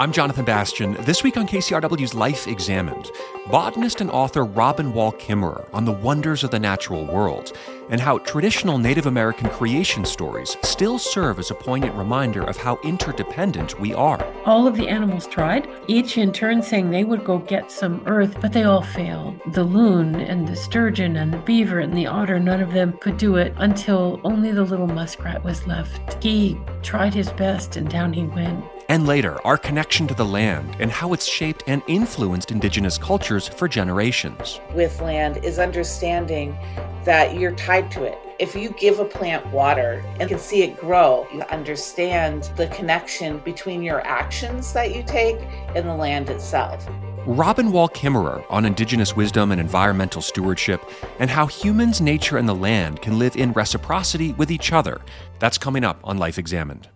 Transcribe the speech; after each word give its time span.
I'm 0.00 0.12
Jonathan 0.12 0.46
Bastian. 0.46 0.94
This 1.00 1.22
week 1.22 1.36
on 1.36 1.46
KCRW's 1.46 2.14
Life 2.14 2.48
Examined, 2.48 3.10
botanist 3.50 4.00
and 4.00 4.10
author 4.10 4.46
Robin 4.46 4.94
Wall 4.94 5.12
Kimmerer 5.12 5.68
on 5.74 5.84
the 5.84 5.92
wonders 5.92 6.42
of 6.42 6.50
the 6.50 6.58
natural 6.58 7.04
world 7.04 7.52
and 7.90 8.00
how 8.00 8.16
traditional 8.16 8.78
Native 8.78 9.04
American 9.04 9.50
creation 9.50 10.06
stories 10.06 10.56
still 10.62 10.98
serve 10.98 11.38
as 11.38 11.50
a 11.50 11.54
poignant 11.54 11.94
reminder 11.96 12.42
of 12.44 12.56
how 12.56 12.78
interdependent 12.82 13.78
we 13.78 13.92
are. 13.92 14.24
All 14.46 14.66
of 14.66 14.74
the 14.74 14.88
animals 14.88 15.26
tried, 15.26 15.68
each 15.86 16.16
in 16.16 16.32
turn 16.32 16.62
saying 16.62 16.90
they 16.90 17.04
would 17.04 17.22
go 17.22 17.36
get 17.36 17.70
some 17.70 18.02
earth, 18.06 18.40
but 18.40 18.54
they 18.54 18.62
all 18.62 18.80
failed. 18.80 19.38
The 19.52 19.64
loon 19.64 20.14
and 20.14 20.48
the 20.48 20.56
sturgeon 20.56 21.16
and 21.16 21.30
the 21.30 21.38
beaver 21.40 21.80
and 21.80 21.94
the 21.94 22.06
otter, 22.06 22.40
none 22.40 22.62
of 22.62 22.72
them 22.72 22.94
could 23.02 23.18
do 23.18 23.36
it 23.36 23.52
until 23.58 24.18
only 24.24 24.50
the 24.50 24.64
little 24.64 24.86
muskrat 24.86 25.44
was 25.44 25.66
left. 25.66 26.24
He 26.24 26.58
tried 26.80 27.12
his 27.12 27.30
best 27.32 27.76
and 27.76 27.90
down 27.90 28.14
he 28.14 28.24
went 28.24 28.64
and 28.90 29.06
later, 29.06 29.38
our 29.46 29.56
connection 29.56 30.08
to 30.08 30.14
the 30.14 30.24
land 30.24 30.76
and 30.80 30.90
how 30.90 31.12
it's 31.12 31.24
shaped 31.24 31.62
and 31.68 31.80
influenced 31.86 32.50
indigenous 32.50 32.98
cultures 32.98 33.46
for 33.46 33.68
generations. 33.68 34.58
With 34.74 35.00
land 35.00 35.44
is 35.44 35.60
understanding 35.60 36.56
that 37.04 37.38
you're 37.38 37.54
tied 37.54 37.92
to 37.92 38.02
it. 38.02 38.18
If 38.40 38.56
you 38.56 38.70
give 38.70 38.98
a 38.98 39.04
plant 39.04 39.46
water 39.52 40.04
and 40.18 40.28
can 40.28 40.40
see 40.40 40.64
it 40.64 40.76
grow, 40.76 41.28
you 41.32 41.42
understand 41.42 42.50
the 42.56 42.66
connection 42.66 43.38
between 43.38 43.80
your 43.80 44.04
actions 44.04 44.72
that 44.72 44.92
you 44.92 45.04
take 45.04 45.38
and 45.76 45.88
the 45.88 45.94
land 45.94 46.28
itself. 46.28 46.84
Robin 47.26 47.70
Wall 47.70 47.88
Kimmerer 47.88 48.44
on 48.50 48.64
Indigenous 48.64 49.14
wisdom 49.14 49.52
and 49.52 49.60
environmental 49.60 50.20
stewardship, 50.20 50.82
and 51.20 51.30
how 51.30 51.46
humans, 51.46 52.00
nature, 52.00 52.38
and 52.38 52.48
the 52.48 52.54
land 52.54 53.02
can 53.02 53.20
live 53.20 53.36
in 53.36 53.52
reciprocity 53.52 54.32
with 54.32 54.50
each 54.50 54.72
other. 54.72 55.00
That's 55.38 55.58
coming 55.58 55.84
up 55.84 56.00
on 56.02 56.18
Life 56.18 56.38
Examined. 56.38 56.88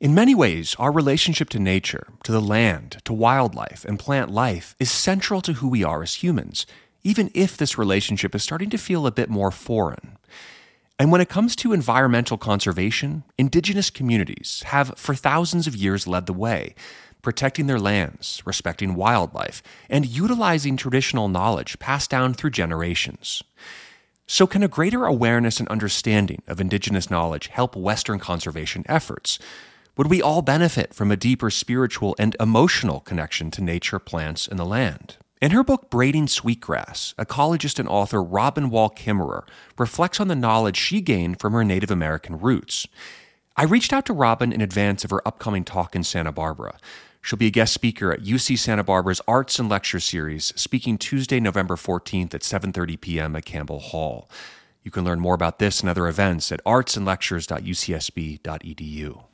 In 0.00 0.12
many 0.12 0.34
ways, 0.34 0.74
our 0.80 0.90
relationship 0.90 1.48
to 1.50 1.60
nature, 1.60 2.08
to 2.24 2.32
the 2.32 2.40
land, 2.40 2.98
to 3.04 3.12
wildlife, 3.12 3.84
and 3.84 3.96
plant 3.96 4.28
life 4.28 4.74
is 4.80 4.90
central 4.90 5.40
to 5.42 5.54
who 5.54 5.68
we 5.68 5.84
are 5.84 6.02
as 6.02 6.14
humans, 6.14 6.66
even 7.04 7.30
if 7.32 7.56
this 7.56 7.78
relationship 7.78 8.34
is 8.34 8.42
starting 8.42 8.70
to 8.70 8.78
feel 8.78 9.06
a 9.06 9.12
bit 9.12 9.30
more 9.30 9.52
foreign. 9.52 10.18
And 10.98 11.12
when 11.12 11.20
it 11.20 11.28
comes 11.28 11.54
to 11.56 11.72
environmental 11.72 12.36
conservation, 12.36 13.22
indigenous 13.38 13.88
communities 13.88 14.64
have 14.66 14.94
for 14.96 15.14
thousands 15.14 15.68
of 15.68 15.76
years 15.76 16.08
led 16.08 16.26
the 16.26 16.32
way, 16.32 16.74
protecting 17.22 17.68
their 17.68 17.80
lands, 17.80 18.42
respecting 18.44 18.96
wildlife, 18.96 19.62
and 19.88 20.06
utilizing 20.06 20.76
traditional 20.76 21.28
knowledge 21.28 21.78
passed 21.78 22.10
down 22.10 22.34
through 22.34 22.50
generations. 22.50 23.44
So, 24.26 24.46
can 24.46 24.62
a 24.62 24.68
greater 24.68 25.04
awareness 25.06 25.60
and 25.60 25.68
understanding 25.68 26.42
of 26.48 26.60
indigenous 26.60 27.10
knowledge 27.10 27.46
help 27.46 27.76
Western 27.76 28.18
conservation 28.18 28.84
efforts? 28.88 29.38
Would 29.96 30.08
we 30.08 30.20
all 30.20 30.42
benefit 30.42 30.92
from 30.92 31.12
a 31.12 31.16
deeper 31.16 31.50
spiritual 31.50 32.16
and 32.18 32.34
emotional 32.40 32.98
connection 32.98 33.52
to 33.52 33.62
nature, 33.62 34.00
plants, 34.00 34.48
and 34.48 34.58
the 34.58 34.64
land? 34.64 35.18
In 35.40 35.52
her 35.52 35.62
book 35.62 35.88
Braiding 35.88 36.26
Sweetgrass, 36.26 37.14
ecologist 37.16 37.78
and 37.78 37.88
author 37.88 38.20
Robin 38.20 38.70
Wall 38.70 38.90
Kimmerer 38.90 39.46
reflects 39.78 40.18
on 40.18 40.26
the 40.26 40.34
knowledge 40.34 40.76
she 40.76 41.00
gained 41.00 41.38
from 41.38 41.52
her 41.52 41.62
Native 41.62 41.92
American 41.92 42.40
roots. 42.40 42.88
I 43.56 43.62
reached 43.62 43.92
out 43.92 44.04
to 44.06 44.12
Robin 44.12 44.52
in 44.52 44.60
advance 44.60 45.04
of 45.04 45.12
her 45.12 45.22
upcoming 45.28 45.62
talk 45.62 45.94
in 45.94 46.02
Santa 46.02 46.32
Barbara. 46.32 46.76
She'll 47.22 47.38
be 47.38 47.46
a 47.46 47.50
guest 47.50 47.72
speaker 47.72 48.10
at 48.10 48.24
UC 48.24 48.58
Santa 48.58 48.82
Barbara's 48.82 49.20
Arts 49.28 49.60
and 49.60 49.68
Lecture 49.68 50.00
Series, 50.00 50.52
speaking 50.56 50.98
Tuesday, 50.98 51.38
November 51.38 51.76
14th 51.76 52.34
at 52.34 52.40
7:30 52.40 53.00
p.m. 53.00 53.36
at 53.36 53.44
Campbell 53.44 53.78
Hall. 53.78 54.28
You 54.82 54.90
can 54.90 55.04
learn 55.04 55.20
more 55.20 55.34
about 55.34 55.60
this 55.60 55.82
and 55.82 55.88
other 55.88 56.08
events 56.08 56.50
at 56.50 56.64
artsandlectures.ucsb.edu. 56.64 59.24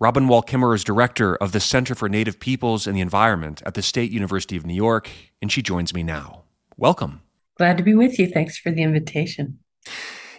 Robin 0.00 0.26
Wall 0.26 0.42
Kimmerer 0.42 0.74
is 0.74 0.82
director 0.82 1.36
of 1.36 1.52
the 1.52 1.60
Center 1.60 1.94
for 1.94 2.08
Native 2.08 2.40
Peoples 2.40 2.88
and 2.88 2.96
the 2.96 3.00
Environment 3.00 3.62
at 3.64 3.74
the 3.74 3.82
State 3.82 4.10
University 4.10 4.56
of 4.56 4.66
New 4.66 4.74
York, 4.74 5.08
and 5.40 5.52
she 5.52 5.62
joins 5.62 5.94
me 5.94 6.02
now. 6.02 6.42
Welcome. 6.76 7.22
Glad 7.56 7.78
to 7.78 7.84
be 7.84 7.94
with 7.94 8.18
you. 8.18 8.26
Thanks 8.26 8.58
for 8.58 8.72
the 8.72 8.82
invitation. 8.82 9.60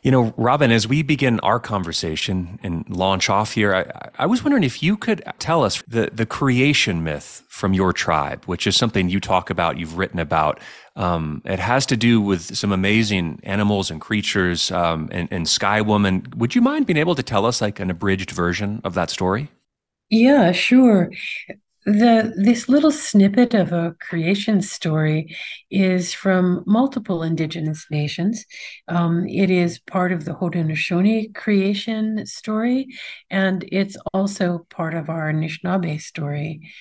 You 0.05 0.11
know, 0.11 0.35
Robin, 0.37 0.71
as 0.71 0.87
we 0.87 1.01
begin 1.01 1.39
our 1.39 1.59
conversation 1.59 2.59
and 2.61 2.87
launch 2.87 3.27
off 3.27 3.53
here, 3.53 3.73
I, 3.73 4.09
I, 4.19 4.27
was 4.27 4.43
wondering 4.43 4.63
if 4.63 4.83
you 4.83 4.97
could 4.97 5.23
tell 5.39 5.63
us 5.63 5.81
the, 5.87 6.11
the 6.13 6.27
creation 6.27 7.03
myth 7.03 7.41
from 7.49 7.73
your 7.73 7.91
tribe, 7.91 8.45
which 8.45 8.67
is 8.67 8.75
something 8.75 9.09
you 9.09 9.19
talk 9.19 9.49
about, 9.49 9.79
you've 9.79 9.97
written 9.97 10.19
about. 10.19 10.59
Um, 10.95 11.41
it 11.43 11.57
has 11.57 11.87
to 11.87 11.97
do 11.97 12.21
with 12.21 12.55
some 12.55 12.71
amazing 12.71 13.39
animals 13.41 13.89
and 13.89 13.99
creatures 13.99 14.69
um, 14.69 15.09
and, 15.11 15.27
and 15.31 15.49
Sky 15.49 15.81
Woman. 15.81 16.27
Would 16.37 16.53
you 16.53 16.61
mind 16.61 16.85
being 16.85 16.97
able 16.97 17.15
to 17.15 17.23
tell 17.23 17.47
us 17.47 17.59
like 17.59 17.79
an 17.79 17.89
abridged 17.89 18.29
version 18.29 18.81
of 18.83 18.93
that 18.93 19.09
story? 19.09 19.49
Yeah, 20.11 20.51
sure 20.51 21.09
the 21.85 22.33
this 22.35 22.67
little 22.67 22.91
snippet 22.91 23.53
of 23.53 23.71
a 23.71 23.95
creation 23.99 24.61
story 24.61 25.35
is 25.69 26.13
from 26.13 26.63
multiple 26.65 27.21
indigenous 27.21 27.85
nations. 27.91 28.43
Um, 28.87 29.27
it 29.27 29.51
is 29.51 29.77
part 29.79 30.11
of 30.11 30.25
the 30.25 30.33
Haudenosaunee 30.33 31.35
creation 31.35 32.25
story, 32.25 32.87
and 33.29 33.63
it's 33.71 33.97
also 34.13 34.65
part 34.71 34.95
of 34.95 35.09
our 35.09 35.31
Anishinaabe 35.31 36.01
story. 36.01 36.71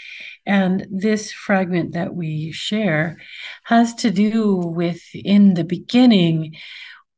And 0.47 0.87
this 0.91 1.33
fragment 1.33 1.93
that 1.93 2.15
we 2.15 2.53
share 2.53 3.19
has 3.65 3.95
to 3.97 4.11
do 4.11 4.57
with 4.57 5.03
in 5.15 5.53
the 5.55 5.65
beginning 5.65 6.55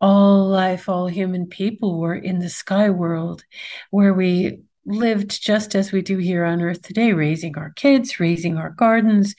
all 0.01 0.49
life, 0.49 0.89
all 0.89 1.07
human 1.07 1.47
people 1.47 1.99
were 1.99 2.15
in 2.15 2.41
the 2.41 2.51
sky 2.51 2.91
world, 2.91 3.45
where 3.91 4.13
we 4.13 4.61
lived 4.87 5.43
just 5.43 5.75
as 5.75 5.93
we 5.93 6.03
do 6.03 6.17
here 6.19 6.45
on 6.45 6.63
earth 6.63 6.83
today, 6.83 7.13
raising 7.13 7.57
our 7.59 7.71
kids, 7.71 8.21
raising 8.21 8.57
our 8.57 8.71
gardens. 8.71 9.35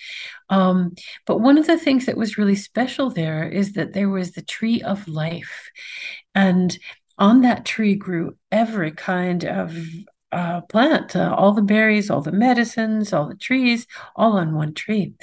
Um, 0.49 0.93
but 1.25 1.39
one 1.39 1.57
of 1.57 1.67
the 1.67 1.77
things 1.77 2.05
that 2.05 2.17
was 2.17 2.37
really 2.37 2.55
special 2.55 3.09
there 3.09 3.47
is 3.47 3.73
that 3.73 3.93
there 3.93 4.09
was 4.09 4.31
the 4.31 4.41
tree 4.41 4.81
of 4.81 5.07
life. 5.07 5.69
And 6.35 6.77
on 7.17 7.41
that 7.41 7.65
tree 7.65 7.95
grew 7.95 8.37
every 8.51 8.91
kind 8.91 9.43
of 9.45 9.75
uh, 10.31 10.61
plant, 10.61 11.15
uh, 11.15 11.33
all 11.37 11.53
the 11.53 11.61
berries, 11.61 12.09
all 12.09 12.21
the 12.21 12.31
medicines, 12.31 13.13
all 13.13 13.27
the 13.27 13.35
trees, 13.35 13.87
all 14.15 14.33
on 14.33 14.53
one 14.53 14.73
tree. 14.73 15.13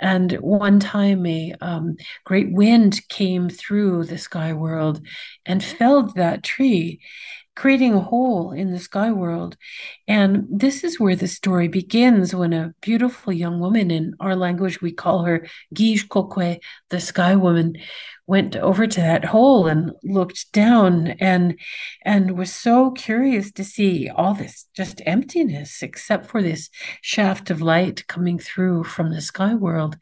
And 0.00 0.32
one 0.34 0.78
time, 0.78 1.24
a 1.24 1.54
um, 1.60 1.96
great 2.24 2.52
wind 2.52 3.00
came 3.08 3.48
through 3.48 4.04
the 4.04 4.18
sky 4.18 4.52
world 4.52 5.00
and 5.46 5.64
felled 5.64 6.14
that 6.16 6.42
tree 6.42 7.00
creating 7.54 7.94
a 7.94 8.00
hole 8.00 8.52
in 8.52 8.70
the 8.70 8.78
sky 8.78 9.12
world. 9.12 9.56
And 10.08 10.46
this 10.50 10.84
is 10.84 10.98
where 10.98 11.16
the 11.16 11.28
story 11.28 11.68
begins 11.68 12.34
when 12.34 12.52
a 12.52 12.74
beautiful 12.80 13.32
young 13.32 13.60
woman, 13.60 13.90
in 13.90 14.14
our 14.20 14.34
language, 14.36 14.80
we 14.80 14.92
call 14.92 15.24
her 15.24 15.46
Gish 15.72 16.08
Kokwe, 16.08 16.60
the 16.90 17.00
sky 17.00 17.36
woman, 17.36 17.76
went 18.32 18.56
over 18.56 18.86
to 18.86 19.00
that 19.00 19.26
hole 19.26 19.66
and 19.66 19.92
looked 20.02 20.50
down 20.52 21.08
and 21.32 21.58
and 22.02 22.38
was 22.38 22.50
so 22.50 22.90
curious 22.92 23.52
to 23.52 23.62
see 23.62 24.08
all 24.08 24.32
this 24.32 24.68
just 24.74 25.02
emptiness 25.04 25.82
except 25.82 26.24
for 26.30 26.40
this 26.40 26.70
shaft 27.02 27.50
of 27.50 27.60
light 27.60 28.06
coming 28.06 28.38
through 28.38 28.82
from 28.82 29.10
the 29.10 29.20
sky 29.20 29.54
world 29.54 29.98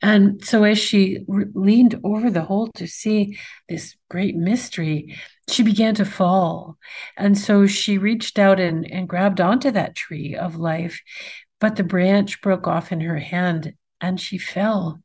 and 0.00 0.42
so 0.42 0.64
as 0.64 0.78
she 0.78 1.24
re- 1.28 1.44
leaned 1.54 2.00
over 2.02 2.30
the 2.30 2.46
hole 2.48 2.68
to 2.74 2.86
see 2.86 3.38
this 3.68 3.96
great 4.08 4.34
mystery 4.34 5.14
she 5.50 5.62
began 5.62 5.94
to 5.96 6.06
fall. 6.06 6.78
And 7.18 7.36
so 7.36 7.66
she 7.66 7.98
reached 7.98 8.38
out 8.38 8.58
and, 8.58 8.90
and 8.90 9.06
grabbed 9.06 9.42
onto 9.42 9.70
that 9.72 9.94
tree 9.94 10.34
of 10.34 10.56
life, 10.56 11.02
but 11.60 11.76
the 11.76 11.84
branch 11.84 12.40
broke 12.40 12.66
off 12.66 12.92
in 12.92 13.02
her 13.02 13.18
hand 13.18 13.74
and 14.00 14.18
she 14.18 14.38
fell. 14.38 15.00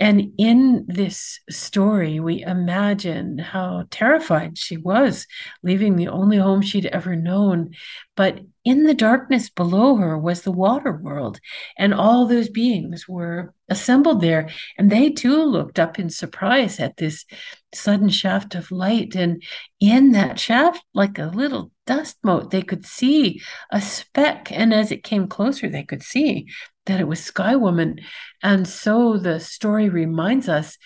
And 0.00 0.32
in 0.38 0.86
this 0.88 1.40
story, 1.50 2.20
we 2.20 2.42
imagine 2.42 3.36
how 3.36 3.84
terrified 3.90 4.56
she 4.56 4.78
was, 4.78 5.26
leaving 5.62 5.96
the 5.96 6.08
only 6.08 6.38
home 6.38 6.62
she'd 6.62 6.86
ever 6.86 7.14
known. 7.16 7.72
But 8.16 8.40
in 8.64 8.84
the 8.84 8.94
darkness 8.94 9.48
below 9.48 9.96
her 9.96 10.18
was 10.18 10.42
the 10.42 10.52
water 10.52 10.92
world, 10.92 11.40
and 11.78 11.94
all 11.94 12.26
those 12.26 12.48
beings 12.48 13.08
were 13.08 13.54
assembled 13.68 14.20
there. 14.20 14.50
And 14.76 14.90
they 14.90 15.10
too 15.10 15.42
looked 15.44 15.78
up 15.78 15.98
in 15.98 16.10
surprise 16.10 16.78
at 16.78 16.96
this 16.96 17.24
sudden 17.72 18.10
shaft 18.10 18.54
of 18.54 18.70
light. 18.70 19.14
And 19.14 19.42
in 19.80 20.12
that 20.12 20.38
shaft, 20.38 20.84
like 20.92 21.18
a 21.18 21.26
little 21.26 21.70
dust 21.86 22.18
mote, 22.22 22.50
they 22.50 22.62
could 22.62 22.84
see 22.84 23.40
a 23.70 23.80
speck. 23.80 24.52
And 24.52 24.74
as 24.74 24.92
it 24.92 25.04
came 25.04 25.26
closer, 25.26 25.68
they 25.68 25.84
could 25.84 26.02
see 26.02 26.46
that 26.86 27.00
it 27.00 27.08
was 27.08 27.22
Sky 27.22 27.56
Woman. 27.56 28.00
And 28.42 28.68
so 28.68 29.16
the 29.16 29.40
story 29.40 29.88
reminds 29.88 30.48
us 30.48 30.76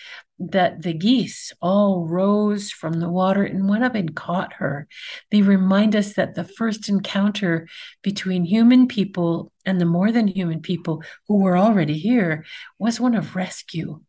that 0.52 0.82
the 0.82 0.92
geese 0.92 1.52
all 1.60 2.06
rose 2.06 2.70
from 2.70 3.00
the 3.00 3.08
water 3.08 3.44
and 3.44 3.68
went 3.68 3.84
up 3.84 3.94
and 3.94 4.14
caught 4.14 4.54
her. 4.54 4.86
They 5.30 5.42
remind 5.42 5.94
us 5.96 6.14
that 6.14 6.34
the 6.34 6.44
first 6.44 6.88
encounter 6.88 7.68
between 8.02 8.44
human 8.44 8.88
people 8.88 9.52
and 9.64 9.80
the 9.80 9.86
more 9.86 10.12
than 10.12 10.28
human 10.28 10.60
people 10.60 11.02
who 11.28 11.38
were 11.38 11.56
already 11.56 11.98
here 11.98 12.44
was 12.78 13.00
one 13.00 13.14
of 13.14 13.36
rescue. 13.36 14.00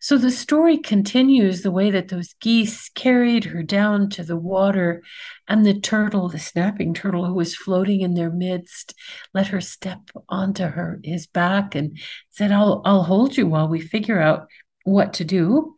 So 0.00 0.18
the 0.18 0.30
story 0.30 0.78
continues 0.78 1.62
the 1.62 1.70
way 1.70 1.90
that 1.90 2.08
those 2.08 2.34
geese 2.40 2.88
carried 2.90 3.44
her 3.44 3.62
down 3.62 4.08
to 4.10 4.22
the 4.22 4.36
water, 4.36 5.02
and 5.48 5.64
the 5.64 5.78
turtle, 5.78 6.28
the 6.28 6.38
snapping 6.38 6.94
turtle 6.94 7.26
who 7.26 7.34
was 7.34 7.56
floating 7.56 8.00
in 8.00 8.14
their 8.14 8.30
midst, 8.30 8.94
let 9.34 9.48
her 9.48 9.60
step 9.60 9.98
onto 10.28 10.64
her 10.64 11.00
his 11.02 11.26
back 11.26 11.74
and 11.74 11.98
said, 12.30 12.52
I'll 12.52 12.82
I'll 12.84 13.02
hold 13.02 13.36
you 13.36 13.46
while 13.46 13.68
we 13.68 13.80
figure 13.80 14.20
out 14.20 14.48
what 14.84 15.14
to 15.14 15.24
do. 15.24 15.74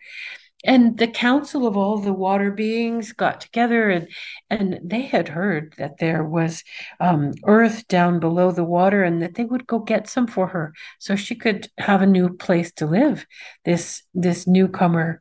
And 0.65 0.97
the 0.97 1.09
council 1.09 1.67
of 1.67 1.77
all 1.77 1.99
the 1.99 2.13
water 2.13 2.53
beings 2.53 3.13
got 3.13 3.41
together 3.41 3.91
and 3.91 4.09
and 4.49 4.79
they 4.85 5.03
had 5.03 5.29
heard 5.29 5.75
that 5.79 5.99
there 5.99 6.23
was 6.23 6.63
um, 7.01 7.33
earth 7.47 7.89
down 7.89 8.21
below 8.21 8.53
the 8.53 8.65
water 8.65 9.03
and 9.03 9.23
that 9.23 9.35
they 9.35 9.45
would 9.45 9.67
go 9.67 9.81
get 9.81 10.09
some 10.09 10.29
for 10.29 10.47
her 10.47 10.73
so 11.01 11.17
she 11.17 11.35
could 11.35 11.69
have 11.79 12.01
a 12.01 12.07
new 12.07 12.29
place 12.37 12.73
to 12.75 12.87
live 12.87 13.27
this 13.65 14.03
this 14.15 14.47
newcomer. 14.47 15.21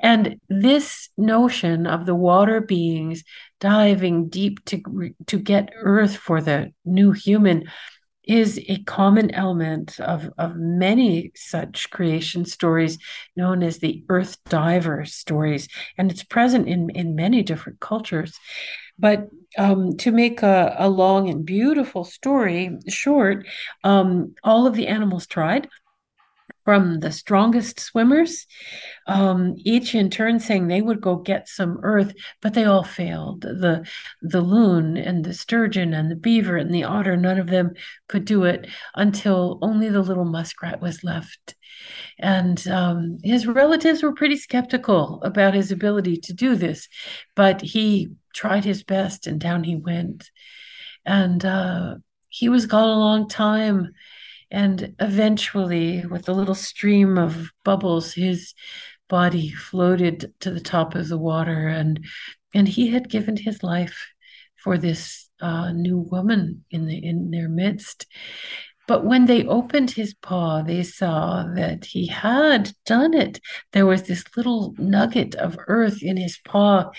And 0.00 0.40
this 0.48 1.08
notion 1.16 1.86
of 1.86 2.06
the 2.06 2.14
water 2.16 2.60
beings 2.60 3.22
diving 3.60 4.28
deep 4.28 4.64
to 4.66 4.82
to 5.26 5.38
get 5.38 5.70
earth 5.76 6.16
for 6.16 6.40
the 6.40 6.72
new 6.84 7.12
human 7.12 7.64
is 8.26 8.60
a 8.68 8.82
common 8.84 9.30
element 9.32 10.00
of, 10.00 10.30
of 10.38 10.56
many 10.56 11.32
such 11.34 11.90
creation 11.90 12.44
stories 12.44 12.98
known 13.36 13.62
as 13.62 13.78
the 13.78 14.04
earth 14.08 14.38
diver 14.44 15.04
stories. 15.04 15.68
And 15.98 16.10
it's 16.10 16.24
present 16.24 16.68
in, 16.68 16.90
in 16.90 17.14
many 17.14 17.42
different 17.42 17.80
cultures. 17.80 18.38
But 18.98 19.28
um, 19.58 19.96
to 19.98 20.12
make 20.12 20.42
a, 20.42 20.76
a, 20.78 20.88
long 20.88 21.28
and 21.28 21.44
beautiful 21.44 22.04
story 22.04 22.78
short 22.88 23.46
um, 23.82 24.34
all 24.42 24.66
of 24.66 24.74
the 24.74 24.86
animals 24.86 25.26
tried 25.26 25.68
from 26.64 27.00
the 27.00 27.12
strongest 27.12 27.78
swimmers, 27.78 28.46
um, 29.06 29.54
each 29.58 29.94
in 29.94 30.08
turn 30.08 30.40
saying 30.40 30.66
they 30.66 30.80
would 30.80 31.00
go 31.00 31.16
get 31.16 31.48
some 31.48 31.78
earth, 31.82 32.14
but 32.40 32.54
they 32.54 32.64
all 32.64 32.84
failed. 32.84 33.42
The 33.42 33.86
the 34.22 34.40
loon 34.40 34.96
and 34.96 35.24
the 35.24 35.34
sturgeon 35.34 35.92
and 35.92 36.10
the 36.10 36.16
beaver 36.16 36.56
and 36.56 36.74
the 36.74 36.84
otter, 36.84 37.16
none 37.16 37.38
of 37.38 37.48
them 37.48 37.72
could 38.08 38.24
do 38.24 38.44
it 38.44 38.66
until 38.94 39.58
only 39.62 39.90
the 39.90 40.02
little 40.02 40.24
muskrat 40.24 40.80
was 40.80 41.04
left. 41.04 41.54
And 42.18 42.66
um, 42.68 43.18
his 43.22 43.46
relatives 43.46 44.02
were 44.02 44.14
pretty 44.14 44.36
skeptical 44.36 45.20
about 45.22 45.54
his 45.54 45.70
ability 45.70 46.18
to 46.18 46.32
do 46.32 46.56
this, 46.56 46.88
but 47.34 47.60
he 47.60 48.12
tried 48.34 48.64
his 48.64 48.82
best, 48.82 49.26
and 49.26 49.40
down 49.40 49.64
he 49.64 49.76
went. 49.76 50.30
And 51.04 51.44
uh, 51.44 51.96
he 52.28 52.48
was 52.48 52.66
gone 52.66 52.88
a 52.88 52.98
long 52.98 53.28
time 53.28 53.92
and 54.54 54.94
eventually, 55.00 56.06
with 56.06 56.28
a 56.28 56.32
little 56.32 56.54
stream 56.54 57.18
of 57.18 57.50
bubbles, 57.64 58.14
his 58.14 58.54
body 59.08 59.50
floated 59.50 60.32
to 60.40 60.52
the 60.52 60.60
top 60.60 60.94
of 60.94 61.08
the 61.08 61.18
water, 61.18 61.66
and 61.66 62.04
and 62.54 62.68
he 62.68 62.88
had 62.90 63.10
given 63.10 63.36
his 63.36 63.64
life 63.64 64.06
for 64.62 64.78
this 64.78 65.28
uh, 65.40 65.72
new 65.72 65.98
woman 65.98 66.64
in 66.70 66.86
the 66.86 67.04
in 67.04 67.32
their 67.32 67.48
midst. 67.48 68.06
But 68.86 69.04
when 69.04 69.26
they 69.26 69.46
opened 69.46 69.92
his 69.92 70.14
paw, 70.14 70.62
they 70.62 70.82
saw 70.82 71.44
that 71.54 71.86
he 71.86 72.06
had 72.06 72.72
done 72.84 73.14
it. 73.14 73.40
There 73.72 73.86
was 73.86 74.02
this 74.02 74.24
little 74.36 74.74
nugget 74.78 75.34
of 75.36 75.58
earth 75.68 76.02
in 76.02 76.16
his 76.18 76.38
paw, 76.44 76.90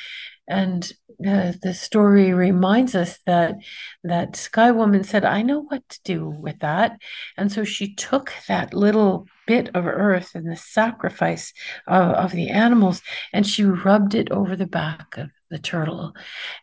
and 0.47 0.91
uh, 1.25 1.53
the 1.61 1.73
story 1.73 2.33
reminds 2.33 2.95
us 2.95 3.19
that 3.25 3.55
that 4.03 4.35
Sky 4.35 4.71
Woman 4.71 5.03
said, 5.03 5.25
"I 5.25 5.41
know 5.43 5.61
what 5.61 5.87
to 5.89 5.99
do 6.03 6.29
with 6.29 6.59
that," 6.59 6.97
and 7.37 7.51
so 7.51 7.63
she 7.63 7.93
took 7.93 8.33
that 8.47 8.73
little 8.73 9.27
bit 9.47 9.69
of 9.75 9.85
earth 9.85 10.33
and 10.35 10.49
the 10.49 10.55
sacrifice 10.55 11.53
of, 11.87 12.11
of 12.11 12.31
the 12.31 12.49
animals, 12.49 13.01
and 13.31 13.45
she 13.45 13.63
rubbed 13.63 14.15
it 14.15 14.31
over 14.31 14.55
the 14.55 14.67
back 14.67 15.17
of 15.17 15.29
the 15.49 15.59
turtle, 15.59 16.13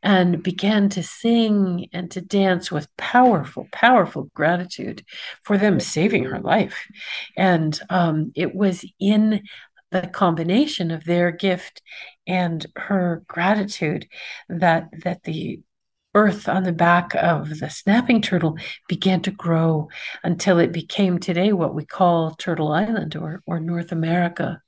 and 0.02 0.43
began 0.43 0.88
to 0.90 1.02
sing 1.02 1.88
and 1.93 2.11
to 2.11 2.20
dance 2.20 2.70
with 2.70 2.94
powerful, 2.96 3.67
powerful 3.73 4.31
gratitude 4.34 5.05
for 5.44 5.58
them 5.58 5.81
saving 5.81 6.25
her 6.25 6.40
life, 6.40 6.87
and 7.37 7.79
um, 7.90 8.32
it 8.34 8.55
was 8.55 8.84
in 8.99 9.43
the 9.90 10.08
combination 10.08 10.90
of 10.90 11.05
their 11.05 11.31
gift 11.31 11.82
and 12.26 12.67
her 12.76 13.23
gratitude 13.26 14.08
that 14.49 14.88
that 15.05 15.23
the 15.25 15.61
earth 16.14 16.49
on 16.49 16.62
the 16.62 16.73
back 16.73 17.14
of 17.14 17.58
the 17.58 17.70
snapping 17.70 18.20
turtle 18.20 18.56
began 18.88 19.23
to 19.23 19.31
grow 19.31 19.88
until 20.23 20.58
it 20.58 20.73
became 20.73 21.19
today 21.19 21.52
what 21.52 21.75
we 21.75 21.84
call 21.84 22.32
Turtle 22.32 22.73
Island 22.73 23.17
or, 23.17 23.43
or 23.46 23.61
North 23.61 23.93
America. 23.93 24.61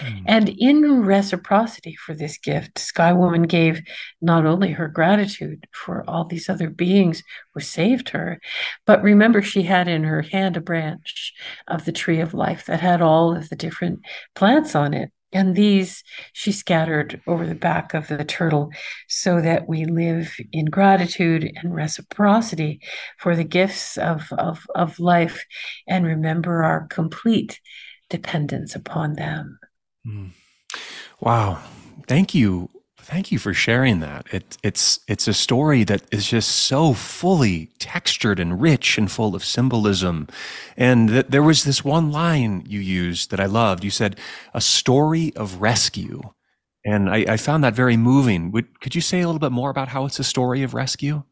Mm. 0.00 0.22
And 0.26 0.48
in 0.48 1.02
reciprocity 1.02 1.94
for 1.94 2.14
this 2.14 2.38
gift, 2.38 2.78
Sky 2.78 3.12
Woman 3.12 3.42
gave 3.42 3.80
not 4.20 4.46
only 4.46 4.72
her 4.72 4.88
gratitude 4.88 5.66
for 5.72 6.04
all 6.08 6.24
these 6.24 6.48
other 6.48 6.70
beings 6.70 7.22
who 7.52 7.60
saved 7.60 8.10
her, 8.10 8.40
but 8.86 9.02
remember, 9.02 9.42
she 9.42 9.62
had 9.62 9.88
in 9.88 10.04
her 10.04 10.22
hand 10.22 10.56
a 10.56 10.60
branch 10.60 11.32
of 11.68 11.84
the 11.84 11.92
tree 11.92 12.20
of 12.20 12.34
life 12.34 12.66
that 12.66 12.80
had 12.80 13.02
all 13.02 13.36
of 13.36 13.48
the 13.48 13.56
different 13.56 14.00
plants 14.34 14.74
on 14.74 14.94
it. 14.94 15.10
And 15.32 15.56
these 15.56 16.04
she 16.32 16.52
scattered 16.52 17.20
over 17.26 17.44
the 17.44 17.56
back 17.56 17.92
of 17.92 18.06
the 18.06 18.24
turtle 18.24 18.70
so 19.08 19.40
that 19.40 19.68
we 19.68 19.84
live 19.84 20.32
in 20.52 20.66
gratitude 20.66 21.50
and 21.56 21.74
reciprocity 21.74 22.80
for 23.18 23.34
the 23.34 23.42
gifts 23.42 23.98
of, 23.98 24.28
of, 24.38 24.64
of 24.76 25.00
life 25.00 25.44
and 25.88 26.06
remember 26.06 26.62
our 26.62 26.86
complete 26.86 27.60
dependence 28.08 28.76
upon 28.76 29.14
them. 29.14 29.58
Mm. 30.06 30.30
Wow. 31.20 31.62
Thank 32.06 32.34
you 32.34 32.70
Thank 33.04 33.30
you 33.30 33.38
for 33.38 33.52
sharing 33.52 34.00
that. 34.00 34.26
It, 34.32 34.56
it's 34.62 34.98
it's 35.06 35.28
a 35.28 35.34
story 35.34 35.84
that 35.84 36.02
is 36.10 36.26
just 36.26 36.48
so 36.50 36.94
fully 36.94 37.66
textured 37.78 38.40
and 38.40 38.62
rich 38.62 38.96
and 38.96 39.12
full 39.12 39.34
of 39.34 39.44
symbolism. 39.44 40.26
And 40.74 41.10
th- 41.10 41.26
there 41.28 41.42
was 41.42 41.64
this 41.64 41.84
one 41.84 42.10
line 42.10 42.64
you 42.66 42.80
used 42.80 43.30
that 43.30 43.40
I 43.40 43.44
loved. 43.44 43.84
You 43.84 43.90
said, 43.90 44.18
"A 44.54 44.60
story 44.62 45.36
of 45.36 45.60
rescue," 45.60 46.22
and 46.82 47.10
I, 47.10 47.26
I 47.28 47.36
found 47.36 47.62
that 47.64 47.74
very 47.74 47.98
moving. 47.98 48.50
Would, 48.52 48.80
could 48.80 48.94
you 48.94 49.02
say 49.02 49.20
a 49.20 49.26
little 49.26 49.38
bit 49.38 49.52
more 49.52 49.68
about 49.68 49.88
how 49.88 50.06
it's 50.06 50.18
a 50.18 50.24
story 50.24 50.62
of 50.62 50.72
rescue? 50.72 51.24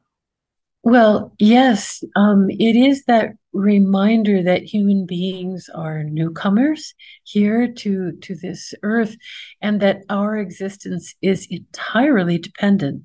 Well, 0.84 1.32
yes, 1.38 2.02
um, 2.17 2.50
it 2.50 2.75
is 2.75 3.05
that 3.05 3.34
reminder 3.52 4.43
that 4.43 4.62
human 4.64 5.06
beings 5.06 5.69
are 5.73 6.02
newcomers 6.02 6.94
here 7.23 7.70
to 7.73 8.12
to 8.23 8.34
this 8.34 8.75
earth, 8.82 9.17
and 9.61 9.81
that 9.81 9.99
our 10.08 10.37
existence 10.37 11.14
is 11.23 11.46
entirely 11.50 12.38
dependent 12.38 13.05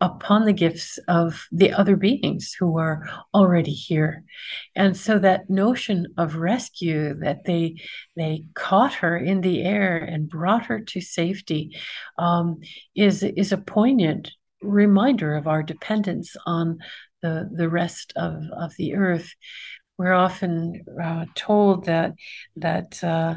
upon 0.00 0.46
the 0.46 0.52
gifts 0.52 0.98
of 1.06 1.46
the 1.52 1.72
other 1.72 1.94
beings 1.94 2.56
who 2.58 2.76
are 2.76 3.08
already 3.32 3.70
here. 3.70 4.24
And 4.74 4.96
so 4.96 5.20
that 5.20 5.48
notion 5.48 6.08
of 6.18 6.36
rescue 6.36 7.14
that 7.20 7.44
they 7.44 7.76
they 8.16 8.46
caught 8.54 8.94
her 8.94 9.16
in 9.16 9.42
the 9.42 9.62
air 9.62 9.96
and 9.96 10.28
brought 10.28 10.66
her 10.66 10.80
to 10.80 11.00
safety 11.00 11.76
um, 12.18 12.58
is 12.96 13.22
is 13.22 13.52
a 13.52 13.58
poignant 13.58 14.32
reminder 14.60 15.34
of 15.34 15.46
our 15.46 15.62
dependence 15.62 16.36
on 16.46 16.78
the, 17.22 17.48
the 17.52 17.68
rest 17.68 18.12
of, 18.16 18.42
of 18.56 18.74
the 18.76 18.94
earth. 18.94 19.32
We're 19.98 20.14
often 20.14 20.84
uh, 21.00 21.26
told 21.34 21.84
that 21.84 22.14
that, 22.56 23.04
uh, 23.04 23.36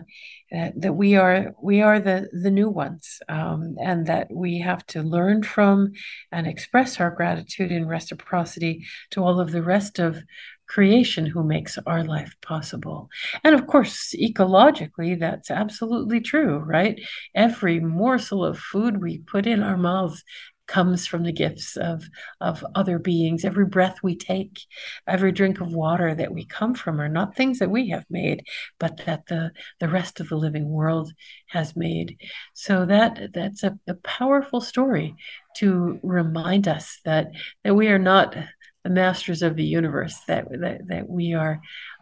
that 0.51 0.93
we 0.93 1.15
are 1.15 1.53
we 1.61 1.81
are 1.81 1.99
the 1.99 2.29
the 2.31 2.49
new 2.49 2.69
ones, 2.69 3.19
um, 3.27 3.75
and 3.83 4.07
that 4.07 4.27
we 4.31 4.59
have 4.59 4.85
to 4.87 5.03
learn 5.03 5.43
from 5.43 5.91
and 6.31 6.47
express 6.47 6.99
our 6.99 7.11
gratitude 7.11 7.71
and 7.71 7.89
reciprocity 7.89 8.85
to 9.11 9.23
all 9.23 9.39
of 9.39 9.51
the 9.51 9.61
rest 9.61 9.99
of 9.99 10.23
creation 10.67 11.25
who 11.25 11.43
makes 11.43 11.77
our 11.85 12.03
life 12.03 12.33
possible. 12.41 13.09
And 13.43 13.53
of 13.53 13.67
course, 13.67 14.15
ecologically, 14.17 15.19
that's 15.19 15.51
absolutely 15.51 16.21
true, 16.21 16.57
right? 16.57 16.99
Every 17.35 17.79
morsel 17.79 18.43
of 18.43 18.57
food 18.57 19.01
we 19.01 19.19
put 19.19 19.45
in 19.45 19.61
our 19.61 19.77
mouths 19.77 20.23
comes 20.67 21.05
from 21.05 21.23
the 21.23 21.31
gifts 21.31 21.77
of 21.77 22.03
of 22.41 22.65
other 22.75 22.99
beings. 22.99 23.45
Every 23.45 23.65
breath 23.65 23.99
we 24.03 24.15
take 24.15 24.59
every 25.07 25.31
drink 25.31 25.61
of 25.61 25.73
water 25.73 26.15
that 26.15 26.33
we 26.33 26.45
come 26.45 26.73
from 26.73 26.99
are 26.99 27.09
not 27.09 27.35
things 27.35 27.59
that 27.59 27.69
we 27.71 27.89
have 27.89 28.05
made 28.09 28.43
but 28.79 29.01
that 29.05 29.27
the 29.27 29.51
the 29.79 29.89
rest 29.89 30.19
of 30.19 30.29
the 30.29 30.35
living 30.35 30.69
world 30.69 31.11
has 31.47 31.75
made. 31.75 32.17
So 32.53 32.85
that 32.85 33.31
that's 33.33 33.63
a, 33.63 33.77
a 33.87 33.95
powerful 33.95 34.61
story 34.61 35.15
to 35.57 35.99
remind 36.03 36.67
us 36.67 36.99
that 37.05 37.27
that 37.63 37.75
we 37.75 37.87
are 37.87 37.99
not 37.99 38.35
the 38.83 38.89
masters 38.89 39.41
of 39.41 39.55
the 39.55 39.63
universe 39.63 40.19
that 40.27 40.45
that, 40.61 40.87
that 40.87 41.09
we 41.09 41.33
are 41.33 41.59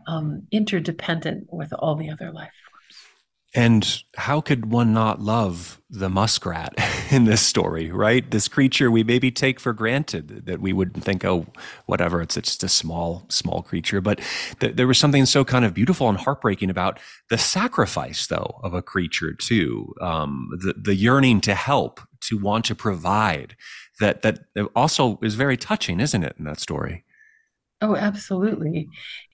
um, 0.07 0.47
interdependent 0.51 1.47
with 1.51 1.71
all 1.73 1.95
the 1.95 2.09
other 2.09 2.31
life 2.31 2.51
And 3.55 4.03
how 4.15 4.41
could 4.41 4.71
one 4.71 4.93
not 4.93 5.21
love 5.21 5.79
the 5.89 6.09
muskrat 6.09 6.73
in 7.11 7.25
this 7.25 7.41
story, 7.41 7.91
right? 7.91 8.29
This 8.29 8.47
creature 8.47 8.89
we 8.89 9.03
maybe 9.03 9.29
take 9.29 9.59
for 9.59 9.73
granted 9.73 10.47
that 10.47 10.59
we 10.59 10.73
would 10.73 10.95
think, 11.03 11.23
oh, 11.23 11.45
whatever, 11.85 12.21
it's, 12.21 12.35
it's 12.35 12.51
just 12.51 12.63
a 12.63 12.69
small, 12.69 13.25
small 13.29 13.61
creature. 13.61 14.01
But 14.01 14.21
th- 14.59 14.75
there 14.75 14.87
was 14.87 14.97
something 14.97 15.27
so 15.27 15.45
kind 15.45 15.65
of 15.65 15.73
beautiful 15.75 16.09
and 16.09 16.17
heartbreaking 16.17 16.71
about 16.71 16.99
the 17.29 17.37
sacrifice, 17.37 18.25
though, 18.25 18.59
of 18.63 18.73
a 18.73 18.81
creature, 18.81 19.33
too. 19.33 19.93
Um, 20.01 20.49
the, 20.51 20.73
the 20.73 20.95
yearning 20.95 21.39
to 21.41 21.53
help, 21.53 22.01
to 22.21 22.39
want 22.39 22.65
to 22.65 22.75
provide, 22.75 23.55
that, 23.99 24.23
that 24.23 24.39
also 24.75 25.19
is 25.21 25.35
very 25.35 25.57
touching, 25.57 25.99
isn't 25.99 26.23
it, 26.23 26.35
in 26.39 26.45
that 26.45 26.59
story? 26.59 27.05
Oh, 27.83 27.97
absolutely. 27.97 28.87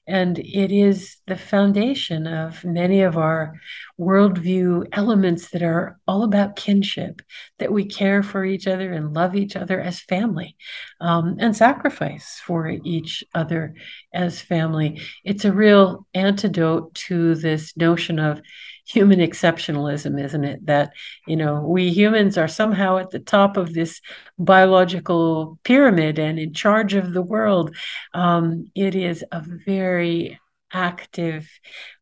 And 0.08 0.40
it 0.40 0.72
is 0.72 1.18
the 1.28 1.36
foundation 1.36 2.26
of 2.26 2.66
many 2.66 3.02
of 3.04 3.16
our 3.16 3.54
worldview 4.00 4.88
elements 4.92 5.52
that 5.52 5.62
are 5.62 6.00
all 6.08 6.24
about 6.24 6.56
kinship, 6.56 7.22
that 7.60 7.72
we 7.72 7.86
care 7.86 8.24
for 8.24 8.44
each 8.44 8.66
other 8.66 8.92
and 8.92 9.14
love 9.14 9.36
each 9.36 9.56
other 9.56 9.80
as 9.80 10.00
family 10.00 10.58
um, 11.00 11.36
and 11.40 11.56
sacrifice 11.56 12.42
for 12.44 12.68
each 12.68 13.24
other 13.36 13.76
as 14.12 14.42
family. 14.42 15.00
It's 15.24 15.46
a 15.46 15.54
real 15.54 16.08
antidote 16.16 16.96
to 17.06 17.36
this 17.36 17.78
notion 17.78 18.18
of 18.18 18.42
human 18.90 19.20
exceptionalism, 19.20 20.22
isn't 20.24 20.44
it? 20.44 20.66
That, 20.66 20.94
you 21.28 21.36
know, 21.36 21.62
we 21.62 21.92
humans 21.92 22.38
are 22.38 22.48
somehow 22.48 22.98
at 22.98 23.12
the 23.12 23.20
top 23.20 23.56
of 23.56 23.74
this 23.74 24.02
biological 24.40 25.60
pyramid 25.64 26.18
and 26.18 26.40
in 26.40 26.54
charge 26.54 26.96
of 26.96 27.14
the 27.14 27.22
world. 27.22 27.76
Um, 28.14 28.72
it 28.74 28.96
is 28.96 29.24
a 29.32 29.44
very 29.66 30.40
active 30.74 31.48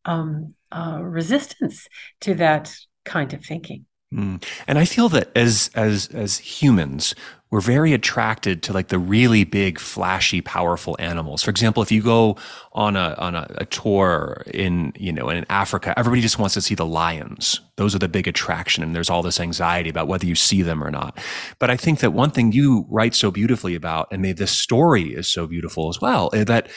um, 0.06 0.54
uh, 0.72 1.00
resistance 1.02 1.88
to 2.22 2.34
that 2.36 2.74
kind 3.04 3.34
of 3.34 3.44
thinking. 3.44 3.84
Mm. 4.12 4.42
And 4.66 4.78
I 4.78 4.86
feel 4.86 5.08
that 5.10 5.30
as 5.36 5.70
as 5.74 6.08
as 6.14 6.38
humans, 6.38 7.14
we're 7.50 7.60
very 7.60 7.92
attracted 7.92 8.62
to 8.62 8.72
like 8.72 8.88
the 8.88 8.98
really 8.98 9.44
big, 9.44 9.78
flashy, 9.78 10.40
powerful 10.40 10.96
animals. 10.98 11.42
For 11.42 11.50
example, 11.50 11.82
if 11.82 11.92
you 11.92 12.02
go 12.02 12.36
on 12.72 12.96
a 12.96 13.14
on 13.18 13.34
a, 13.34 13.46
a, 13.56 13.64
tour 13.66 14.44
in 14.52 14.94
you 14.98 15.12
know 15.12 15.28
in 15.28 15.44
Africa, 15.50 15.92
everybody 15.98 16.22
just 16.22 16.38
wants 16.38 16.54
to 16.54 16.62
see 16.62 16.74
the 16.74 16.86
lions. 16.86 17.60
Those 17.76 17.94
are 17.94 17.98
the 17.98 18.08
big 18.08 18.26
attraction, 18.26 18.82
and 18.82 18.94
there's 18.94 19.10
all 19.10 19.22
this 19.22 19.40
anxiety 19.40 19.90
about 19.90 20.08
whether 20.08 20.26
you 20.26 20.34
see 20.34 20.62
them 20.62 20.82
or 20.82 20.90
not. 20.90 21.18
But 21.58 21.68
I 21.68 21.76
think 21.76 22.00
that 22.00 22.12
one 22.12 22.30
thing 22.30 22.52
you 22.52 22.86
write 22.88 23.14
so 23.14 23.30
beautifully 23.30 23.74
about, 23.74 24.08
and 24.10 24.24
this 24.24 24.52
story 24.52 25.14
is 25.14 25.28
so 25.28 25.46
beautiful 25.46 25.90
as 25.90 26.00
well, 26.00 26.30
is 26.32 26.46
that 26.46 26.70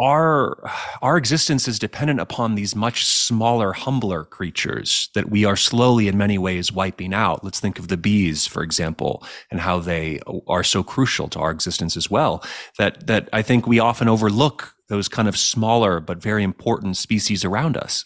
our 0.00 0.58
our 1.02 1.16
existence 1.16 1.66
is 1.66 1.78
dependent 1.78 2.20
upon 2.20 2.54
these 2.54 2.76
much 2.76 3.04
smaller 3.04 3.72
humbler 3.72 4.24
creatures 4.24 5.10
that 5.14 5.28
we 5.28 5.44
are 5.44 5.56
slowly 5.56 6.06
in 6.06 6.16
many 6.16 6.38
ways 6.38 6.72
wiping 6.72 7.12
out. 7.12 7.42
Let's 7.42 7.60
think 7.60 7.78
of 7.78 7.88
the 7.88 7.96
bees 7.96 8.46
for 8.46 8.62
example 8.62 9.24
and 9.50 9.60
how 9.60 9.80
they 9.80 10.20
are 10.46 10.64
so 10.64 10.82
crucial 10.82 11.28
to 11.28 11.38
our 11.38 11.50
existence 11.50 11.96
as 11.96 12.10
well 12.10 12.44
that 12.78 13.06
that 13.06 13.28
i 13.32 13.42
think 13.42 13.66
we 13.66 13.78
often 13.78 14.08
overlook 14.08 14.74
those 14.88 15.08
kind 15.08 15.28
of 15.28 15.36
smaller 15.36 16.00
but 16.00 16.22
very 16.22 16.42
important 16.42 16.96
species 16.96 17.44
around 17.44 17.76
us 17.76 18.04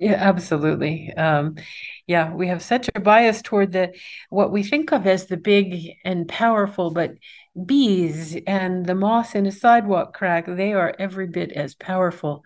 yeah 0.00 0.14
absolutely. 0.14 1.12
Um, 1.16 1.56
yeah 2.06 2.32
we 2.34 2.48
have 2.48 2.62
such 2.62 2.90
a 2.94 3.00
bias 3.00 3.42
toward 3.42 3.72
the 3.72 3.94
what 4.28 4.52
we 4.52 4.62
think 4.62 4.92
of 4.92 5.06
as 5.06 5.26
the 5.26 5.36
big 5.36 5.92
and 6.04 6.28
powerful 6.28 6.90
but 6.90 7.12
bees 7.64 8.36
and 8.46 8.84
the 8.84 8.94
moss 8.94 9.34
in 9.34 9.46
a 9.46 9.52
sidewalk 9.52 10.14
crack 10.14 10.46
they 10.46 10.72
are 10.72 10.94
every 10.98 11.26
bit 11.26 11.52
as 11.52 11.74
powerful. 11.74 12.42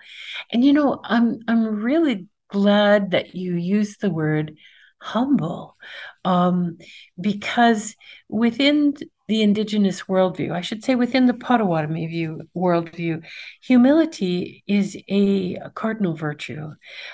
And 0.52 0.64
you 0.64 0.72
know 0.72 1.00
i'm 1.04 1.40
i'm 1.48 1.64
really 1.82 2.26
glad 2.50 3.10
that 3.12 3.34
you 3.34 3.54
use 3.54 3.96
the 3.98 4.10
word 4.10 4.56
humble 5.00 5.76
um, 6.24 6.78
because 7.20 7.94
within 8.28 8.94
the 9.28 9.42
indigenous 9.42 10.02
worldview. 10.04 10.52
I 10.52 10.62
should 10.62 10.82
say 10.82 10.94
within 10.94 11.26
the 11.26 11.34
potawatomi 11.34 12.06
view 12.06 12.40
worldview 12.56 13.24
humility 13.62 14.64
is 14.66 14.96
a, 15.08 15.58
cardinal 15.74 16.14
virtue. 16.14 16.70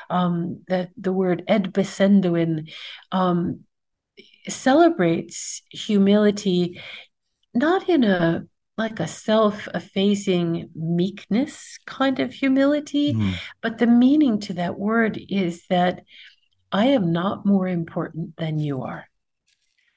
Um, 0.08 0.62
that 0.68 0.90
the 0.96 1.12
word 1.12 1.42
edbesenduin 1.48 2.72
um, 3.12 3.64
celebrates 4.48 5.62
humility 5.70 6.80
not 7.52 7.88
in 7.88 8.04
a 8.04 8.44
like 8.76 8.98
a 8.98 9.06
self-effacing 9.06 10.68
meekness 10.74 11.78
kind 11.86 12.18
of 12.18 12.32
humility 12.32 13.14
mm. 13.14 13.34
but 13.62 13.78
the 13.78 13.86
meaning 13.86 14.40
to 14.40 14.54
that 14.54 14.78
word 14.78 15.18
is 15.28 15.64
that 15.70 16.02
i 16.72 16.86
am 16.86 17.12
not 17.12 17.46
more 17.46 17.68
important 17.68 18.36
than 18.36 18.58
you 18.58 18.82
are 18.82 19.08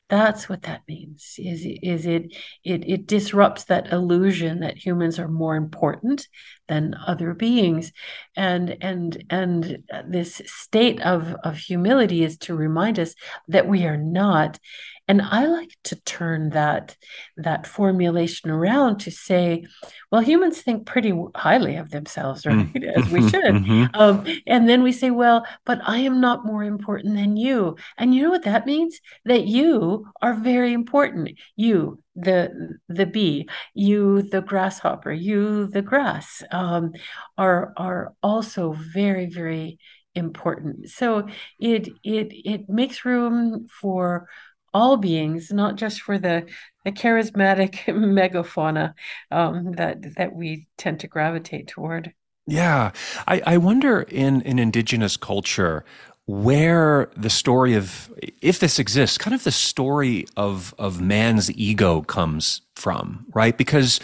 that's 0.09 0.47
what 0.47 0.63
that 0.63 0.81
means 0.87 1.35
is 1.37 1.65
is 1.83 2.05
it 2.05 2.33
it 2.63 2.87
it 2.87 3.07
disrupts 3.07 3.65
that 3.65 3.91
illusion 3.91 4.61
that 4.61 4.77
humans 4.77 5.19
are 5.19 5.27
more 5.27 5.55
important 5.55 6.27
than 6.67 6.95
other 7.05 7.33
beings. 7.33 7.91
And 8.35 8.77
and 8.81 9.23
and 9.29 9.83
this 10.07 10.41
state 10.45 11.01
of 11.01 11.35
of 11.43 11.57
humility 11.57 12.23
is 12.23 12.37
to 12.39 12.55
remind 12.55 12.99
us 12.99 13.15
that 13.49 13.67
we 13.67 13.85
are 13.85 13.97
not 13.97 14.59
and 15.07 15.21
i 15.21 15.45
like 15.45 15.71
to 15.83 15.95
turn 16.03 16.49
that 16.51 16.95
that 17.37 17.65
formulation 17.65 18.49
around 18.49 18.99
to 18.99 19.11
say 19.11 19.65
well 20.11 20.21
humans 20.21 20.61
think 20.61 20.85
pretty 20.85 21.13
highly 21.35 21.75
of 21.75 21.89
themselves 21.89 22.45
right? 22.45 22.73
Mm. 22.73 22.97
as 22.97 23.09
we 23.11 23.21
should. 23.29 23.55
Mm-hmm. 23.55 23.85
um, 23.93 24.25
and 24.45 24.67
then 24.67 24.83
we 24.83 24.91
say 24.91 25.09
well 25.11 25.45
but 25.65 25.79
i 25.83 25.97
am 25.97 26.19
not 26.21 26.45
more 26.45 26.63
important 26.63 27.15
than 27.15 27.37
you. 27.37 27.75
And 27.97 28.13
you 28.13 28.23
know 28.23 28.29
what 28.29 28.43
that 28.43 28.65
means? 28.65 28.99
That 29.25 29.45
you 29.45 30.07
are 30.21 30.33
very 30.33 30.73
important. 30.73 31.31
You 31.55 32.01
the 32.15 32.77
the 32.89 33.05
bee 33.05 33.47
you 33.75 34.23
the 34.23 34.41
grasshopper 34.41 35.11
you 35.11 35.67
the 35.67 35.83
grass 35.83 36.41
um, 36.51 36.93
are 37.37 37.73
are 37.77 38.13
also 38.23 38.73
very 38.93 39.27
very 39.27 39.79
important. 40.15 40.89
So 40.89 41.27
it 41.59 41.89
it 42.03 42.27
it 42.31 42.69
makes 42.69 43.05
room 43.05 43.67
for 43.79 44.27
all 44.73 44.97
beings, 44.97 45.51
not 45.51 45.75
just 45.75 46.01
for 46.01 46.17
the 46.17 46.45
the 46.85 46.91
charismatic 46.91 47.73
megafauna 47.85 48.93
um, 49.31 49.73
that 49.73 50.15
that 50.15 50.33
we 50.35 50.67
tend 50.77 51.01
to 51.01 51.07
gravitate 51.07 51.67
toward. 51.67 52.13
Yeah, 52.45 52.91
I, 53.27 53.41
I 53.45 53.57
wonder 53.57 54.01
in 54.01 54.41
in 54.41 54.57
indigenous 54.57 55.17
culture 55.17 55.83
where 56.25 57.09
the 57.15 57.29
story 57.29 57.73
of 57.73 58.11
if 58.41 58.59
this 58.59 58.79
exists, 58.79 59.17
kind 59.17 59.33
of 59.33 59.43
the 59.43 59.51
story 59.51 60.25
of 60.37 60.73
of 60.77 61.01
man's 61.01 61.51
ego 61.51 62.01
comes 62.01 62.61
from, 62.75 63.25
right? 63.33 63.57
Because 63.57 63.99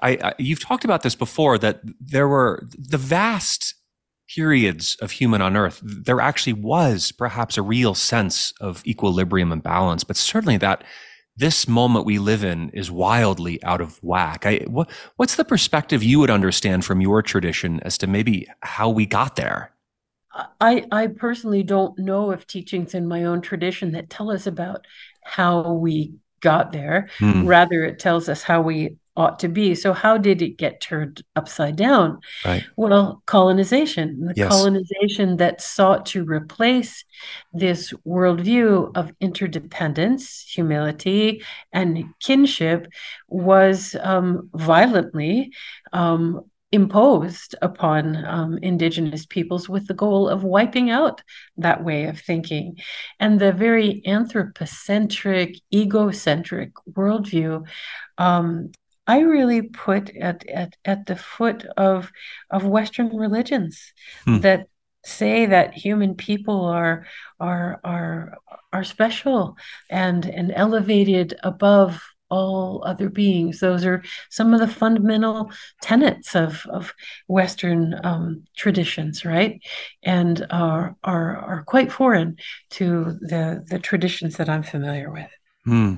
I, 0.00 0.10
I 0.22 0.34
you've 0.38 0.60
talked 0.60 0.84
about 0.84 1.02
this 1.02 1.14
before 1.14 1.58
that 1.58 1.80
there 2.00 2.28
were 2.28 2.62
the 2.76 2.98
vast 2.98 3.73
periods 4.28 4.96
of 5.00 5.10
human 5.10 5.42
on 5.42 5.56
earth, 5.56 5.80
there 5.82 6.20
actually 6.20 6.52
was 6.54 7.12
perhaps 7.12 7.56
a 7.56 7.62
real 7.62 7.94
sense 7.94 8.52
of 8.60 8.84
equilibrium 8.86 9.52
and 9.52 9.62
balance, 9.62 10.04
but 10.04 10.16
certainly 10.16 10.56
that 10.58 10.84
this 11.36 11.66
moment 11.66 12.06
we 12.06 12.18
live 12.18 12.44
in 12.44 12.70
is 12.70 12.90
wildly 12.90 13.62
out 13.64 13.80
of 13.80 13.98
whack. 14.02 14.46
I, 14.46 14.58
what, 14.68 14.88
what's 15.16 15.36
the 15.36 15.44
perspective 15.44 16.02
you 16.02 16.20
would 16.20 16.30
understand 16.30 16.84
from 16.84 17.00
your 17.00 17.22
tradition 17.22 17.80
as 17.80 17.98
to 17.98 18.06
maybe 18.06 18.46
how 18.60 18.88
we 18.88 19.04
got 19.04 19.36
there? 19.36 19.72
I, 20.60 20.84
I 20.90 21.08
personally 21.08 21.62
don't 21.62 21.98
know 21.98 22.32
of 22.32 22.46
teachings 22.46 22.94
in 22.94 23.06
my 23.06 23.24
own 23.24 23.40
tradition 23.40 23.92
that 23.92 24.10
tell 24.10 24.30
us 24.30 24.46
about 24.46 24.86
how 25.22 25.72
we 25.72 26.14
got 26.40 26.72
there. 26.72 27.08
Hmm. 27.18 27.46
Rather, 27.46 27.84
it 27.84 27.98
tells 27.98 28.28
us 28.28 28.42
how 28.42 28.60
we 28.60 28.96
ought 29.16 29.38
to 29.40 29.48
be. 29.48 29.74
So, 29.74 29.92
how 29.92 30.18
did 30.18 30.42
it 30.42 30.56
get 30.56 30.80
turned 30.80 31.22
upside 31.36 31.76
down? 31.76 32.20
Right. 32.44 32.64
Well, 32.76 33.22
colonization, 33.26 34.26
the 34.26 34.34
yes. 34.36 34.48
colonization 34.48 35.36
that 35.36 35.60
sought 35.60 36.06
to 36.06 36.24
replace 36.24 37.04
this 37.52 37.92
worldview 38.06 38.92
of 38.96 39.12
interdependence, 39.20 40.44
humility, 40.48 41.42
and 41.72 42.04
kinship 42.20 42.88
was 43.28 43.96
um, 44.00 44.50
violently 44.54 45.52
um, 45.92 46.42
imposed 46.74 47.54
upon 47.62 48.24
um, 48.24 48.58
indigenous 48.58 49.26
peoples 49.26 49.68
with 49.68 49.86
the 49.86 49.94
goal 49.94 50.28
of 50.28 50.42
wiping 50.42 50.90
out 50.90 51.22
that 51.56 51.84
way 51.84 52.06
of 52.06 52.20
thinking. 52.20 52.76
And 53.20 53.40
the 53.40 53.52
very 53.52 54.02
anthropocentric, 54.04 55.60
egocentric 55.72 56.72
worldview 56.90 57.64
um, 58.18 58.72
I 59.06 59.20
really 59.20 59.62
put 59.62 60.14
at, 60.16 60.46
at, 60.48 60.76
at 60.84 61.06
the 61.06 61.16
foot 61.16 61.64
of, 61.76 62.10
of 62.50 62.64
Western 62.64 63.16
religions 63.16 63.92
hmm. 64.24 64.38
that 64.40 64.68
say 65.04 65.46
that 65.46 65.74
human 65.74 66.14
people 66.14 66.64
are 66.64 67.06
are 67.38 67.78
are 67.84 68.38
are 68.72 68.84
special 68.84 69.54
and 69.90 70.24
and 70.24 70.50
elevated 70.56 71.34
above 71.42 72.02
all 72.30 72.82
other 72.84 73.08
beings. 73.08 73.60
Those 73.60 73.84
are 73.84 74.02
some 74.30 74.54
of 74.54 74.60
the 74.60 74.68
fundamental 74.68 75.52
tenets 75.82 76.34
of, 76.34 76.66
of 76.68 76.92
Western 77.28 77.94
um, 78.02 78.44
traditions, 78.56 79.24
right? 79.24 79.60
And 80.02 80.44
are, 80.50 80.96
are, 81.04 81.36
are 81.36 81.64
quite 81.64 81.92
foreign 81.92 82.36
to 82.70 83.18
the, 83.20 83.64
the 83.68 83.78
traditions 83.78 84.36
that 84.38 84.48
I'm 84.48 84.62
familiar 84.62 85.12
with. 85.12 85.30
Hmm. 85.64 85.94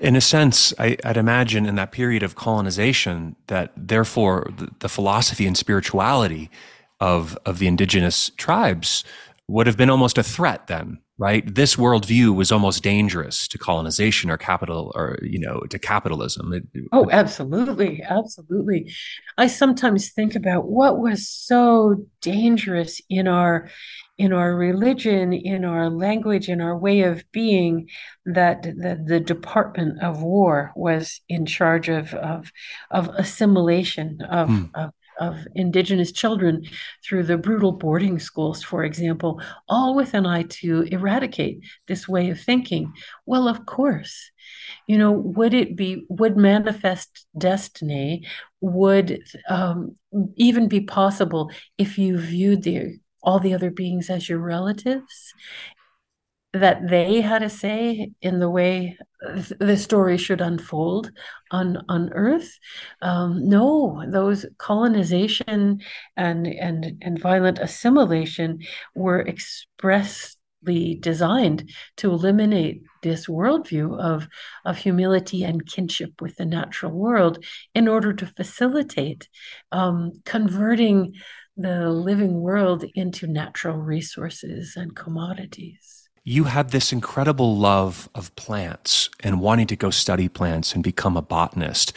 In 0.00 0.16
a 0.16 0.20
sense, 0.20 0.74
I, 0.78 0.96
would 1.04 1.16
imagine 1.16 1.66
in 1.66 1.76
that 1.76 1.92
period 1.92 2.24
of 2.24 2.34
colonization 2.34 3.36
that 3.46 3.72
therefore 3.76 4.50
the, 4.56 4.70
the, 4.80 4.88
philosophy 4.88 5.46
and 5.46 5.56
spirituality 5.56 6.50
of, 6.98 7.38
of 7.46 7.60
the 7.60 7.68
indigenous 7.68 8.30
tribes 8.36 9.04
would 9.46 9.68
have 9.68 9.76
been 9.76 9.90
almost 9.90 10.18
a 10.18 10.24
threat 10.24 10.66
then, 10.66 10.98
right? 11.16 11.54
This 11.54 11.76
worldview 11.76 12.34
was 12.34 12.50
almost 12.50 12.82
dangerous 12.82 13.46
to 13.48 13.58
colonization 13.58 14.30
or 14.30 14.36
capital 14.36 14.90
or, 14.96 15.18
you 15.22 15.38
know, 15.38 15.60
to 15.70 15.78
capitalism. 15.78 16.52
It, 16.52 16.64
oh, 16.90 17.08
absolutely. 17.12 18.02
Absolutely. 18.02 18.92
I 19.38 19.46
sometimes 19.46 20.10
think 20.10 20.34
about 20.34 20.66
what 20.66 20.98
was 20.98 21.28
so 21.28 22.04
dangerous 22.20 23.00
in 23.08 23.28
our 23.28 23.68
in 24.16 24.32
our 24.32 24.54
religion, 24.54 25.32
in 25.32 25.64
our 25.64 25.90
language, 25.90 26.48
in 26.48 26.60
our 26.60 26.76
way 26.76 27.02
of 27.02 27.24
being, 27.32 27.88
that 28.24 28.62
the, 28.62 29.02
the 29.04 29.20
Department 29.20 30.02
of 30.02 30.22
War 30.22 30.72
was 30.76 31.20
in 31.28 31.46
charge 31.46 31.88
of 31.88 32.14
of, 32.14 32.52
of 32.90 33.08
assimilation 33.16 34.20
of, 34.22 34.48
hmm. 34.48 34.64
of 34.74 34.92
of 35.18 35.46
indigenous 35.54 36.12
children 36.12 36.64
through 37.04 37.22
the 37.22 37.38
brutal 37.38 37.72
boarding 37.72 38.18
schools, 38.18 38.62
for 38.62 38.84
example, 38.84 39.40
all 39.68 39.94
with 39.94 40.14
an 40.14 40.26
eye 40.26 40.44
to 40.48 40.82
eradicate 40.90 41.60
this 41.86 42.08
way 42.08 42.30
of 42.30 42.40
thinking. 42.40 42.92
Well, 43.26 43.48
of 43.48 43.66
course, 43.66 44.30
you 44.86 44.98
know, 44.98 45.12
would 45.12 45.54
it 45.54 45.76
be, 45.76 46.04
would 46.08 46.36
manifest 46.36 47.26
destiny, 47.38 48.26
would 48.60 49.22
um, 49.48 49.96
even 50.36 50.68
be 50.68 50.80
possible 50.80 51.50
if 51.78 51.98
you 51.98 52.18
viewed 52.18 52.62
the 52.62 52.98
all 53.24 53.40
the 53.40 53.54
other 53.54 53.70
beings 53.70 54.10
as 54.10 54.28
your 54.28 54.38
relatives 54.38 55.34
that 56.54 56.88
they 56.88 57.20
had 57.20 57.42
a 57.42 57.50
say 57.50 58.12
in 58.22 58.38
the 58.38 58.48
way 58.48 58.96
the 59.58 59.76
story 59.76 60.16
should 60.16 60.40
unfold 60.40 61.10
on 61.50 61.78
on 61.88 62.12
earth. 62.12 62.58
Um, 63.02 63.48
no 63.48 64.04
those 64.08 64.46
colonization 64.58 65.80
and 66.16 66.46
and 66.46 67.02
and 67.02 67.20
violent 67.20 67.58
assimilation 67.58 68.60
were 68.94 69.26
expressly 69.26 70.96
designed 71.00 71.70
to 71.96 72.12
eliminate 72.12 72.82
this 73.02 73.26
worldview 73.26 73.98
of 74.00 74.28
of 74.64 74.78
humility 74.78 75.42
and 75.42 75.66
kinship 75.66 76.20
with 76.20 76.36
the 76.36 76.46
natural 76.46 76.92
world 76.92 77.44
in 77.74 77.88
order 77.88 78.12
to 78.12 78.26
facilitate 78.26 79.28
um, 79.72 80.12
converting 80.24 81.14
the 81.56 81.90
living 81.90 82.40
world 82.40 82.84
into 82.94 83.26
natural 83.26 83.76
resources 83.76 84.74
and 84.76 84.96
commodities. 84.96 86.08
You 86.24 86.44
had 86.44 86.70
this 86.70 86.92
incredible 86.92 87.56
love 87.56 88.08
of 88.14 88.34
plants 88.34 89.10
and 89.20 89.40
wanting 89.40 89.66
to 89.68 89.76
go 89.76 89.90
study 89.90 90.28
plants 90.28 90.74
and 90.74 90.82
become 90.82 91.16
a 91.16 91.22
botanist. 91.22 91.92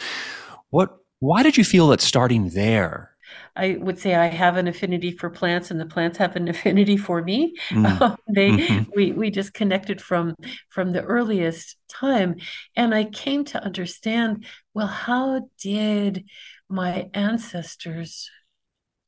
What 0.70 0.96
why 1.20 1.42
did 1.42 1.56
you 1.56 1.64
feel 1.64 1.88
that 1.88 2.00
starting 2.00 2.50
there 2.50 3.16
I 3.58 3.76
would 3.80 3.98
say 3.98 4.14
I 4.14 4.26
have 4.26 4.56
an 4.56 4.68
affinity 4.68 5.10
for 5.10 5.30
plants, 5.30 5.70
and 5.70 5.80
the 5.80 5.86
plants 5.86 6.18
have 6.18 6.36
an 6.36 6.48
affinity 6.54 6.96
for 6.96 7.22
me. 7.22 7.54
Mm. 7.70 8.16
they 8.34 8.50
mm-hmm. 8.50 8.90
we 8.94 9.12
we 9.12 9.30
just 9.30 9.52
connected 9.52 10.00
from 10.00 10.34
from 10.70 10.92
the 10.92 11.02
earliest 11.02 11.76
time, 11.88 12.36
and 12.76 12.94
I 12.94 13.04
came 13.04 13.44
to 13.46 13.62
understand. 13.62 14.46
Well, 14.74 14.86
how 14.86 15.48
did 15.60 16.24
my 16.68 17.10
ancestors 17.14 18.30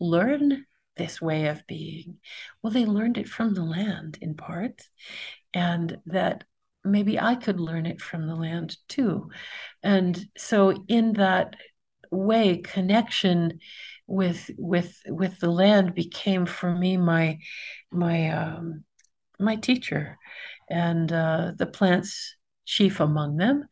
learn 0.00 0.64
this 0.97 1.21
way 1.21 1.47
of 1.47 1.66
being? 1.66 2.19
Well, 2.62 2.73
they 2.73 2.87
learned 2.87 3.19
it 3.19 3.28
from 3.28 3.54
the 3.54 3.64
land 3.64 4.19
in 4.21 4.35
part, 4.35 4.83
and 5.54 5.99
that 6.07 6.45
maybe 6.85 7.19
I 7.19 7.35
could 7.35 7.61
learn 7.61 7.87
it 7.87 8.00
from 8.00 8.26
the 8.26 8.35
land 8.37 8.76
too. 8.88 9.30
And 9.83 10.19
so, 10.37 10.85
in 10.88 11.14
that 11.14 11.57
way, 12.11 12.59
connection 12.59 13.61
with 14.07 14.50
with 14.59 15.00
with 15.07 15.38
the 15.38 15.50
land 15.50 15.95
became 15.95 16.47
for 16.47 16.75
me 16.75 16.97
my 16.97 17.38
my 17.90 18.30
um, 18.30 18.85
my 19.38 19.57
teacher, 19.57 20.19
and 20.69 21.11
uh, 21.12 21.52
the 21.57 21.66
plants 21.66 22.37
chief 22.71 23.00
among 23.00 23.37
them. 23.37 23.67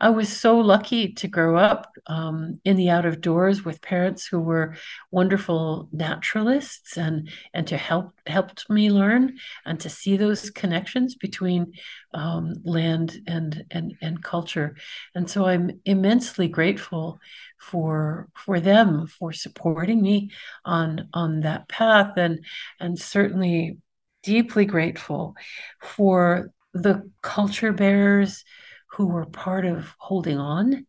I 0.00 0.10
was 0.10 0.28
so 0.28 0.58
lucky 0.58 1.14
to 1.14 1.26
grow 1.26 1.56
up 1.56 1.92
um, 2.06 2.60
in 2.64 2.76
the 2.76 2.90
out 2.90 3.06
of 3.06 3.20
doors 3.20 3.64
with 3.64 3.82
parents 3.82 4.26
who 4.26 4.40
were 4.40 4.76
wonderful 5.10 5.88
naturalists 5.90 6.96
and 6.96 7.30
and 7.52 7.66
to 7.66 7.76
help 7.76 8.12
helped 8.26 8.70
me 8.70 8.90
learn 8.90 9.38
and 9.64 9.80
to 9.80 9.88
see 9.88 10.16
those 10.16 10.50
connections 10.50 11.16
between 11.16 11.72
um, 12.14 12.54
land 12.64 13.18
and 13.26 13.64
and 13.70 13.94
and 14.00 14.22
culture. 14.22 14.76
And 15.14 15.28
so 15.28 15.46
I'm 15.46 15.80
immensely 15.84 16.46
grateful 16.46 17.18
for 17.58 18.28
for 18.36 18.60
them 18.60 19.08
for 19.08 19.32
supporting 19.32 20.00
me 20.00 20.30
on 20.64 21.08
on 21.14 21.40
that 21.40 21.68
path 21.68 22.12
and 22.16 22.44
and 22.78 22.98
certainly 22.98 23.78
deeply 24.22 24.66
grateful 24.66 25.34
for 25.80 26.50
the 26.82 27.10
culture 27.22 27.72
bearers 27.72 28.44
who 28.92 29.06
were 29.06 29.26
part 29.26 29.64
of 29.64 29.94
holding 29.98 30.38
on 30.38 30.86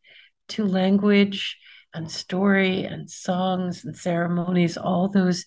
to 0.49 0.65
language 0.65 1.57
and 1.93 2.11
story 2.11 2.83
and 2.83 3.09
songs 3.09 3.83
and 3.83 3.95
ceremonies, 3.97 4.77
all 4.77 5.09
those 5.09 5.45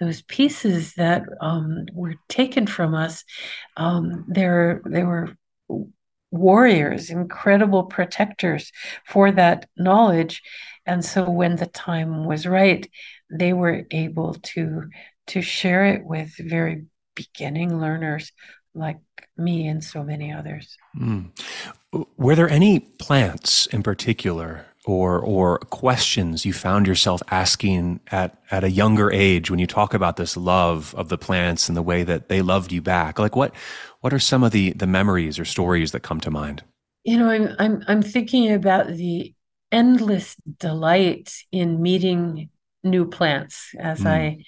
those 0.00 0.22
pieces 0.22 0.94
that 0.94 1.22
um, 1.40 1.86
were 1.92 2.14
taken 2.28 2.66
from 2.66 2.94
us. 2.94 3.24
Um, 3.76 4.24
there, 4.28 4.82
they 4.84 5.04
were 5.04 5.36
warriors, 6.30 7.10
incredible 7.10 7.84
protectors 7.84 8.72
for 9.06 9.30
that 9.32 9.68
knowledge, 9.76 10.42
and 10.86 11.04
so 11.04 11.30
when 11.30 11.56
the 11.56 11.66
time 11.66 12.24
was 12.24 12.46
right, 12.46 12.88
they 13.30 13.52
were 13.52 13.84
able 13.90 14.34
to 14.34 14.88
to 15.28 15.42
share 15.42 15.86
it 15.86 16.04
with 16.04 16.34
very 16.38 16.86
beginning 17.14 17.78
learners 17.80 18.32
like 18.74 18.98
me 19.36 19.66
and 19.66 19.82
so 19.82 20.02
many 20.02 20.32
others. 20.32 20.76
Mm. 20.96 21.30
Were 22.16 22.34
there 22.34 22.48
any 22.48 22.80
plants 22.80 23.66
in 23.66 23.82
particular 23.82 24.66
or 24.84 25.20
or 25.20 25.58
questions 25.58 26.44
you 26.44 26.52
found 26.52 26.86
yourself 26.86 27.22
asking 27.30 28.00
at 28.10 28.36
at 28.50 28.64
a 28.64 28.70
younger 28.70 29.12
age 29.12 29.50
when 29.50 29.58
you 29.58 29.66
talk 29.66 29.94
about 29.94 30.16
this 30.16 30.36
love 30.36 30.94
of 30.96 31.08
the 31.08 31.18
plants 31.18 31.68
and 31.68 31.76
the 31.76 31.82
way 31.82 32.02
that 32.02 32.28
they 32.28 32.42
loved 32.42 32.72
you 32.72 32.82
back? 32.82 33.18
Like 33.18 33.36
what 33.36 33.54
what 34.00 34.12
are 34.12 34.18
some 34.18 34.42
of 34.42 34.52
the 34.52 34.72
the 34.72 34.86
memories 34.86 35.38
or 35.38 35.44
stories 35.44 35.92
that 35.92 36.00
come 36.00 36.20
to 36.20 36.30
mind? 36.30 36.62
You 37.04 37.18
know, 37.18 37.28
I'm 37.28 37.54
I'm 37.58 37.84
I'm 37.88 38.02
thinking 38.02 38.52
about 38.52 38.88
the 38.88 39.34
endless 39.70 40.36
delight 40.58 41.34
in 41.50 41.80
meeting 41.80 42.50
new 42.84 43.06
plants 43.06 43.74
as 43.78 44.00
mm. 44.00 44.06
I 44.06 44.44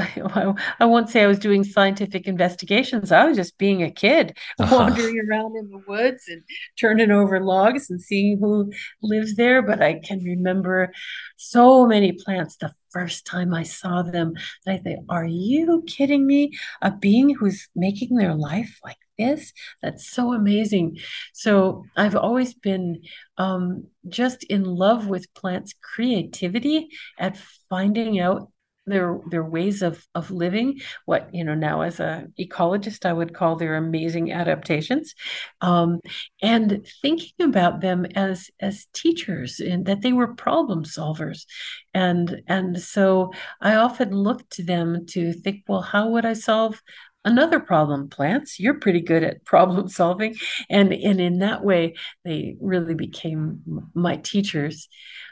I 0.80 0.84
won't 0.84 1.08
say 1.08 1.22
I 1.22 1.26
was 1.26 1.38
doing 1.38 1.64
scientific 1.64 2.26
investigations. 2.26 3.12
I 3.12 3.24
was 3.24 3.36
just 3.36 3.58
being 3.58 3.82
a 3.82 3.90
kid, 3.90 4.36
uh-huh. 4.58 4.76
wandering 4.76 5.20
around 5.20 5.56
in 5.56 5.70
the 5.70 5.82
woods 5.86 6.24
and 6.28 6.42
turning 6.78 7.10
over 7.10 7.40
logs 7.40 7.90
and 7.90 8.00
seeing 8.00 8.38
who 8.38 8.72
lives 9.02 9.36
there. 9.36 9.62
But 9.62 9.82
I 9.82 10.00
can 10.00 10.22
remember 10.22 10.92
so 11.36 11.86
many 11.86 12.12
plants 12.12 12.56
the 12.56 12.74
first 12.90 13.26
time 13.26 13.54
I 13.54 13.62
saw 13.62 14.02
them. 14.02 14.34
I 14.66 14.78
think, 14.78 15.06
are 15.08 15.26
you 15.26 15.84
kidding 15.86 16.26
me? 16.26 16.52
A 16.82 16.90
being 16.90 17.34
who's 17.34 17.68
making 17.74 18.16
their 18.16 18.34
life 18.34 18.78
like 18.84 18.98
this? 19.18 19.52
That's 19.82 20.10
so 20.10 20.32
amazing. 20.32 20.98
So 21.32 21.84
I've 21.96 22.16
always 22.16 22.54
been 22.54 23.02
um, 23.38 23.86
just 24.08 24.44
in 24.44 24.64
love 24.64 25.06
with 25.06 25.32
plants' 25.34 25.74
creativity 25.80 26.88
at 27.18 27.38
finding 27.68 28.18
out 28.20 28.50
their 28.90 29.18
their 29.30 29.44
ways 29.44 29.82
of 29.82 30.06
of 30.14 30.30
living 30.30 30.80
what 31.06 31.28
you 31.32 31.44
know 31.44 31.54
now 31.54 31.80
as 31.82 32.00
a 32.00 32.26
ecologist 32.38 33.06
i 33.06 33.12
would 33.12 33.34
call 33.34 33.56
their 33.56 33.76
amazing 33.76 34.32
adaptations. 34.32 35.14
Um, 35.60 36.00
and 36.42 36.86
thinking 37.02 37.32
about 37.40 37.80
them 37.80 38.06
as 38.14 38.50
as 38.60 38.86
teachers 38.92 39.60
and 39.60 39.86
that 39.86 40.02
they 40.02 40.12
were 40.12 40.34
problem 40.34 40.84
solvers. 40.84 41.46
And 41.94 42.42
and 42.46 42.80
so 42.80 43.32
i 43.60 43.74
often 43.74 44.10
look 44.10 44.48
to 44.50 44.62
them 44.62 45.06
to 45.06 45.32
think 45.32 45.64
well 45.68 45.82
how 45.82 46.08
would 46.10 46.24
i 46.24 46.34
solve 46.34 46.80
another 47.24 47.60
problem. 47.60 48.08
Plants 48.08 48.58
you're 48.58 48.78
pretty 48.78 49.00
good 49.00 49.22
at 49.22 49.44
problem 49.44 49.88
solving. 49.88 50.34
And 50.68 50.92
and 50.92 51.20
in 51.20 51.38
that 51.40 51.64
way 51.64 51.94
they 52.24 52.56
really 52.60 52.94
became 52.94 53.62
my 53.94 54.16
teachers. 54.16 54.88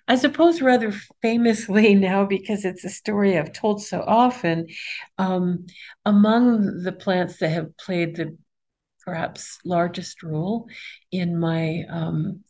I 0.07 0.16
suppose 0.16 0.62
rather 0.62 0.92
famously 1.22 1.94
now 1.96 2.24
because 2.24 2.64
it's 2.64 2.85
a 2.85 2.88
story 2.88 3.38
i've 3.38 3.53
told 3.53 3.83
so 3.83 4.03
often 4.07 4.66
um, 5.18 5.66
among 6.07 6.83
the 6.83 6.92
plants 6.92 7.38
that 7.38 7.51
have 7.51 7.77
played 7.77 8.16
the 8.16 8.37
perhaps 9.05 9.59
largest 9.64 10.22
role 10.22 10.68
in 11.11 11.38
my 11.38 11.85
um, 11.90 12.42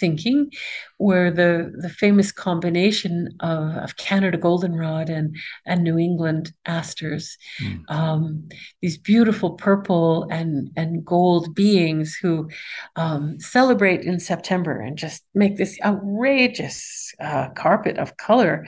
thinking, 0.00 0.50
where 0.98 1.30
the 1.30 1.72
the 1.78 1.88
famous 1.88 2.32
combination 2.32 3.28
of, 3.40 3.76
of 3.76 3.96
Canada 3.96 4.38
goldenrod 4.38 5.08
and 5.08 5.36
and 5.66 5.82
New 5.82 5.98
England 5.98 6.52
asters, 6.66 7.36
mm. 7.60 7.82
um, 7.88 8.48
these 8.80 8.98
beautiful 8.98 9.52
purple 9.52 10.26
and 10.30 10.70
and 10.76 11.04
gold 11.04 11.54
beings 11.54 12.14
who 12.20 12.48
um, 12.96 13.38
celebrate 13.40 14.02
in 14.02 14.20
September 14.20 14.80
and 14.80 14.96
just 14.96 15.22
make 15.34 15.56
this 15.56 15.78
outrageous 15.84 17.14
uh, 17.20 17.48
carpet 17.50 17.98
of 17.98 18.16
color, 18.16 18.66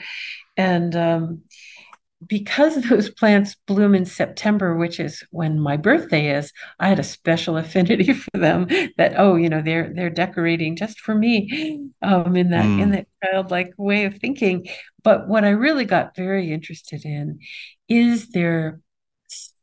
and 0.57 0.95
um, 0.95 1.41
because 2.27 2.75
those 2.89 3.09
plants 3.09 3.55
bloom 3.67 3.95
in 3.95 4.05
September, 4.05 4.75
which 4.75 4.99
is 4.99 5.23
when 5.31 5.59
my 5.59 5.77
birthday 5.77 6.35
is, 6.35 6.51
I 6.79 6.87
had 6.87 6.99
a 6.99 7.03
special 7.03 7.57
affinity 7.57 8.13
for 8.13 8.37
them. 8.37 8.67
That 8.97 9.13
oh, 9.17 9.35
you 9.35 9.49
know, 9.49 9.61
they're 9.61 9.91
they're 9.93 10.09
decorating 10.09 10.75
just 10.75 10.99
for 10.99 11.15
me, 11.15 11.89
um, 12.01 12.35
in 12.35 12.51
that 12.51 12.65
mm. 12.65 12.81
in 12.81 12.91
that 12.91 13.07
childlike 13.23 13.73
way 13.77 14.05
of 14.05 14.17
thinking. 14.17 14.67
But 15.03 15.27
what 15.27 15.43
I 15.43 15.49
really 15.49 15.85
got 15.85 16.15
very 16.15 16.51
interested 16.51 17.05
in 17.05 17.39
is 17.87 18.29
their 18.29 18.81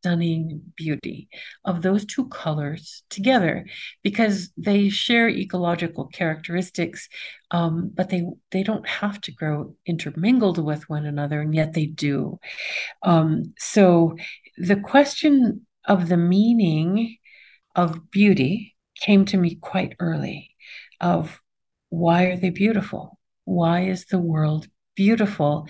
stunning 0.02 0.60
beauty 0.76 1.28
of 1.64 1.82
those 1.82 2.04
two 2.04 2.26
colors 2.28 3.04
together 3.08 3.64
because 4.02 4.50
they 4.56 4.88
share 4.88 5.28
ecological 5.28 6.08
characteristics 6.08 7.08
um, 7.52 7.92
but 7.94 8.08
they 8.08 8.24
they 8.50 8.62
don't 8.62 8.88
have 8.88 9.20
to 9.20 9.32
grow 9.32 9.76
intermingled 9.86 10.58
with 10.58 10.88
one 10.88 11.06
another 11.06 11.40
and 11.40 11.54
yet 11.54 11.74
they 11.74 11.86
do. 11.86 12.40
Um, 13.02 13.54
so 13.58 14.16
the 14.56 14.76
question 14.76 15.66
of 15.86 16.08
the 16.08 16.16
meaning 16.16 17.18
of 17.76 18.10
beauty 18.10 18.74
came 19.00 19.24
to 19.26 19.36
me 19.36 19.56
quite 19.56 19.94
early 20.00 20.50
of 21.00 21.40
why 21.90 22.24
are 22.24 22.36
they 22.36 22.50
beautiful? 22.50 23.18
Why 23.44 23.82
is 23.82 24.06
the 24.06 24.18
world 24.18 24.66
beautiful 24.96 25.68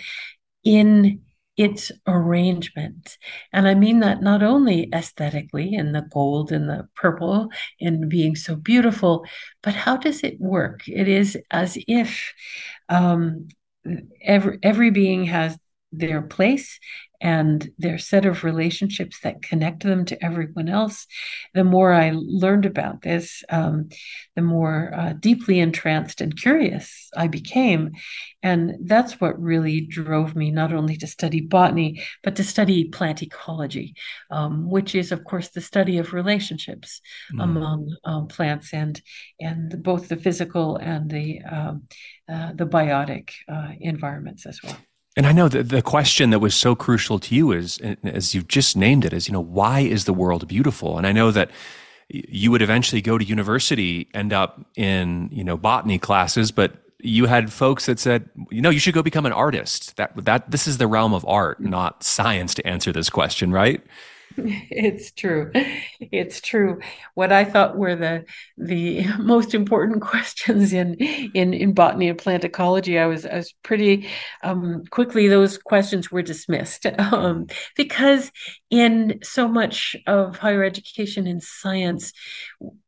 in 0.65 1.23
its 1.57 1.93
arrangement. 2.07 3.19
And 3.53 3.69
I 3.69 3.75
mean 3.75 4.01
that 4.01 4.23
not 4.23 4.43
only 4.43 4.89
aesthetically 4.93 5.75
in 5.75 5.93
the 5.93 6.03
gold 6.13 6.51
and 6.51 6.69
the 6.69 6.89
purple 6.97 7.51
and 7.81 8.09
being 8.09 8.35
so 8.37 8.57
beautiful, 8.57 9.25
but 9.63 9.75
how 9.75 9.97
does 9.97 10.23
it 10.23 10.41
work? 10.41 10.89
It 10.89 11.09
is 11.09 11.37
as 11.51 11.77
if 11.87 12.33
um, 12.89 13.49
every, 14.23 14.59
every 14.63 14.91
being 14.91 15.25
has 15.25 15.59
their 15.93 16.23
place 16.23 16.79
and 17.23 17.71
their 17.79 17.99
set 17.99 18.27
of 18.27 18.43
relationships 18.43 19.21
that 19.21 19.43
connect 19.43 19.85
them 19.85 20.05
to 20.05 20.23
everyone 20.23 20.69
else. 20.69 21.07
The 21.55 21.63
more 21.63 21.93
I 21.93 22.11
learned 22.15 22.67
about 22.67 23.03
this, 23.03 23.45
um, 23.49 23.91
the 24.35 24.43
more 24.43 24.93
uh, 24.93 25.13
deeply 25.13 25.61
entranced 25.61 26.21
and 26.21 26.37
curious 26.37 27.09
I 27.17 27.29
became. 27.29 27.93
And 28.43 28.75
that's 28.85 29.21
what 29.21 29.41
really 29.41 29.83
drove 29.83 30.35
me 30.35 30.51
not 30.51 30.73
only 30.73 30.97
to 30.97 31.07
study 31.07 31.41
botany, 31.41 32.03
but 32.25 32.35
to 32.37 32.45
study 32.45 32.89
plant 32.89 33.23
ecology, 33.23 33.95
um, 34.33 34.69
which 34.69 34.97
is, 34.97 35.13
of 35.13 35.23
course, 35.23 35.51
the 35.51 35.61
study 35.61 35.99
of 35.99 36.13
relationships 36.13 37.01
mm. 37.33 37.41
among 37.41 37.95
um, 38.05 38.27
plants 38.27 38.75
and 38.75 39.01
and 39.39 39.81
both 39.81 40.09
the 40.09 40.17
physical 40.17 40.77
and 40.77 41.09
the 41.09 41.41
um, 41.43 41.85
uh, 42.29 42.53
the 42.55 42.67
biotic 42.67 43.31
uh, 43.49 43.71
environments 43.81 44.45
as 44.45 44.61
well. 44.61 44.77
And 45.17 45.27
I 45.27 45.33
know 45.33 45.49
that 45.49 45.69
the 45.69 45.83
question 45.83 46.31
that 46.31 46.39
was 46.39 46.55
so 46.55 46.75
crucial 46.75 47.19
to 47.19 47.35
you 47.35 47.53
is, 47.53 47.79
as 48.03 48.35
you've 48.35 48.49
just 48.49 48.77
named 48.77 49.05
it, 49.05 49.13
is, 49.13 49.29
you 49.29 49.33
know, 49.33 49.41
why 49.41 49.81
is 49.81 50.07
the 50.07 50.15
world 50.15 50.49
beautiful? 50.49 50.97
And 50.97 51.07
I 51.07 51.13
know 51.13 51.31
that 51.31 51.51
you 52.09 52.51
would 52.51 52.63
eventually 52.63 53.03
go 53.03 53.19
to 53.19 53.25
university, 53.25 54.09
end 54.15 54.33
up 54.33 54.65
in, 54.77 55.29
you 55.31 55.45
know, 55.45 55.57
botany 55.57 55.99
classes, 55.99 56.51
but 56.51 56.77
you 56.99 57.27
had 57.27 57.53
folks 57.53 57.87
that 57.87 57.99
said, 57.99 58.29
you 58.51 58.63
know, 58.63 58.71
you 58.71 58.79
should 58.79 58.95
go 58.95 59.03
become 59.03 59.27
an 59.27 59.33
artist. 59.33 59.97
That, 59.97 60.13
that, 60.25 60.51
this 60.51 60.67
is 60.67 60.79
the 60.79 60.87
realm 60.87 61.13
of 61.13 61.27
art, 61.27 61.61
not 61.61 62.05
science 62.05 62.55
to 62.55 62.67
answer 62.67 62.93
this 62.93 63.11
question, 63.11 63.51
right? 63.51 63.83
it's 64.71 65.13
true. 65.13 65.51
It's 66.01 66.41
true. 66.41 66.81
What 67.15 67.33
i 67.33 67.45
thought 67.45 67.77
were 67.77 67.97
the 67.97 68.25
the 68.57 69.07
most 69.19 69.55
important 69.55 70.03
questions 70.13 70.73
in 70.73 70.95
in 70.95 71.53
in 71.55 71.73
botany 71.73 72.09
and 72.09 72.19
plant 72.19 72.45
ecology 72.45 72.99
i 72.99 73.07
was 73.07 73.27
i 73.27 73.37
was 73.37 73.53
pretty 73.63 74.09
um, 74.43 74.85
quickly 74.91 75.29
those 75.29 75.59
questions 75.59 76.11
were 76.11 76.23
dismissed. 76.23 76.87
Um, 76.87 77.47
because 77.77 78.31
in 78.71 79.19
so 79.23 79.49
much 79.49 79.97
of 80.07 80.39
higher 80.39 80.65
education 80.65 81.27
and 81.27 81.43
science 81.43 82.13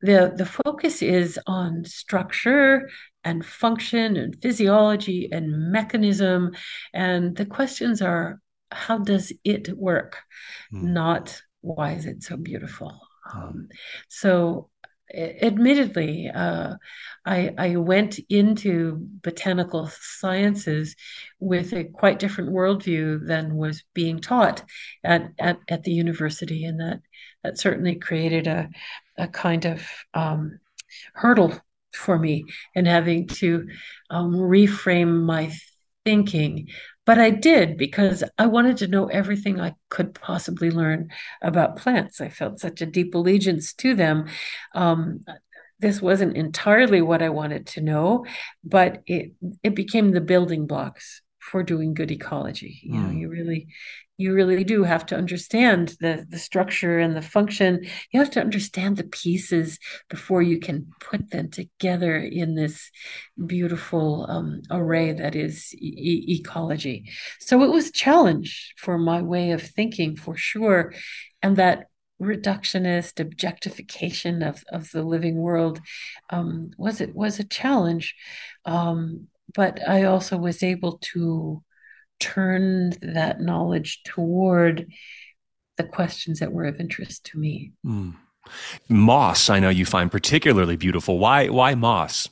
the 0.01 0.33
the 0.37 0.47
focus 0.47 1.03
is 1.03 1.39
on 1.47 1.85
structure 1.85 2.89
and 3.25 3.45
function 3.45 4.17
and 4.17 4.37
physiology 4.43 5.29
and 5.33 5.73
mechanism 5.73 6.53
and 6.93 7.37
the 7.37 7.47
questions 7.47 8.03
are 8.03 8.41
how 8.75 8.99
does 8.99 9.33
it 9.45 9.77
work 9.77 10.19
mm. 10.73 10.83
not 10.83 11.41
why 11.61 11.93
is 11.93 12.07
it 12.07 12.23
so 12.23 12.37
beautiful 12.37 13.01
hmm. 13.27 13.39
um, 13.39 13.69
so 14.09 14.69
admittedly 15.15 16.31
uh, 16.35 16.75
I, 17.25 17.55
I 17.57 17.77
went 17.77 18.19
into 18.29 18.97
botanical 19.23 19.89
sciences 19.93 20.97
with 21.39 21.73
a 21.73 21.85
quite 21.85 22.19
different 22.19 22.51
worldview 22.51 23.27
than 23.27 23.55
was 23.55 23.85
being 23.95 24.21
taught 24.21 24.65
at, 25.05 25.31
at, 25.39 25.59
at 25.69 25.85
the 25.85 25.93
university 25.93 26.65
and 26.65 26.81
that 26.81 27.01
that 27.45 27.59
certainly 27.59 27.95
created 27.95 28.47
a, 28.47 28.71
a 29.19 29.29
kind 29.29 29.67
of 29.67 29.87
um, 30.15 30.59
hurdle 31.13 31.53
for 31.93 32.19
me 32.19 32.45
in 32.75 32.87
having 32.87 33.29
to 33.29 33.69
um, 34.11 34.33
reframe 34.33 35.25
my 35.25 35.53
thinking 36.05 36.69
but 37.07 37.19
I 37.19 37.31
did 37.31 37.77
because 37.77 38.25
I 38.39 38.47
wanted 38.47 38.79
to 38.79 38.89
know 38.89 39.07
everything 39.07 39.61
I 39.61 39.75
could 39.91 40.15
possibly 40.15 40.71
learn 40.71 41.11
about 41.43 41.77
plants. 41.77 42.21
I 42.21 42.29
felt 42.29 42.61
such 42.61 42.81
a 42.81 42.87
deep 42.87 43.15
allegiance 43.15 43.75
to 43.75 43.95
them. 43.95 44.27
Um, 44.75 45.25
this 45.81 46.01
wasn't 46.01 46.37
entirely 46.37 47.03
what 47.03 47.23
I 47.23 47.29
wanted 47.29 47.67
to 47.69 47.81
know, 47.81 48.27
but 48.63 49.03
it 49.07 49.33
it 49.63 49.75
became 49.75 50.13
the 50.13 50.21
building 50.21 50.67
blocks 50.67 51.21
for 51.41 51.63
doing 51.63 51.95
good 51.95 52.11
ecology. 52.11 52.81
You 52.83 53.01
know, 53.01 53.09
mm. 53.09 53.19
you 53.19 53.29
really 53.29 53.69
you 54.17 54.33
really 54.33 54.63
do 54.63 54.85
have 54.85 55.05
to 55.07 55.17
understand 55.17 55.97
the 56.01 56.25
the 56.29 56.39
structure 56.39 56.99
and 56.99 57.17
the 57.17 57.23
function. 57.23 57.85
You 58.13 58.21
have 58.21 58.31
to 58.31 58.41
understand 58.41 58.97
the 58.97 59.05
pieces 59.05 59.79
before 60.09 60.43
you 60.43 60.61
can 60.61 60.87
put 61.01 61.31
them 61.31 61.51
together 61.51 62.17
in 62.17 62.55
this 62.55 62.91
beautiful 63.47 64.27
um, 64.29 64.63
array 64.71 65.13
that 65.13 65.35
is 65.35 65.75
e- 65.75 66.39
ecology. 66.41 67.11
So 67.41 67.63
it 67.65 67.71
was 67.71 67.89
a 67.89 67.93
challenge 67.93 68.75
for 68.79 68.99
my 68.99 69.23
way 69.23 69.51
of 69.51 69.63
thinking 69.63 70.17
for 70.17 70.37
sure 70.37 70.95
and 71.43 71.57
that 71.57 71.87
reductionist 72.23 73.19
objectification 73.19 74.43
of, 74.43 74.63
of 74.73 74.91
the 74.93 75.03
living 75.03 75.37
world 75.37 75.81
um, 76.31 76.71
was 76.79 77.01
it 77.01 77.15
was 77.15 77.41
a 77.41 77.45
challenge. 77.45 78.15
Um, 78.65 79.27
but 79.55 79.79
i 79.89 80.05
also 80.05 80.37
was 80.37 80.63
able 80.63 80.99
to 80.99 81.63
turn 82.21 82.93
that 83.03 83.41
knowledge 83.41 84.03
toward 84.05 84.87
the 85.77 85.85
questions 85.85 86.41
that 86.41 86.53
were 86.53 86.65
of 86.65 86.81
interest 86.81 87.25
to 87.27 87.39
me. 87.39 87.73
Mm. 87.85 88.15
Moss, 88.89 89.49
I 89.49 89.61
know 89.61 89.71
you 89.71 89.87
find 89.87 90.11
particularly 90.11 90.77
beautiful. 90.77 91.19
Why 91.19 91.49
why 91.49 91.75
moss? 91.75 92.29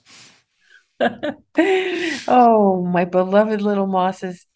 oh, 2.29 2.87
my 2.87 3.05
beloved 3.05 3.63
little 3.63 3.87
mosses. 3.87 4.47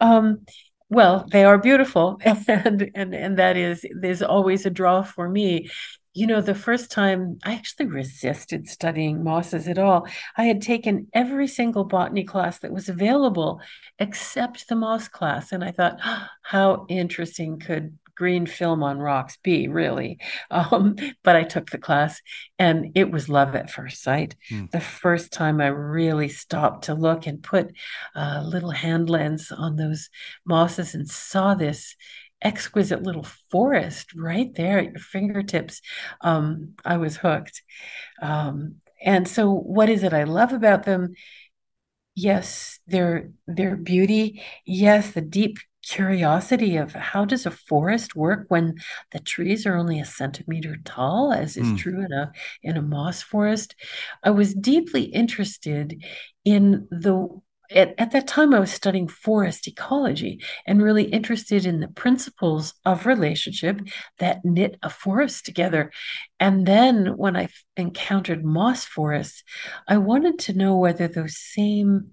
Um, 0.00 0.46
well, 0.88 1.26
they 1.30 1.44
are 1.44 1.58
beautiful, 1.58 2.18
and 2.24 2.90
and 2.94 3.14
and 3.14 3.38
that 3.38 3.56
is 3.56 3.84
there's 3.94 4.22
always 4.22 4.66
a 4.66 4.70
draw 4.70 5.02
for 5.02 5.28
me 5.28 5.68
you 6.12 6.26
know, 6.26 6.40
the 6.40 6.54
first 6.54 6.90
time 6.90 7.38
I 7.44 7.54
actually 7.54 7.86
resisted 7.86 8.68
studying 8.68 9.22
mosses 9.22 9.68
at 9.68 9.78
all. 9.78 10.08
I 10.36 10.44
had 10.44 10.60
taken 10.60 11.06
every 11.12 11.46
single 11.46 11.84
botany 11.84 12.24
class 12.24 12.58
that 12.60 12.72
was 12.72 12.88
available 12.88 13.60
except 13.98 14.68
the 14.68 14.74
moss 14.74 15.06
class. 15.06 15.52
And 15.52 15.62
I 15.62 15.70
thought, 15.70 15.98
oh, 16.04 16.26
how 16.42 16.86
interesting 16.88 17.60
could 17.60 17.96
green 18.16 18.44
film 18.44 18.82
on 18.82 18.98
rocks 18.98 19.38
be, 19.42 19.68
really? 19.68 20.18
Um, 20.50 20.96
but 21.22 21.36
I 21.36 21.44
took 21.44 21.70
the 21.70 21.78
class 21.78 22.20
and 22.58 22.90
it 22.96 23.10
was 23.12 23.28
love 23.28 23.54
at 23.54 23.70
first 23.70 24.02
sight. 24.02 24.34
Mm. 24.50 24.70
The 24.72 24.80
first 24.80 25.32
time 25.32 25.60
I 25.60 25.68
really 25.68 26.28
stopped 26.28 26.84
to 26.84 26.94
look 26.94 27.26
and 27.26 27.42
put 27.42 27.72
a 28.16 28.42
little 28.42 28.72
hand 28.72 29.08
lens 29.08 29.52
on 29.56 29.76
those 29.76 30.10
mosses 30.44 30.94
and 30.94 31.08
saw 31.08 31.54
this 31.54 31.94
exquisite 32.42 33.02
little 33.02 33.26
forest 33.50 34.14
right 34.14 34.54
there 34.54 34.78
at 34.78 34.92
your 34.92 34.98
fingertips. 34.98 35.80
Um, 36.20 36.74
I 36.84 36.96
was 36.96 37.16
hooked. 37.16 37.62
Um, 38.22 38.76
and 39.02 39.26
so, 39.26 39.52
what 39.52 39.88
is 39.88 40.02
it 40.02 40.12
I 40.12 40.24
love 40.24 40.52
about 40.52 40.84
them? 40.84 41.14
Yes, 42.14 42.80
their 42.86 43.30
their 43.46 43.76
beauty. 43.76 44.42
Yes, 44.66 45.12
the 45.12 45.20
deep 45.20 45.58
curiosity 45.82 46.76
of 46.76 46.92
how 46.92 47.24
does 47.24 47.46
a 47.46 47.50
forest 47.50 48.14
work 48.14 48.44
when 48.48 48.74
the 49.12 49.18
trees 49.18 49.64
are 49.64 49.76
only 49.76 49.98
a 49.98 50.04
centimeter 50.04 50.76
tall, 50.84 51.32
as 51.32 51.56
is 51.56 51.68
mm. 51.68 51.78
true 51.78 52.04
in 52.04 52.12
a 52.12 52.32
in 52.62 52.76
a 52.76 52.82
moss 52.82 53.22
forest. 53.22 53.74
I 54.22 54.30
was 54.30 54.54
deeply 54.54 55.04
interested 55.04 56.02
in 56.44 56.86
the 56.90 57.28
at, 57.70 57.94
at 57.98 58.10
that 58.12 58.26
time, 58.26 58.52
I 58.52 58.60
was 58.60 58.72
studying 58.72 59.08
forest 59.08 59.66
ecology 59.68 60.42
and 60.66 60.82
really 60.82 61.04
interested 61.04 61.66
in 61.66 61.80
the 61.80 61.88
principles 61.88 62.74
of 62.84 63.06
relationship 63.06 63.80
that 64.18 64.44
knit 64.44 64.76
a 64.82 64.90
forest 64.90 65.44
together. 65.46 65.92
And 66.38 66.66
then 66.66 67.16
when 67.16 67.36
I 67.36 67.48
encountered 67.76 68.44
moss 68.44 68.84
forests, 68.84 69.42
I 69.86 69.98
wanted 69.98 70.38
to 70.40 70.52
know 70.52 70.76
whether 70.76 71.06
those 71.06 71.36
same 71.36 72.10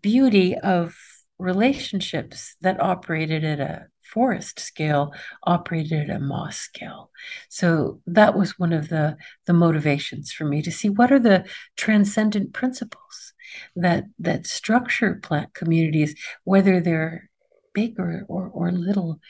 beauty 0.00 0.56
of 0.56 0.96
relationships 1.38 2.56
that 2.60 2.80
operated 2.80 3.44
at 3.44 3.60
a 3.60 3.86
forest 4.02 4.58
scale 4.58 5.12
operated 5.44 6.10
at 6.10 6.16
a 6.16 6.20
moss 6.20 6.56
scale. 6.56 7.10
So 7.48 8.00
that 8.06 8.36
was 8.36 8.58
one 8.58 8.72
of 8.72 8.88
the, 8.88 9.16
the 9.46 9.52
motivations 9.52 10.32
for 10.32 10.44
me 10.44 10.62
to 10.62 10.70
see 10.72 10.88
what 10.88 11.12
are 11.12 11.20
the 11.20 11.46
transcendent 11.76 12.52
principles 12.52 13.32
that 13.76 14.04
that 14.18 14.46
structure 14.46 15.20
plant 15.22 15.54
communities, 15.54 16.14
whether 16.44 16.80
they're 16.80 17.30
big 17.74 17.98
or, 17.98 18.24
or, 18.28 18.48
or 18.48 18.72
little. 18.72 19.20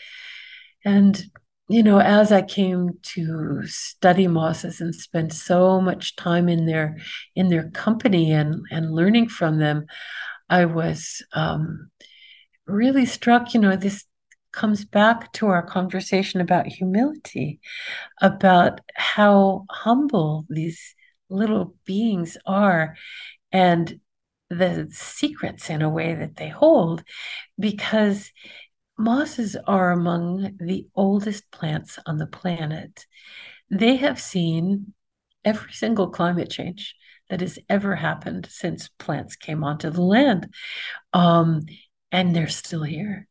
And 0.84 1.22
you 1.68 1.84
know, 1.84 2.00
as 2.00 2.32
I 2.32 2.42
came 2.42 2.98
to 3.14 3.62
study 3.64 4.26
mosses 4.26 4.80
and 4.80 4.92
spend 4.92 5.32
so 5.32 5.80
much 5.80 6.16
time 6.16 6.48
in 6.48 6.66
their 6.66 6.96
in 7.36 7.48
their 7.48 7.70
company 7.70 8.32
and 8.32 8.62
and 8.72 8.92
learning 8.92 9.28
from 9.28 9.58
them, 9.58 9.86
I 10.48 10.64
was 10.64 11.22
um, 11.32 11.90
really 12.66 13.06
struck. 13.06 13.54
You 13.54 13.60
know, 13.60 13.76
this 13.76 14.04
comes 14.52 14.84
back 14.84 15.32
to 15.34 15.46
our 15.46 15.62
conversation 15.62 16.40
about 16.40 16.66
humility, 16.66 17.60
about 18.20 18.80
how 18.96 19.66
humble 19.70 20.46
these 20.48 20.96
little 21.28 21.76
beings 21.84 22.36
are, 22.46 22.96
and 23.52 24.00
the 24.50 24.88
secrets 24.90 25.70
in 25.70 25.80
a 25.80 25.88
way 25.88 26.14
that 26.14 26.36
they 26.36 26.48
hold 26.48 27.02
because 27.58 28.30
mosses 28.98 29.56
are 29.66 29.92
among 29.92 30.56
the 30.58 30.86
oldest 30.94 31.50
plants 31.50 31.98
on 32.04 32.18
the 32.18 32.26
planet. 32.26 33.06
They 33.70 33.96
have 33.96 34.20
seen 34.20 34.92
every 35.44 35.72
single 35.72 36.10
climate 36.10 36.50
change 36.50 36.94
that 37.30 37.40
has 37.40 37.58
ever 37.68 37.94
happened 37.94 38.46
since 38.50 38.88
plants 38.98 39.36
came 39.36 39.64
onto 39.64 39.88
the 39.88 40.02
land. 40.02 40.52
Um, 41.12 41.62
and 42.12 42.34
they're 42.34 42.48
still 42.48 42.82
here. 42.82 43.28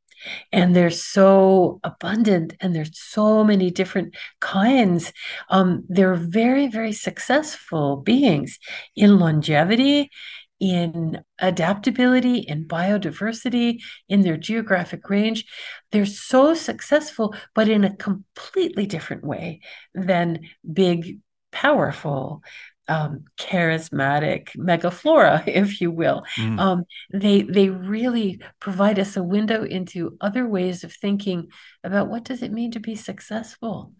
And 0.51 0.75
they're 0.75 0.89
so 0.89 1.79
abundant, 1.81 2.53
and 2.59 2.75
there's 2.75 2.99
so 2.99 3.41
many 3.43 3.71
different 3.71 4.15
kinds. 4.41 5.13
Um, 5.49 5.85
they're 5.87 6.15
very, 6.15 6.67
very 6.67 6.91
successful 6.91 7.97
beings 7.97 8.59
in 8.97 9.17
longevity, 9.17 10.09
in 10.59 11.21
adaptability, 11.39 12.39
in 12.39 12.65
biodiversity, 12.65 13.81
in 14.07 14.21
their 14.21 14.37
geographic 14.37 15.09
range. 15.09 15.45
They're 15.91 16.05
so 16.05 16.53
successful, 16.53 17.35
but 17.55 17.69
in 17.69 17.83
a 17.83 17.95
completely 17.95 18.85
different 18.85 19.23
way 19.23 19.61
than 19.93 20.41
big, 20.71 21.19
powerful, 21.51 22.43
um, 22.89 23.25
charismatic 23.37 24.49
megaflora, 24.57 25.43
if 25.47 25.79
you 25.79 25.91
will. 25.91 26.23
Mm. 26.35 26.59
Um, 26.59 26.83
they 27.13 27.43
they 27.43 27.69
really 27.69 28.41
provide 28.59 28.99
us 28.99 29.15
a 29.15 29.23
window 29.23 29.63
into 29.63 30.17
other 30.19 30.47
ways 30.47 30.83
of 30.83 30.91
thinking 30.91 31.49
about 31.83 32.09
what 32.09 32.23
does 32.23 32.41
it 32.41 32.51
mean 32.51 32.71
to 32.71 32.79
be 32.79 32.95
successful, 32.95 33.93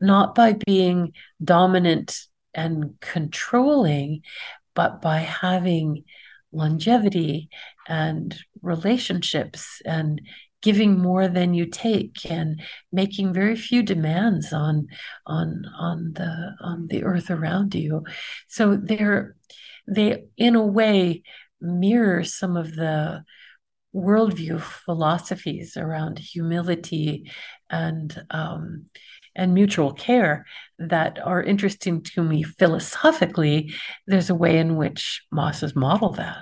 not 0.00 0.34
by 0.34 0.56
being 0.66 1.12
dominant 1.42 2.26
and 2.52 3.00
controlling, 3.00 4.22
but 4.74 5.00
by 5.02 5.18
having 5.18 6.04
longevity 6.52 7.48
and 7.88 8.38
relationships 8.60 9.80
and 9.84 10.20
giving 10.62 10.98
more 10.98 11.26
than 11.26 11.54
you 11.54 11.66
take 11.66 12.30
and 12.30 12.62
making 12.92 13.32
very 13.32 13.56
few 13.56 13.82
demands 13.82 14.52
on 14.52 14.86
on 15.26 15.64
on 15.78 16.12
the 16.14 16.54
on 16.60 16.86
the 16.86 17.02
earth 17.04 17.30
around 17.30 17.74
you. 17.74 18.04
So 18.48 18.76
they're 18.76 19.34
they 19.88 20.24
in 20.36 20.54
a 20.54 20.64
way 20.64 21.22
mirror 21.60 22.24
some 22.24 22.56
of 22.56 22.74
the 22.74 23.24
worldview 23.94 24.60
philosophies 24.60 25.76
around 25.76 26.18
humility 26.18 27.30
and 27.68 28.24
um, 28.30 28.86
and 29.34 29.54
mutual 29.54 29.92
care 29.92 30.46
that 30.78 31.18
are 31.24 31.42
interesting 31.42 32.02
to 32.02 32.22
me 32.22 32.42
philosophically, 32.42 33.72
there's 34.06 34.30
a 34.30 34.34
way 34.34 34.58
in 34.58 34.76
which 34.76 35.22
mosses 35.30 35.74
model 35.76 36.10
that. 36.12 36.38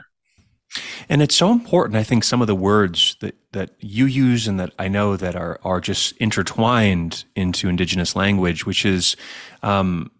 And 1.08 1.20
it's 1.20 1.34
so 1.34 1.50
important. 1.50 1.96
I 1.96 2.04
think 2.04 2.22
some 2.22 2.40
of 2.40 2.46
the 2.46 2.54
words 2.54 3.16
that, 3.20 3.34
that 3.52 3.70
you 3.80 4.06
use 4.06 4.46
and 4.46 4.60
that 4.60 4.72
I 4.78 4.88
know 4.88 5.16
that 5.16 5.34
are 5.34 5.58
are 5.64 5.80
just 5.80 6.16
intertwined 6.18 7.24
into 7.34 7.68
indigenous 7.68 8.14
language, 8.14 8.66
which 8.66 8.84
is 8.84 9.16
um, 9.62 10.12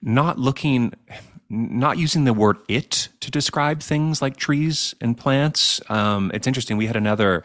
not 0.00 0.38
looking, 0.38 0.94
not 1.50 1.98
using 1.98 2.24
the 2.24 2.32
word 2.32 2.56
"it" 2.68 3.08
to 3.20 3.30
describe 3.30 3.80
things 3.80 4.22
like 4.22 4.36
trees 4.36 4.94
and 5.02 5.18
plants. 5.18 5.82
Um, 5.90 6.30
it's 6.32 6.46
interesting. 6.46 6.78
We 6.78 6.86
had 6.86 6.96
another 6.96 7.42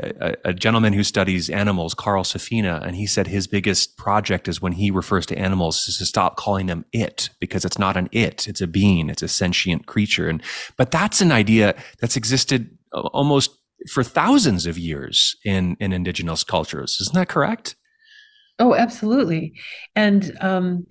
a, 0.00 0.36
a, 0.44 0.54
gentleman 0.54 0.92
who 0.92 1.04
studies 1.04 1.50
animals, 1.50 1.94
Carl 1.94 2.24
Safina, 2.24 2.82
and 2.84 2.96
he 2.96 3.06
said 3.06 3.26
his 3.26 3.46
biggest 3.46 3.96
project 3.96 4.48
is 4.48 4.62
when 4.62 4.72
he 4.72 4.90
refers 4.90 5.26
to 5.26 5.38
animals 5.38 5.86
is 5.88 5.98
to 5.98 6.06
stop 6.06 6.36
calling 6.36 6.66
them 6.66 6.84
it 6.92 7.28
because 7.40 7.64
it's 7.64 7.78
not 7.78 7.96
an 7.96 8.08
it, 8.12 8.48
it's 8.48 8.60
a 8.60 8.66
being, 8.66 9.10
it's 9.10 9.22
a 9.22 9.28
sentient 9.28 9.86
creature. 9.86 10.28
And 10.28 10.42
but 10.76 10.90
that's 10.90 11.20
an 11.20 11.30
idea 11.30 11.74
that's 12.00 12.16
existed 12.16 12.76
almost 12.92 13.50
for 13.90 14.02
thousands 14.02 14.66
of 14.66 14.78
years 14.78 15.36
in 15.44 15.76
in 15.78 15.92
indigenous 15.92 16.44
cultures. 16.44 16.98
Isn't 17.00 17.14
that 17.14 17.28
correct? 17.28 17.76
Oh, 18.58 18.74
absolutely. 18.74 19.54
And 19.94 20.36
um, 20.40 20.86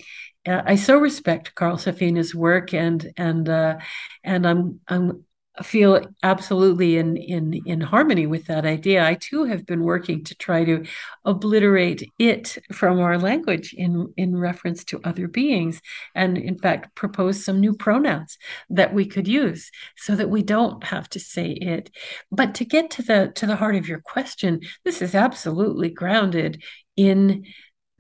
I 0.48 0.76
so 0.76 0.98
respect 0.98 1.56
Carl 1.56 1.78
Safina's 1.78 2.34
work, 2.36 2.74
and 2.74 3.12
and 3.18 3.48
uh, 3.48 3.78
and 4.24 4.48
I'm 4.48 4.80
I'm 4.88 5.24
feel 5.64 6.02
absolutely 6.24 6.98
in 6.98 7.18
in 7.18 7.54
in 7.66 7.82
harmony 7.82 8.26
with 8.26 8.46
that 8.46 8.66
idea. 8.66 9.06
I 9.06 9.16
too 9.16 9.44
have 9.44 9.66
been 9.66 9.84
working 9.84 10.24
to 10.24 10.36
try 10.36 10.64
to 10.64 10.86
obliterate 11.26 12.10
it 12.18 12.58
from 12.72 13.00
our 13.00 13.18
language 13.18 13.74
in 13.74 14.14
in 14.16 14.38
reference 14.38 14.86
to 14.86 15.02
other 15.04 15.28
beings 15.28 15.82
and 16.16 16.38
in 16.38 16.58
fact 16.58 16.96
propose 16.96 17.44
some 17.44 17.60
new 17.60 17.74
pronouns 17.74 18.38
that 18.70 18.94
we 18.94 19.06
could 19.06 19.28
use 19.28 19.72
so 19.98 20.16
that 20.16 20.30
we 20.30 20.42
don't 20.42 20.84
have 20.86 21.10
to 21.10 21.20
say 21.20 21.52
it. 21.52 21.92
But 22.32 22.56
to 22.56 22.66
get 22.66 22.90
to 22.92 23.02
the 23.02 23.32
to 23.36 23.46
the 23.46 23.58
heart 23.58 23.76
of 23.76 23.88
your 23.88 24.00
question 24.00 24.62
this 24.86 25.02
is 25.02 25.16
absolutely 25.16 25.90
grounded 25.90 26.64
in 26.96 27.46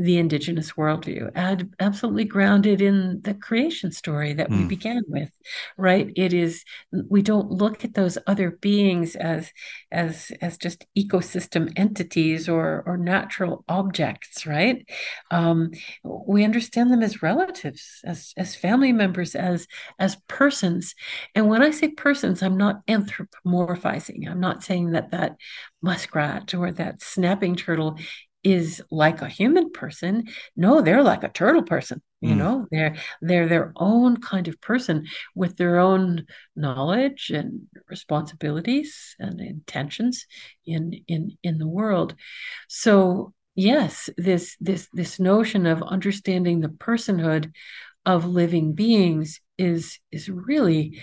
the 0.01 0.17
indigenous 0.17 0.73
worldview, 0.73 1.31
absolutely 1.79 2.23
grounded 2.23 2.81
in 2.81 3.21
the 3.21 3.33
creation 3.33 3.91
story 3.91 4.33
that 4.33 4.49
mm. 4.49 4.57
we 4.57 4.61
hmm. 4.63 4.67
began 4.67 5.01
with, 5.07 5.29
right? 5.77 6.11
It 6.15 6.33
is 6.33 6.63
we 7.09 7.21
don't 7.21 7.51
look 7.51 7.83
at 7.83 7.93
those 7.93 8.17
other 8.25 8.51
beings 8.51 9.15
as 9.15 9.51
as 9.91 10.31
as 10.41 10.57
just 10.57 10.85
ecosystem 10.97 11.71
entities 11.75 12.49
or 12.49 12.83
or 12.85 12.97
natural 12.97 13.63
objects, 13.69 14.45
right? 14.45 14.87
Um, 15.29 15.71
we 16.03 16.43
understand 16.43 16.91
them 16.91 17.03
as 17.03 17.21
relatives, 17.21 17.99
as 18.03 18.33
as 18.37 18.55
family 18.55 18.93
members, 18.93 19.35
as 19.35 19.67
as 19.99 20.17
persons. 20.27 20.95
And 21.35 21.47
when 21.47 21.61
I 21.61 21.71
say 21.71 21.89
persons, 21.89 22.41
I'm 22.41 22.57
not 22.57 22.85
anthropomorphizing. 22.87 24.29
I'm 24.29 24.39
not 24.39 24.63
saying 24.63 24.91
that 24.91 25.11
that 25.11 25.35
muskrat 25.81 26.53
or 26.53 26.71
that 26.71 27.01
snapping 27.01 27.55
turtle 27.55 27.97
is 28.43 28.81
like 28.91 29.21
a 29.21 29.29
human 29.29 29.71
person. 29.71 30.27
No 30.55 30.81
they're 30.81 31.03
like 31.03 31.23
a 31.23 31.29
turtle 31.29 31.63
person 31.63 32.01
you 32.21 32.35
mm. 32.35 32.37
know? 32.37 32.67
They're 32.71 32.95
they're 33.21 33.47
their 33.47 33.73
own 33.75 34.17
kind 34.17 34.47
of 34.47 34.61
person 34.61 35.07
with 35.35 35.57
their 35.57 35.79
own 35.79 36.27
knowledge 36.55 37.31
and 37.31 37.63
responsibilities 37.89 39.15
and 39.19 39.41
intentions 39.41 40.27
in 40.65 40.93
in 41.07 41.37
in 41.43 41.57
the 41.57 41.67
world. 41.67 42.15
So 42.69 43.33
yes 43.55 44.09
this 44.17 44.55
this 44.61 44.87
this 44.93 45.19
notion 45.19 45.65
of 45.65 45.83
understanding 45.83 46.61
the 46.61 46.69
personhood 46.69 47.51
of 48.05 48.25
living 48.25 48.73
beings 48.73 49.41
is 49.57 49.99
is 50.11 50.29
really 50.29 51.01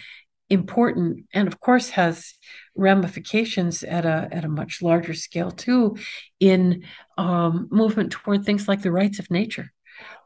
important 0.51 1.27
and 1.35 1.47
of 1.47 1.61
course 1.61 1.91
has 1.91 2.35
ramifications 2.75 3.83
at 3.83 4.07
a 4.07 4.29
at 4.31 4.45
a 4.45 4.49
much 4.49 4.81
larger 4.81 5.15
scale 5.15 5.51
too 5.51 5.97
in 6.41 6.85
um, 7.19 7.69
movement 7.71 8.13
toward 8.13 8.45
things 8.45 8.69
like 8.69 8.83
the 8.83 8.93
rights 8.93 9.19
of 9.19 9.31
nature 9.31 9.73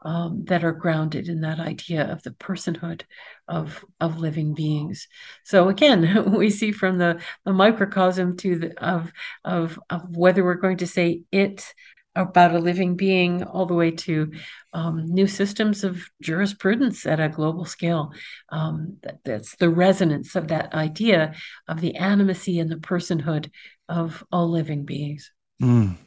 um, 0.03 0.43
that 0.45 0.63
are 0.63 0.71
grounded 0.71 1.29
in 1.29 1.41
that 1.41 1.59
idea 1.59 2.11
of 2.11 2.23
the 2.23 2.31
personhood 2.31 3.03
of 3.47 3.83
of 3.99 4.19
living 4.19 4.53
beings. 4.53 5.07
So 5.43 5.69
again, 5.69 6.31
we 6.37 6.49
see 6.49 6.71
from 6.71 6.97
the, 6.97 7.21
the 7.45 7.53
microcosm 7.53 8.37
to 8.37 8.57
the 8.57 8.83
of 8.83 9.11
of 9.43 9.79
of 9.89 10.15
whether 10.15 10.43
we're 10.43 10.55
going 10.55 10.77
to 10.77 10.87
say 10.87 11.23
it 11.31 11.73
about 12.15 12.53
a 12.53 12.59
living 12.59 12.95
being 12.95 13.43
all 13.43 13.65
the 13.65 13.73
way 13.73 13.91
to 13.91 14.31
um, 14.73 15.05
new 15.05 15.27
systems 15.27 15.83
of 15.83 16.05
jurisprudence 16.21 17.05
at 17.05 17.19
a 17.19 17.29
global 17.29 17.65
scale. 17.65 18.11
Um, 18.49 18.97
that, 19.03 19.19
that's 19.23 19.55
the 19.55 19.69
resonance 19.69 20.35
of 20.35 20.47
that 20.49 20.73
idea 20.73 21.33
of 21.67 21.81
the 21.81 21.93
animacy 21.99 22.61
and 22.61 22.69
the 22.69 22.75
personhood 22.75 23.49
of 23.89 24.23
all 24.31 24.49
living 24.49 24.85
beings. 24.85 25.31
Mm. 25.61 25.97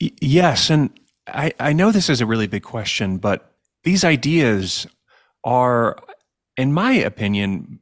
Y- 0.00 0.12
yes. 0.20 0.70
And 0.70 0.90
I, 1.26 1.52
I 1.60 1.72
know 1.72 1.92
this 1.92 2.10
is 2.10 2.20
a 2.20 2.26
really 2.26 2.46
big 2.46 2.62
question, 2.62 3.18
but 3.18 3.54
these 3.84 4.04
ideas 4.04 4.86
are, 5.44 5.96
in 6.56 6.72
my 6.72 6.92
opinion, 6.92 7.80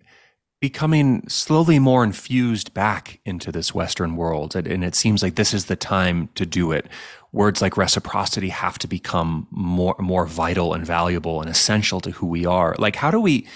becoming 0.60 1.26
slowly 1.28 1.78
more 1.78 2.02
infused 2.02 2.74
back 2.74 3.20
into 3.24 3.52
this 3.52 3.74
Western 3.74 4.16
world. 4.16 4.56
And 4.56 4.82
it 4.84 4.94
seems 4.94 5.22
like 5.22 5.36
this 5.36 5.54
is 5.54 5.66
the 5.66 5.76
time 5.76 6.28
to 6.34 6.44
do 6.44 6.72
it. 6.72 6.86
Words 7.32 7.62
like 7.62 7.76
reciprocity 7.76 8.48
have 8.48 8.78
to 8.80 8.88
become 8.88 9.46
more, 9.50 9.94
more 10.00 10.26
vital 10.26 10.74
and 10.74 10.84
valuable 10.84 11.40
and 11.40 11.48
essential 11.48 12.00
to 12.00 12.10
who 12.10 12.26
we 12.26 12.44
are. 12.44 12.74
Like, 12.78 12.96
how 12.96 13.10
do 13.10 13.20
we 13.20 13.46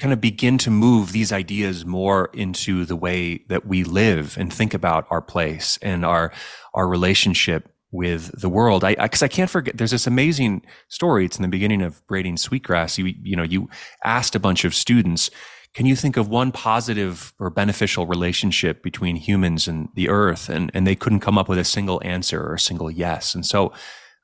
kind 0.00 0.12
of 0.12 0.20
begin 0.20 0.58
to 0.58 0.70
move 0.70 1.12
these 1.12 1.32
ideas 1.32 1.84
more 1.84 2.30
into 2.32 2.84
the 2.84 2.96
way 2.96 3.44
that 3.48 3.66
we 3.66 3.84
live 3.84 4.36
and 4.36 4.52
think 4.52 4.74
about 4.74 5.06
our 5.10 5.20
place 5.20 5.78
and 5.82 6.04
our, 6.04 6.32
our 6.72 6.88
relationship 6.88 7.70
with 7.92 8.40
the 8.40 8.48
world. 8.48 8.82
I, 8.82 8.96
I 8.98 9.06
cause 9.06 9.22
I 9.22 9.28
can't 9.28 9.48
forget, 9.48 9.76
there's 9.78 9.92
this 9.92 10.08
amazing 10.08 10.62
story. 10.88 11.24
It's 11.24 11.36
in 11.36 11.42
the 11.42 11.48
beginning 11.48 11.80
of 11.80 12.04
Braiding 12.08 12.36
Sweetgrass. 12.36 12.98
You, 12.98 13.14
you 13.22 13.36
know, 13.36 13.44
you 13.44 13.68
asked 14.04 14.34
a 14.34 14.40
bunch 14.40 14.64
of 14.64 14.74
students, 14.74 15.30
can 15.74 15.86
you 15.86 15.96
think 15.96 16.16
of 16.16 16.28
one 16.28 16.52
positive 16.52 17.34
or 17.40 17.50
beneficial 17.50 18.06
relationship 18.06 18.82
between 18.82 19.16
humans 19.16 19.66
and 19.66 19.88
the 19.94 20.08
earth? 20.08 20.48
And, 20.48 20.70
and 20.72 20.86
they 20.86 20.94
couldn't 20.94 21.20
come 21.20 21.36
up 21.36 21.48
with 21.48 21.58
a 21.58 21.64
single 21.64 22.00
answer 22.04 22.40
or 22.40 22.54
a 22.54 22.60
single 22.60 22.90
yes. 22.90 23.34
And 23.34 23.44
so 23.44 23.72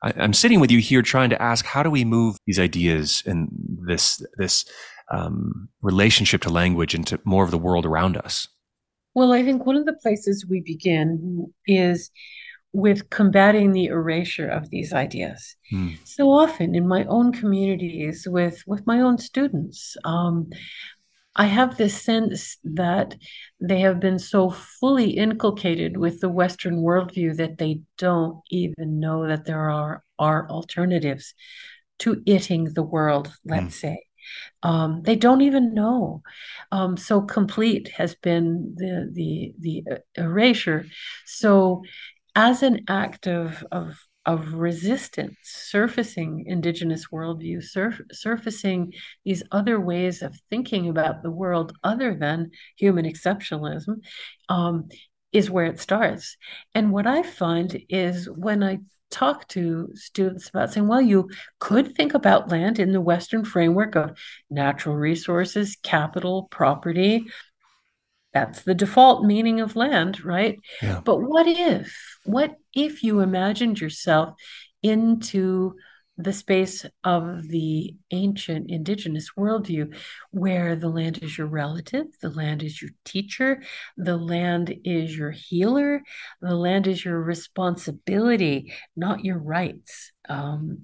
I, 0.01 0.11
am 0.11 0.33
sitting 0.33 0.61
with 0.61 0.71
you 0.71 0.79
here 0.79 1.01
trying 1.01 1.29
to 1.29 1.41
ask, 1.41 1.65
how 1.65 1.83
do 1.83 1.91
we 1.91 2.05
move 2.05 2.37
these 2.47 2.57
ideas 2.57 3.21
and 3.25 3.49
this, 3.85 4.25
this, 4.37 4.65
um, 5.11 5.67
relationship 5.81 6.41
to 6.41 6.49
language 6.49 6.95
into 6.95 7.19
more 7.25 7.43
of 7.43 7.51
the 7.51 7.57
world 7.57 7.85
around 7.85 8.15
us? 8.15 8.47
Well, 9.13 9.33
I 9.33 9.43
think 9.43 9.65
one 9.65 9.75
of 9.75 9.85
the 9.85 9.93
places 10.01 10.45
we 10.49 10.61
begin 10.61 11.53
is 11.67 12.11
with 12.73 13.09
combating 13.09 13.73
the 13.73 13.85
erasure 13.85 14.47
of 14.47 14.69
these 14.69 14.93
ideas. 14.93 15.55
Mm. 15.73 15.97
So 16.05 16.29
often 16.29 16.73
in 16.73 16.87
my 16.87 17.03
own 17.05 17.33
communities, 17.33 18.25
with 18.29 18.63
with 18.65 18.87
my 18.87 19.01
own 19.01 19.17
students, 19.17 19.97
um, 20.05 20.49
I 21.35 21.45
have 21.45 21.77
this 21.77 22.01
sense 22.01 22.57
that 22.63 23.15
they 23.59 23.79
have 23.81 23.99
been 23.99 24.19
so 24.19 24.49
fully 24.49 25.11
inculcated 25.11 25.95
with 25.95 26.19
the 26.19 26.29
Western 26.29 26.77
worldview 26.77 27.37
that 27.37 27.57
they 27.57 27.81
don't 27.97 28.41
even 28.49 28.99
know 28.99 29.27
that 29.27 29.45
there 29.45 29.69
are, 29.69 30.03
are 30.19 30.49
alternatives 30.49 31.33
to 31.99 32.21
itting 32.25 32.73
the 32.73 32.83
world, 32.83 33.33
let's 33.45 33.77
mm. 33.77 33.79
say. 33.79 34.03
Um, 34.63 35.01
they 35.03 35.15
don't 35.15 35.41
even 35.41 35.73
know. 35.73 36.21
Um, 36.71 36.97
so 36.97 37.21
complete 37.21 37.87
has 37.89 38.15
been 38.15 38.75
the 38.77 39.09
the 39.11 39.53
the 39.59 39.83
uh, 39.91 39.97
erasure. 40.15 40.85
So, 41.25 41.83
as 42.35 42.61
an 42.61 42.81
act 42.87 43.27
of 43.27 43.65
of 43.71 43.99
of 44.25 44.53
resistance, 44.53 45.37
surfacing 45.43 46.45
indigenous 46.45 47.07
worldview, 47.11 47.63
surf, 47.63 47.99
surfacing 48.11 48.93
these 49.25 49.43
other 49.51 49.79
ways 49.79 50.21
of 50.21 50.39
thinking 50.49 50.89
about 50.89 51.23
the 51.23 51.31
world 51.31 51.73
other 51.83 52.13
than 52.13 52.51
human 52.77 53.05
exceptionalism, 53.05 54.01
um, 54.49 54.89
is 55.31 55.49
where 55.49 55.65
it 55.65 55.79
starts. 55.79 56.37
And 56.75 56.91
what 56.91 57.07
I 57.07 57.23
find 57.23 57.81
is 57.89 58.29
when 58.29 58.63
I 58.63 58.79
talk 59.09 59.47
to 59.49 59.89
students 59.93 60.49
about 60.49 60.71
saying, 60.71 60.87
well, 60.87 61.01
you 61.01 61.29
could 61.59 61.95
think 61.95 62.13
about 62.13 62.49
land 62.49 62.79
in 62.79 62.91
the 62.91 63.01
Western 63.01 63.43
framework 63.43 63.95
of 63.95 64.17
natural 64.49 64.95
resources, 64.95 65.77
capital, 65.83 66.47
property, 66.49 67.25
that's 68.33 68.63
the 68.63 68.75
default 68.75 69.25
meaning 69.25 69.59
of 69.59 69.75
land, 69.75 70.23
right? 70.23 70.57
Yeah. 70.81 71.01
But 71.03 71.17
what 71.21 71.47
if, 71.47 72.17
what 72.25 72.55
if 72.73 73.03
you 73.03 73.19
imagined 73.19 73.81
yourself 73.81 74.35
into 74.81 75.75
the 76.17 76.33
space 76.33 76.85
of 77.03 77.47
the 77.47 77.95
ancient 78.11 78.69
indigenous 78.69 79.31
worldview, 79.37 79.95
where 80.31 80.75
the 80.75 80.89
land 80.89 81.19
is 81.23 81.37
your 81.37 81.47
relative, 81.47 82.05
the 82.21 82.29
land 82.29 82.63
is 82.63 82.81
your 82.81 82.91
teacher, 83.05 83.61
the 83.97 84.17
land 84.17 84.75
is 84.83 85.15
your 85.17 85.31
healer, 85.31 86.01
the 86.41 86.55
land 86.55 86.87
is 86.87 87.03
your 87.03 87.21
responsibility, 87.21 88.73
not 88.95 89.25
your 89.25 89.39
rights. 89.39 90.11
Um, 90.29 90.81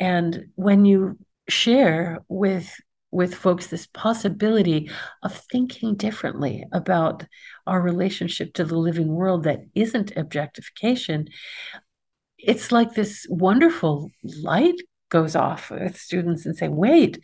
and 0.00 0.46
when 0.54 0.84
you 0.84 1.18
share 1.48 2.24
with 2.28 2.72
with 3.10 3.34
folks 3.34 3.68
this 3.68 3.86
possibility 3.86 4.90
of 5.22 5.34
thinking 5.50 5.94
differently 5.94 6.64
about 6.72 7.24
our 7.66 7.80
relationship 7.80 8.52
to 8.54 8.64
the 8.64 8.76
living 8.76 9.08
world 9.08 9.44
that 9.44 9.60
isn't 9.74 10.16
objectification 10.16 11.26
it's 12.38 12.70
like 12.70 12.94
this 12.94 13.26
wonderful 13.28 14.10
light 14.42 14.76
goes 15.08 15.34
off 15.34 15.70
with 15.70 15.98
students 15.98 16.44
and 16.46 16.56
say 16.56 16.68
wait 16.68 17.18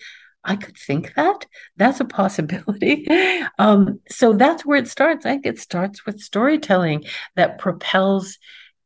I 0.45 0.57
could 0.57 0.77
think 0.77 1.15
that. 1.15 1.47
That's 1.77 2.01
a 2.01 2.05
possibility. 2.05 3.07
Um, 3.59 4.01
so 4.09 4.33
that's 4.33 4.67
where 4.67 4.79
it 4.79 4.89
starts. 4.89 5.25
I 5.25 5.31
think 5.31 5.47
it 5.47 5.61
starts 5.61 6.05
with 6.05 6.21
storytelling 6.21 7.05
that 7.37 7.59
propels 7.59 8.39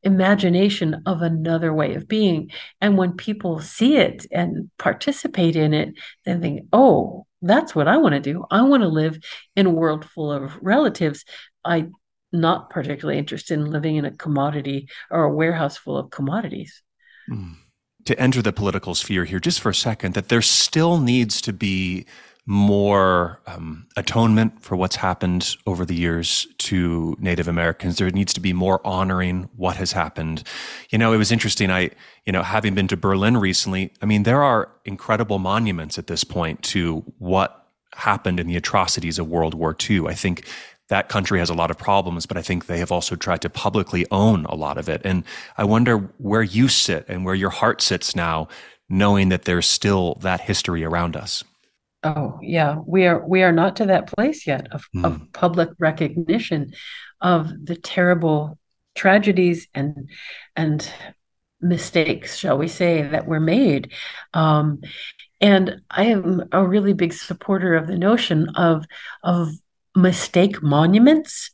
imagination 0.02 1.02
of 1.06 1.22
another 1.22 1.72
way 1.72 1.94
of 1.94 2.08
being. 2.08 2.50
And 2.80 2.96
when 2.96 3.12
people 3.12 3.60
see 3.60 3.96
it 3.96 4.26
and 4.30 4.70
participate 4.78 5.56
in 5.56 5.74
it, 5.74 5.94
then 6.24 6.40
think, 6.40 6.68
oh, 6.72 7.26
that's 7.42 7.74
what 7.74 7.88
I 7.88 7.98
want 7.98 8.14
to 8.14 8.20
do. 8.20 8.44
I 8.50 8.62
want 8.62 8.82
to 8.82 8.88
live 8.88 9.18
in 9.56 9.66
a 9.66 9.70
world 9.70 10.04
full 10.04 10.32
of 10.32 10.56
relatives. 10.60 11.24
I'm 11.64 11.92
not 12.32 12.70
particularly 12.70 13.18
interested 13.18 13.58
in 13.58 13.70
living 13.70 13.96
in 13.96 14.04
a 14.04 14.10
commodity 14.10 14.88
or 15.10 15.24
a 15.24 15.34
warehouse 15.34 15.76
full 15.76 15.96
of 15.96 16.10
commodities. 16.10 16.82
Mm. 17.30 17.54
To 18.04 18.18
enter 18.18 18.40
the 18.40 18.52
political 18.52 18.94
sphere 18.94 19.24
here 19.24 19.40
just 19.40 19.60
for 19.60 19.70
a 19.70 19.74
second, 19.74 20.14
that 20.14 20.28
there 20.28 20.42
still 20.42 20.98
needs 20.98 21.40
to 21.42 21.52
be 21.52 22.06
more 22.48 23.42
um, 23.46 23.86
atonement 23.98 24.62
for 24.62 24.74
what's 24.74 24.96
happened 24.96 25.54
over 25.66 25.84
the 25.84 25.94
years 25.94 26.46
to 26.56 27.14
Native 27.20 27.46
Americans. 27.46 27.98
There 27.98 28.08
needs 28.08 28.32
to 28.32 28.40
be 28.40 28.54
more 28.54 28.80
honoring 28.86 29.50
what 29.56 29.76
has 29.76 29.92
happened. 29.92 30.42
You 30.88 30.96
know, 30.96 31.12
it 31.12 31.18
was 31.18 31.30
interesting. 31.30 31.70
I, 31.70 31.90
you 32.24 32.32
know, 32.32 32.42
having 32.42 32.74
been 32.74 32.88
to 32.88 32.96
Berlin 32.96 33.36
recently, 33.36 33.92
I 34.00 34.06
mean, 34.06 34.22
there 34.22 34.42
are 34.42 34.70
incredible 34.86 35.38
monuments 35.38 35.98
at 35.98 36.06
this 36.06 36.24
point 36.24 36.62
to 36.62 37.04
what 37.18 37.66
happened 37.94 38.40
in 38.40 38.46
the 38.46 38.56
atrocities 38.56 39.18
of 39.18 39.28
World 39.28 39.52
War 39.52 39.76
II. 39.78 40.06
I 40.06 40.14
think 40.14 40.46
that 40.88 41.10
country 41.10 41.40
has 41.40 41.50
a 41.50 41.54
lot 41.54 41.70
of 41.70 41.76
problems, 41.76 42.24
but 42.24 42.38
I 42.38 42.42
think 42.42 42.64
they 42.64 42.78
have 42.78 42.90
also 42.90 43.14
tried 43.14 43.42
to 43.42 43.50
publicly 43.50 44.06
own 44.10 44.46
a 44.46 44.54
lot 44.54 44.78
of 44.78 44.88
it. 44.88 45.02
And 45.04 45.22
I 45.58 45.64
wonder 45.64 45.98
where 46.16 46.42
you 46.42 46.68
sit 46.68 47.04
and 47.08 47.26
where 47.26 47.34
your 47.34 47.50
heart 47.50 47.82
sits 47.82 48.16
now, 48.16 48.48
knowing 48.88 49.28
that 49.28 49.42
there's 49.44 49.66
still 49.66 50.14
that 50.22 50.40
history 50.40 50.82
around 50.82 51.14
us. 51.14 51.44
Oh 52.04 52.38
yeah, 52.42 52.76
we 52.86 53.06
are 53.06 53.26
we 53.26 53.42
are 53.42 53.52
not 53.52 53.76
to 53.76 53.86
that 53.86 54.06
place 54.06 54.46
yet 54.46 54.68
of, 54.72 54.86
mm. 54.94 55.04
of 55.04 55.32
public 55.32 55.70
recognition 55.78 56.72
of 57.20 57.50
the 57.64 57.74
terrible 57.74 58.58
tragedies 58.94 59.68
and 59.74 60.08
and 60.54 60.88
mistakes, 61.60 62.36
shall 62.36 62.56
we 62.56 62.68
say, 62.68 63.02
that 63.02 63.26
were 63.26 63.40
made. 63.40 63.92
Um, 64.32 64.80
and 65.40 65.80
I 65.90 66.04
am 66.04 66.44
a 66.52 66.64
really 66.64 66.92
big 66.92 67.12
supporter 67.12 67.74
of 67.74 67.86
the 67.86 67.98
notion 67.98 68.50
of 68.50 68.84
of 69.24 69.50
mistake 69.96 70.62
monuments. 70.62 71.50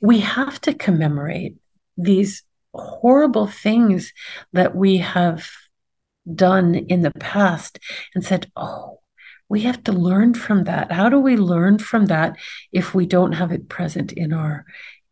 We 0.00 0.20
have 0.20 0.60
to 0.62 0.74
commemorate 0.74 1.56
these 1.96 2.42
horrible 2.72 3.46
things 3.46 4.12
that 4.52 4.74
we 4.74 4.98
have 4.98 5.48
done 6.34 6.74
in 6.74 7.02
the 7.02 7.12
past 7.12 7.78
and 8.14 8.24
said, 8.24 8.50
oh, 8.56 8.95
we 9.48 9.60
have 9.62 9.82
to 9.84 9.92
learn 9.92 10.34
from 10.34 10.64
that. 10.64 10.90
How 10.90 11.08
do 11.08 11.18
we 11.18 11.36
learn 11.36 11.78
from 11.78 12.06
that 12.06 12.36
if 12.72 12.94
we 12.94 13.06
don't 13.06 13.32
have 13.32 13.52
it 13.52 13.68
present 13.68 14.12
in 14.12 14.32
our 14.32 14.64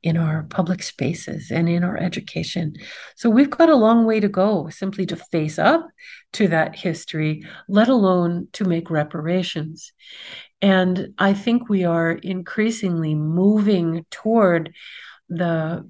in 0.03 0.19
our 0.19 0.43
public 0.43 0.83
spaces 0.83 1.51
and 1.51 1.69
in 1.69 1.83
our 1.83 1.97
education? 1.97 2.75
So 3.17 3.31
we've 3.31 3.51
got 3.51 3.71
a 3.71 3.77
long 3.77 4.05
way 4.05 4.21
to 4.21 4.29
go 4.29 4.69
simply 4.69 5.07
to 5.07 5.17
face 5.17 5.59
up 5.59 5.89
to 6.35 6.49
that 6.49 6.77
history 6.77 7.43
let 7.69 7.89
alone 7.89 8.49
to 8.53 8.65
make 8.65 8.91
reparations. 8.91 9.93
And 10.61 11.15
i 11.19 11.35
think 11.35 11.69
we 11.69 11.85
are 11.85 12.13
increasingly 12.13 13.15
moving 13.15 14.07
toward 14.11 14.73
the 15.29 15.89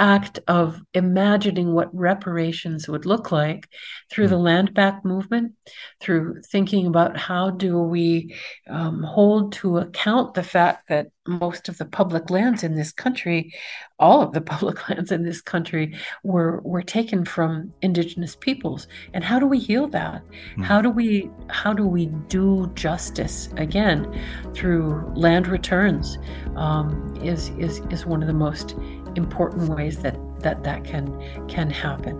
act 0.00 0.40
of 0.48 0.80
imagining 0.94 1.74
what 1.74 1.94
reparations 1.94 2.88
would 2.88 3.04
look 3.06 3.30
like 3.30 3.68
through 4.10 4.26
the 4.26 4.38
land 4.38 4.74
back 4.74 5.04
movement, 5.04 5.52
through 6.00 6.40
thinking 6.50 6.86
about 6.86 7.16
how 7.16 7.50
do 7.50 7.78
we 7.78 8.34
um, 8.68 9.02
hold 9.02 9.52
to 9.52 9.78
account 9.78 10.34
the 10.34 10.42
fact 10.42 10.88
that 10.88 11.08
most 11.28 11.68
of 11.68 11.76
the 11.78 11.84
public 11.84 12.30
lands 12.30 12.64
in 12.64 12.74
this 12.74 12.92
country, 12.92 13.52
all 13.98 14.22
of 14.22 14.32
the 14.32 14.40
public 14.52 14.88
lands 14.88 15.12
in 15.12 15.22
this 15.22 15.42
country, 15.42 15.94
were 16.24 16.60
were 16.62 16.82
taken 16.82 17.24
from 17.24 17.72
indigenous 17.82 18.34
peoples. 18.34 18.88
And 19.12 19.22
how 19.22 19.38
do 19.38 19.46
we 19.46 19.58
heal 19.58 19.86
that? 19.88 20.22
Mm. 20.56 20.64
How 20.64 20.80
do 20.80 20.90
we 20.90 21.30
how 21.48 21.72
do 21.72 21.86
we 21.86 22.06
do 22.28 22.70
justice 22.74 23.50
again 23.56 24.10
through 24.54 25.12
land 25.14 25.46
returns? 25.46 26.18
Um, 26.56 27.14
is 27.22 27.50
is 27.58 27.80
is 27.90 28.06
one 28.06 28.22
of 28.22 28.26
the 28.26 28.34
most 28.34 28.74
important 29.16 29.68
ways 29.68 29.98
that 29.98 30.16
that 30.40 30.64
that 30.64 30.84
can 30.84 31.06
can 31.48 31.70
happen. 31.70 32.18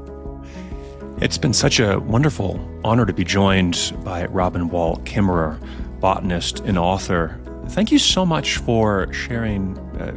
It's 1.20 1.38
been 1.38 1.53
such 1.53 1.80
a 1.80 1.99
wonderful 2.01 2.59
honor 2.82 3.05
to 3.05 3.12
be 3.12 3.24
joined 3.24 3.93
by 4.05 4.24
Robin 4.26 4.68
Wall 4.68 4.97
Kimmerer, 5.05 5.61
botanist 6.01 6.61
and 6.61 6.78
author. 6.78 7.38
Thank 7.68 7.93
you 7.93 7.99
so 7.99 8.24
much 8.24 8.57
for 8.57 9.12
sharing 9.12 9.78
uh, 10.01 10.12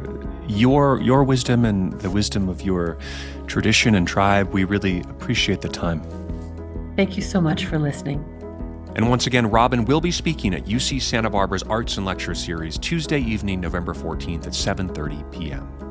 your 0.48 1.00
your 1.00 1.22
wisdom 1.24 1.64
and 1.64 1.92
the 2.00 2.10
wisdom 2.10 2.48
of 2.48 2.62
your 2.62 2.96
tradition 3.46 3.94
and 3.94 4.08
tribe. 4.08 4.52
We 4.52 4.64
really 4.64 5.00
appreciate 5.00 5.60
the 5.60 5.68
time. 5.68 6.02
Thank 6.96 7.16
you 7.16 7.22
so 7.22 7.40
much 7.40 7.66
for 7.66 7.78
listening. 7.78 8.24
And 8.96 9.10
once 9.10 9.26
again, 9.26 9.50
Robin 9.50 9.84
will 9.84 10.00
be 10.00 10.12
speaking 10.12 10.54
at 10.54 10.66
UC 10.66 11.02
Santa 11.02 11.28
Barbara's 11.28 11.64
Arts 11.64 11.96
and 11.96 12.06
Lecture 12.06 12.34
Series 12.34 12.78
Tuesday 12.78 13.20
evening, 13.20 13.60
November 13.60 13.92
14th 13.92 14.46
at 14.46 14.52
7:30 14.52 15.32
p.m. 15.32 15.83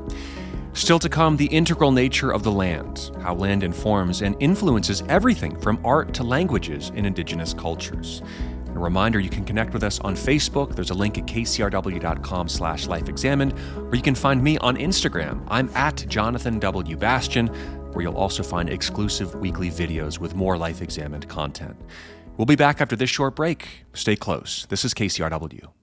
Still 0.73 0.97
to 0.99 1.09
come, 1.09 1.37
the 1.37 1.45
integral 1.45 1.91
nature 1.91 2.31
of 2.31 2.41
the 2.41 2.51
land, 2.51 3.11
how 3.21 3.35
land 3.35 3.61
informs 3.61 4.23
and 4.23 4.35
influences 4.39 5.03
everything 5.07 5.55
from 5.59 5.79
art 5.85 6.15
to 6.15 6.23
languages 6.23 6.91
in 6.95 7.05
indigenous 7.05 7.53
cultures. 7.53 8.23
A 8.69 8.79
reminder, 8.79 9.19
you 9.19 9.29
can 9.29 9.45
connect 9.45 9.71
with 9.71 9.83
us 9.83 9.99
on 9.99 10.15
Facebook. 10.15 10.75
There's 10.75 10.89
a 10.89 10.95
link 10.95 11.19
at 11.19 11.27
kcrw.com 11.27 12.49
slash 12.49 12.87
lifeexamined, 12.87 13.91
or 13.91 13.95
you 13.95 14.01
can 14.01 14.15
find 14.15 14.43
me 14.43 14.57
on 14.57 14.77
Instagram. 14.77 15.45
I'm 15.47 15.69
at 15.75 16.07
Jonathan 16.07 16.57
W. 16.57 16.97
Bastian, 16.97 17.47
where 17.93 18.01
you'll 18.01 18.17
also 18.17 18.41
find 18.41 18.67
exclusive 18.67 19.35
weekly 19.35 19.69
videos 19.69 20.17
with 20.17 20.33
more 20.33 20.57
Life 20.57 20.81
Examined 20.81 21.29
content. 21.29 21.79
We'll 22.35 22.47
be 22.47 22.55
back 22.55 22.81
after 22.81 22.95
this 22.95 23.11
short 23.11 23.35
break. 23.35 23.85
Stay 23.93 24.15
close. 24.15 24.65
This 24.69 24.83
is 24.83 24.95
KCRW. 24.95 25.82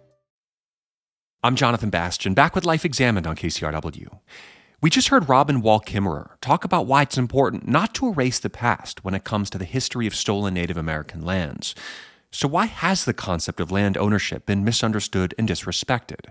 I'm 1.43 1.55
Jonathan 1.55 1.89
Bastian, 1.89 2.35
back 2.35 2.53
with 2.53 2.65
Life 2.67 2.85
Examined 2.85 3.25
on 3.25 3.35
KCRW. 3.35 4.19
We 4.79 4.91
just 4.91 5.07
heard 5.07 5.27
Robin 5.27 5.63
Wall 5.63 5.79
Kimmerer 5.79 6.33
talk 6.39 6.63
about 6.63 6.85
why 6.85 7.01
it's 7.01 7.17
important 7.17 7.67
not 7.67 7.95
to 7.95 8.09
erase 8.09 8.37
the 8.37 8.51
past 8.51 9.03
when 9.03 9.15
it 9.15 9.23
comes 9.23 9.49
to 9.49 9.57
the 9.57 9.65
history 9.65 10.05
of 10.05 10.13
stolen 10.13 10.53
Native 10.53 10.77
American 10.77 11.25
lands. 11.25 11.73
So, 12.29 12.47
why 12.47 12.67
has 12.67 13.05
the 13.05 13.13
concept 13.15 13.59
of 13.59 13.71
land 13.71 13.97
ownership 13.97 14.45
been 14.45 14.63
misunderstood 14.63 15.33
and 15.39 15.49
disrespected? 15.49 16.27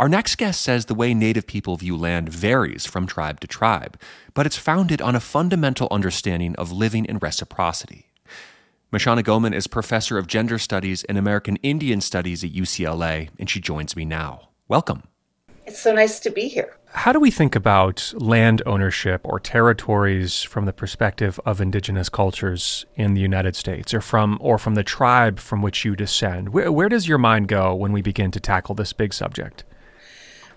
Our 0.00 0.08
next 0.08 0.34
guest 0.34 0.62
says 0.62 0.86
the 0.86 0.96
way 0.96 1.14
Native 1.14 1.46
people 1.46 1.76
view 1.76 1.96
land 1.96 2.28
varies 2.28 2.86
from 2.86 3.06
tribe 3.06 3.38
to 3.40 3.46
tribe, 3.46 4.00
but 4.34 4.46
it's 4.46 4.56
founded 4.56 5.00
on 5.00 5.14
a 5.14 5.20
fundamental 5.20 5.86
understanding 5.92 6.56
of 6.56 6.72
living 6.72 7.04
in 7.04 7.18
reciprocity. 7.18 8.09
Mishuana 8.92 9.22
Goeman 9.22 9.54
is 9.54 9.68
professor 9.68 10.18
of 10.18 10.26
gender 10.26 10.58
studies 10.58 11.04
and 11.04 11.16
American 11.16 11.54
Indian 11.62 12.00
studies 12.00 12.42
at 12.42 12.52
UCLA, 12.52 13.28
and 13.38 13.48
she 13.48 13.60
joins 13.60 13.94
me 13.94 14.04
now. 14.04 14.48
Welcome. 14.66 15.04
It's 15.64 15.80
so 15.80 15.94
nice 15.94 16.18
to 16.18 16.30
be 16.30 16.48
here. 16.48 16.76
How 16.86 17.12
do 17.12 17.20
we 17.20 17.30
think 17.30 17.54
about 17.54 18.12
land 18.16 18.62
ownership 18.66 19.20
or 19.22 19.38
territories 19.38 20.42
from 20.42 20.64
the 20.64 20.72
perspective 20.72 21.38
of 21.46 21.60
indigenous 21.60 22.08
cultures 22.08 22.84
in 22.96 23.14
the 23.14 23.20
United 23.20 23.54
States 23.54 23.94
or 23.94 24.00
from 24.00 24.38
or 24.40 24.58
from 24.58 24.74
the 24.74 24.82
tribe 24.82 25.38
from 25.38 25.62
which 25.62 25.84
you 25.84 25.94
descend? 25.94 26.48
Where, 26.48 26.72
where 26.72 26.88
does 26.88 27.06
your 27.06 27.18
mind 27.18 27.46
go 27.46 27.72
when 27.72 27.92
we 27.92 28.02
begin 28.02 28.32
to 28.32 28.40
tackle 28.40 28.74
this 28.74 28.92
big 28.92 29.14
subject? 29.14 29.62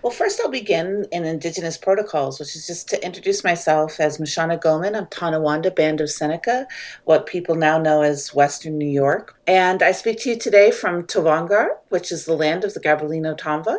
Well, 0.04 0.12
first 0.12 0.38
I'll 0.44 0.50
begin 0.50 1.06
in 1.12 1.24
Indigenous 1.24 1.78
protocols, 1.78 2.38
which 2.38 2.54
is 2.54 2.66
just 2.66 2.90
to 2.90 3.02
introduce 3.02 3.42
myself 3.42 3.98
as 3.98 4.18
Mishuana 4.18 4.60
Goeman. 4.60 4.94
I'm 4.94 5.06
Tonawanda 5.06 5.74
Band 5.74 6.02
of 6.02 6.10
Seneca, 6.10 6.66
what 7.04 7.24
people 7.24 7.54
now 7.54 7.78
know 7.78 8.02
as 8.02 8.34
Western 8.34 8.76
New 8.76 8.84
York. 8.84 9.34
And 9.46 9.82
I 9.82 9.92
speak 9.92 10.20
to 10.20 10.28
you 10.28 10.38
today 10.38 10.70
from 10.70 11.04
Tovangar, 11.04 11.68
which 11.88 12.12
is 12.12 12.26
the 12.26 12.34
land 12.34 12.64
of 12.64 12.74
the 12.74 12.80
Gabrielino 12.80 13.34
Tongva. 13.34 13.78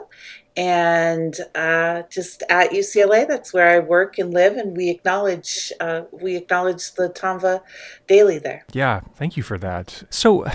And 0.57 1.37
uh, 1.53 2.01
just 2.09 2.41
at 2.49 2.71
UCLA, 2.71 3.27
that's 3.27 3.53
where 3.53 3.67
I 3.67 3.77
work 3.77 4.17
and 4.17 4.33
live, 4.33 4.57
and 4.57 4.75
we 4.75 4.89
acknowledge 4.89 5.71
uh, 5.79 6.05
we 6.11 6.37
acknowledge 6.37 6.93
the 6.93 7.07
Tongva 7.07 7.61
daily 8.07 8.39
there. 8.39 8.65
Yeah, 8.73 9.01
thank 9.13 9.37
you 9.37 9.43
for 9.43 9.59
that. 9.59 10.01
So, 10.09 10.47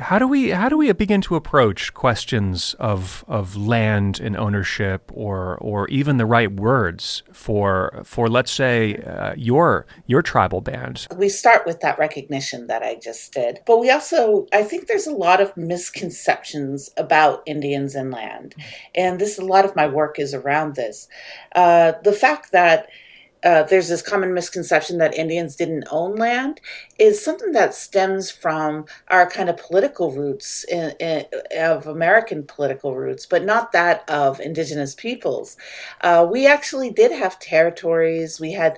how 0.00 0.18
do 0.18 0.26
we 0.26 0.50
how 0.50 0.68
do 0.68 0.76
we 0.76 0.90
begin 0.92 1.20
to 1.22 1.36
approach 1.36 1.94
questions 1.94 2.74
of 2.78 3.24
of 3.28 3.56
land 3.56 4.20
and 4.20 4.36
ownership 4.36 5.10
or 5.14 5.56
or 5.58 5.88
even 5.88 6.16
the 6.16 6.26
right 6.26 6.52
words 6.52 7.22
for 7.32 8.02
for 8.04 8.28
let's 8.28 8.52
say 8.52 8.96
uh, 8.96 9.34
your 9.36 9.86
your 10.06 10.22
tribal 10.22 10.60
band? 10.60 11.06
We 11.16 11.28
start 11.28 11.66
with 11.66 11.80
that 11.80 11.98
recognition 11.98 12.66
that 12.66 12.82
i 12.82 12.94
just 12.96 13.32
did 13.32 13.60
but 13.66 13.78
we 13.78 13.90
also 13.90 14.46
i 14.52 14.62
think 14.62 14.86
there's 14.86 15.06
a 15.06 15.12
lot 15.12 15.40
of 15.40 15.56
misconceptions 15.56 16.90
about 16.96 17.42
indians 17.46 17.94
and 17.94 18.10
land 18.10 18.54
and 18.94 19.18
this 19.18 19.38
a 19.38 19.44
lot 19.44 19.64
of 19.64 19.76
my 19.76 19.86
work 19.86 20.18
is 20.18 20.34
around 20.34 20.74
this. 20.74 21.08
Uh, 21.54 21.92
the 22.04 22.12
fact 22.12 22.52
that 22.52 22.88
uh, 23.42 23.62
there's 23.64 23.88
this 23.88 24.02
common 24.02 24.34
misconception 24.34 24.98
that 24.98 25.14
Indians 25.14 25.56
didn't 25.56 25.84
own 25.90 26.16
land 26.16 26.60
is 26.98 27.22
something 27.24 27.52
that 27.52 27.74
stems 27.74 28.30
from 28.30 28.84
our 29.08 29.28
kind 29.28 29.48
of 29.48 29.56
political 29.56 30.12
roots 30.12 30.64
in, 30.64 30.90
in, 31.00 31.24
of 31.58 31.86
American 31.86 32.42
political 32.44 32.94
roots, 32.94 33.24
but 33.26 33.44
not 33.44 33.72
that 33.72 34.08
of 34.08 34.40
indigenous 34.40 34.94
peoples. 34.94 35.56
Uh, 36.02 36.26
we 36.30 36.46
actually 36.46 36.90
did 36.90 37.10
have 37.12 37.38
territories. 37.38 38.38
We 38.38 38.52
had 38.52 38.76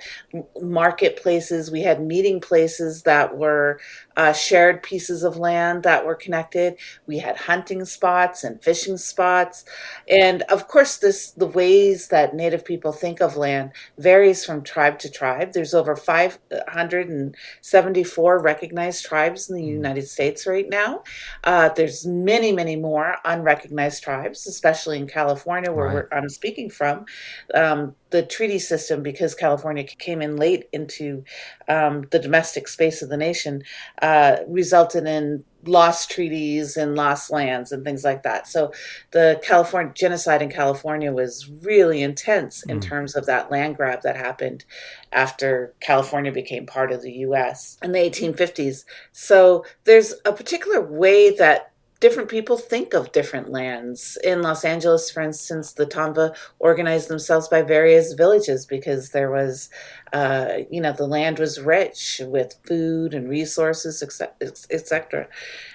marketplaces. 0.61 1.71
We 1.71 1.83
had 1.83 2.01
meeting 2.01 2.41
places 2.41 3.03
that 3.03 3.37
were 3.37 3.81
uh, 4.17 4.33
shared 4.33 4.83
pieces 4.83 5.23
of 5.23 5.37
land 5.37 5.83
that 5.83 6.07
were 6.07 6.15
connected. 6.15 6.77
We 7.07 7.19
had 7.19 7.37
hunting 7.37 7.85
spots 7.85 8.45
and 8.45 8.63
fishing 8.63 8.97
spots, 8.97 9.65
and 10.09 10.43
of 10.43 10.69
course, 10.69 10.99
this 10.99 11.33
the 11.33 11.47
ways 11.47 12.09
that 12.09 12.35
Native 12.35 12.65
people 12.65 12.93
think 12.93 13.21
of 13.21 13.37
land 13.37 13.73
varies 13.99 14.45
from 14.45 14.63
tribe 14.63 14.99
to 15.01 15.11
tribe. 15.11 15.53
There's 15.53 15.75
over 15.75 15.97
574 15.97 18.39
recognized 18.39 19.05
tribes 19.05 19.51
in 19.51 19.57
the 19.57 19.63
hmm. 19.63 19.69
United 19.69 20.09
States 20.09 20.47
right 20.47 20.69
now. 20.69 21.03
Uh, 21.45 21.69
there's 21.71 22.07
many, 22.07 22.53
many 22.53 22.77
more 22.77 23.17
unrecognized 23.25 24.03
tribes, 24.03 24.47
especially 24.47 24.99
in 24.99 25.07
California, 25.07 25.73
where 25.73 26.09
right. 26.11 26.13
I'm 26.13 26.29
speaking 26.29 26.71
from. 26.71 27.07
Um, 27.55 27.95
the 28.13 28.23
treaty 28.23 28.59
system, 28.59 29.03
because 29.03 29.35
California 29.35 29.83
came 29.83 30.23
in 30.23 30.37
late 30.37 30.69
into 30.73 31.25
um, 31.69 32.07
the 32.11 32.19
domestic 32.19 32.69
space 32.69 33.03
of 33.03 33.09
the 33.09 33.17
nation, 33.17 33.63
uh, 34.01 34.37
resulted 34.47 35.07
in 35.07 35.45
lost 35.65 36.11
treaties 36.11 36.77
and 36.77 36.95
lost 36.95 37.31
lands 37.31 37.73
and 37.73 37.85
things 37.85 38.05
like 38.05 38.23
that. 38.23 38.47
So 38.49 38.73
the 39.13 39.41
California 39.43 39.93
genocide 39.95 40.43
in 40.43 40.51
California 40.51 41.13
was 41.13 41.49
really 41.63 42.03
intense 42.03 42.65
in 42.65 42.79
mm. 42.81 42.83
terms 42.83 43.15
of 43.15 43.27
that 43.27 43.51
land 43.51 43.77
grab 43.77 44.03
that 44.03 44.17
happened 44.17 44.65
after 45.13 45.73
California 45.81 46.33
became 46.33 46.67
part 46.67 46.93
of 46.93 47.03
the 47.03 47.13
US 47.13 47.79
in 47.83 47.93
the 47.93 47.99
1850s. 47.99 48.85
So 49.13 49.65
there's 49.85 50.15
a 50.25 50.33
particular 50.33 50.81
way 50.81 51.31
that 51.37 51.72
different 52.03 52.29
people 52.29 52.59
think 52.59 52.95
of 52.95 53.13
different 53.13 53.53
lands. 53.53 54.19
In 54.25 54.43
Los 54.43 54.65
Angeles, 54.65 55.09
for 55.09 55.23
instance, 55.23 55.73
the 55.73 55.87
Tongva 55.87 56.37
organized 56.59 57.07
themselves 57.07 57.47
by 57.47 57.63
various 57.63 58.13
villages 58.15 58.67
because 58.67 59.11
there 59.11 59.31
was, 59.31 59.71
uh, 60.13 60.59
you 60.69 60.81
know, 60.81 60.93
the 60.93 61.07
land 61.07 61.39
was 61.39 61.61
rich 61.61 62.21
with 62.25 62.59
food 62.65 63.15
and 63.15 63.31
resources, 63.31 64.03
etc. 64.03 65.29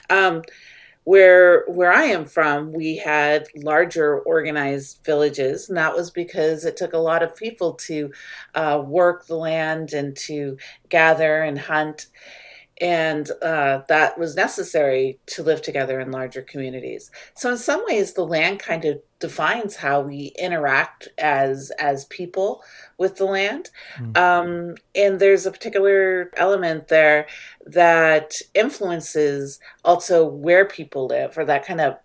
Um, 0.09 0.41
where 1.05 1.63
where 1.67 1.93
I 1.93 2.03
am 2.03 2.25
from, 2.25 2.73
we 2.73 2.97
had 2.97 3.47
larger 3.55 4.19
organized 4.19 4.99
villages, 5.05 5.69
and 5.69 5.77
that 5.77 5.95
was 5.95 6.11
because 6.11 6.65
it 6.65 6.75
took 6.75 6.91
a 6.91 6.97
lot 6.97 7.23
of 7.23 7.37
people 7.37 7.75
to 7.87 8.11
uh, 8.53 8.83
work 8.85 9.27
the 9.27 9.37
land 9.37 9.93
and 9.93 10.17
to 10.27 10.57
gather 10.89 11.41
and 11.41 11.57
hunt 11.57 12.07
and 12.81 13.29
uh, 13.41 13.81
that 13.87 14.17
was 14.17 14.35
necessary 14.35 15.19
to 15.27 15.43
live 15.43 15.61
together 15.61 15.99
in 15.99 16.11
larger 16.11 16.41
communities. 16.41 17.11
So, 17.35 17.51
in 17.51 17.57
some 17.57 17.83
ways, 17.85 18.13
the 18.13 18.25
land 18.25 18.59
kind 18.59 18.85
of 18.85 19.01
defines 19.19 19.75
how 19.75 20.01
we 20.01 20.31
interact 20.37 21.07
as 21.17 21.71
as 21.79 22.05
people 22.05 22.63
with 22.97 23.15
the 23.17 23.25
land. 23.25 23.69
Mm. 23.97 24.17
Um, 24.17 24.75
and 24.95 25.19
there's 25.19 25.45
a 25.45 25.51
particular 25.51 26.31
element 26.37 26.87
there 26.87 27.27
that 27.65 28.33
influences 28.53 29.59
also 29.83 30.25
where 30.25 30.65
people 30.65 31.07
live, 31.07 31.37
or 31.37 31.45
that 31.45 31.65
kind 31.65 31.81
of 31.81 31.97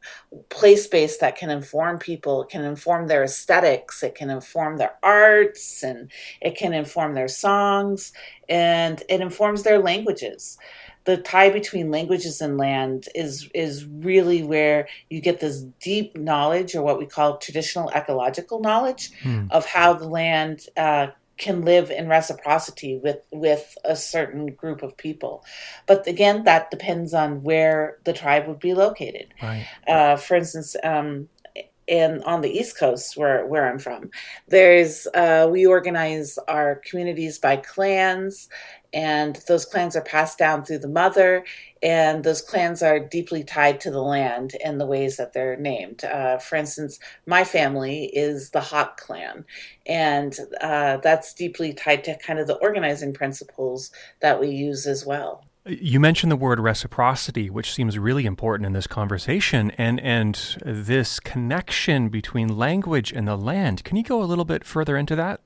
place 0.48 0.84
space 0.84 1.18
that 1.18 1.36
can 1.36 1.50
inform 1.50 1.98
people. 1.98 2.42
It 2.42 2.48
can 2.48 2.64
inform 2.64 3.06
their 3.06 3.24
aesthetics. 3.24 4.02
It 4.02 4.14
can 4.14 4.30
inform 4.30 4.78
their 4.78 4.94
arts, 5.02 5.82
and 5.82 6.10
it 6.40 6.56
can 6.56 6.72
inform 6.72 7.14
their 7.14 7.28
songs, 7.28 8.12
and 8.48 9.02
it 9.08 9.20
informs 9.20 9.62
their 9.62 9.78
languages 9.78 10.58
the 11.04 11.16
tie 11.16 11.50
between 11.50 11.90
languages 11.90 12.40
and 12.40 12.56
land 12.56 13.08
is 13.14 13.48
is 13.54 13.84
really 13.86 14.42
where 14.42 14.88
you 15.10 15.20
get 15.20 15.40
this 15.40 15.62
deep 15.80 16.16
knowledge 16.16 16.74
or 16.74 16.82
what 16.82 16.98
we 16.98 17.06
call 17.06 17.38
traditional 17.38 17.90
ecological 17.90 18.60
knowledge 18.60 19.10
hmm. 19.22 19.46
of 19.50 19.66
how 19.66 19.92
the 19.92 20.08
land 20.08 20.66
uh, 20.76 21.08
can 21.38 21.62
live 21.62 21.90
in 21.90 22.08
reciprocity 22.08 22.98
with 22.98 23.18
with 23.32 23.76
a 23.84 23.96
certain 23.96 24.46
group 24.46 24.82
of 24.82 24.96
people 24.96 25.44
but 25.86 26.06
again 26.06 26.44
that 26.44 26.70
depends 26.70 27.14
on 27.14 27.42
where 27.42 27.98
the 28.04 28.12
tribe 28.12 28.46
would 28.46 28.60
be 28.60 28.74
located 28.74 29.34
right. 29.42 29.66
uh, 29.88 30.16
for 30.16 30.36
instance 30.36 30.76
um, 30.84 31.28
in 31.88 32.22
on 32.22 32.42
the 32.42 32.50
east 32.50 32.78
coast 32.78 33.16
where 33.16 33.44
where 33.46 33.68
i'm 33.68 33.78
from 33.78 34.08
there's 34.48 35.08
uh, 35.14 35.48
we 35.50 35.66
organize 35.66 36.38
our 36.46 36.76
communities 36.76 37.38
by 37.38 37.56
clans 37.56 38.48
and 38.92 39.36
those 39.48 39.64
clans 39.64 39.96
are 39.96 40.02
passed 40.02 40.38
down 40.38 40.64
through 40.64 40.78
the 40.78 40.88
mother 40.88 41.44
and 41.82 42.24
those 42.24 42.40
clans 42.40 42.82
are 42.82 43.00
deeply 43.00 43.42
tied 43.42 43.80
to 43.80 43.90
the 43.90 44.02
land 44.02 44.52
and 44.64 44.80
the 44.80 44.86
ways 44.86 45.16
that 45.16 45.32
they're 45.32 45.56
named 45.56 46.04
uh, 46.04 46.38
for 46.38 46.56
instance 46.56 46.98
my 47.26 47.44
family 47.44 48.04
is 48.14 48.50
the 48.50 48.60
hawk 48.60 48.98
clan 48.98 49.44
and 49.86 50.38
uh, 50.60 50.96
that's 50.98 51.34
deeply 51.34 51.72
tied 51.72 52.04
to 52.04 52.16
kind 52.18 52.38
of 52.38 52.46
the 52.46 52.56
organizing 52.56 53.12
principles 53.12 53.90
that 54.20 54.40
we 54.40 54.48
use 54.48 54.86
as 54.86 55.06
well 55.06 55.44
you 55.64 56.00
mentioned 56.00 56.32
the 56.32 56.36
word 56.36 56.58
reciprocity, 56.58 57.48
which 57.48 57.72
seems 57.72 57.96
really 57.96 58.26
important 58.26 58.66
in 58.66 58.72
this 58.72 58.88
conversation, 58.88 59.70
and 59.78 60.00
and 60.00 60.56
this 60.64 61.20
connection 61.20 62.08
between 62.08 62.56
language 62.56 63.12
and 63.12 63.28
the 63.28 63.36
land. 63.36 63.84
Can 63.84 63.96
you 63.96 64.02
go 64.02 64.20
a 64.20 64.24
little 64.24 64.44
bit 64.44 64.64
further 64.64 64.96
into 64.96 65.14
that? 65.14 65.40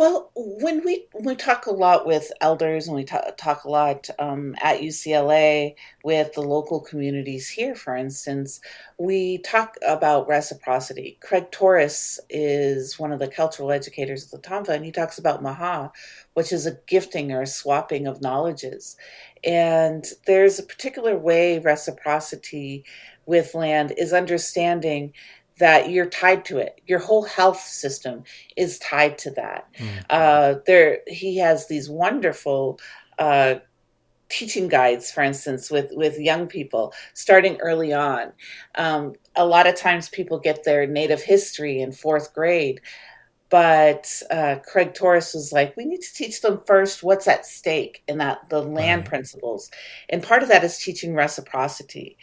Well, 0.00 0.30
when 0.34 0.82
we 0.82 1.08
we 1.20 1.36
talk 1.36 1.66
a 1.66 1.72
lot 1.72 2.06
with 2.06 2.32
elders 2.40 2.86
and 2.86 2.96
we 2.96 3.04
talk, 3.04 3.36
talk 3.36 3.64
a 3.64 3.68
lot 3.68 4.08
um, 4.18 4.54
at 4.62 4.80
UCLA 4.80 5.74
with 6.02 6.32
the 6.32 6.40
local 6.40 6.80
communities 6.80 7.50
here, 7.50 7.74
for 7.74 7.94
instance, 7.94 8.62
we 8.96 9.36
talk 9.36 9.76
about 9.86 10.26
reciprocity. 10.26 11.18
Craig 11.20 11.50
Torres 11.50 12.18
is 12.30 12.98
one 12.98 13.12
of 13.12 13.18
the 13.18 13.28
cultural 13.28 13.70
educators 13.72 14.24
at 14.24 14.30
the 14.30 14.48
Tongva, 14.48 14.70
and 14.70 14.86
he 14.86 14.90
talks 14.90 15.18
about 15.18 15.42
maha, 15.42 15.92
which 16.32 16.50
is 16.50 16.64
a 16.64 16.78
gifting 16.86 17.30
or 17.30 17.42
a 17.42 17.46
swapping 17.46 18.06
of 18.06 18.22
knowledges. 18.22 18.96
And 19.44 20.06
there's 20.26 20.58
a 20.58 20.62
particular 20.62 21.14
way 21.14 21.58
reciprocity 21.58 22.86
with 23.26 23.54
land 23.54 23.92
is 23.98 24.14
understanding 24.14 25.12
that 25.60 25.90
you're 25.90 26.06
tied 26.06 26.44
to 26.46 26.58
it. 26.58 26.80
Your 26.86 26.98
whole 26.98 27.22
health 27.22 27.60
system 27.60 28.24
is 28.56 28.78
tied 28.80 29.18
to 29.18 29.30
that. 29.32 29.68
Mm. 29.78 30.04
Uh, 30.10 30.54
there, 30.66 30.98
he 31.06 31.38
has 31.38 31.68
these 31.68 31.88
wonderful 31.88 32.80
uh, 33.18 33.56
teaching 34.28 34.68
guides, 34.68 35.10
for 35.10 35.22
instance, 35.22 35.70
with 35.70 35.90
with 35.92 36.18
young 36.18 36.46
people 36.48 36.92
starting 37.14 37.58
early 37.60 37.92
on. 37.92 38.32
Um, 38.74 39.14
a 39.36 39.46
lot 39.46 39.66
of 39.66 39.76
times, 39.76 40.08
people 40.08 40.38
get 40.38 40.64
their 40.64 40.86
native 40.86 41.22
history 41.22 41.80
in 41.80 41.92
fourth 41.92 42.34
grade. 42.34 42.80
But 43.50 44.22
uh, 44.30 44.56
Craig 44.64 44.94
Torres 44.94 45.34
was 45.34 45.52
like, 45.52 45.76
we 45.76 45.84
need 45.84 46.02
to 46.02 46.14
teach 46.14 46.40
them 46.40 46.60
first 46.66 47.02
what's 47.02 47.26
at 47.26 47.44
stake 47.44 48.04
and 48.06 48.20
that 48.20 48.48
the 48.48 48.62
land 48.62 49.00
right. 49.00 49.08
principles. 49.08 49.72
And 50.08 50.22
part 50.22 50.44
of 50.44 50.48
that 50.50 50.62
is 50.62 50.78
teaching 50.78 51.14
reciprocity 51.14 52.16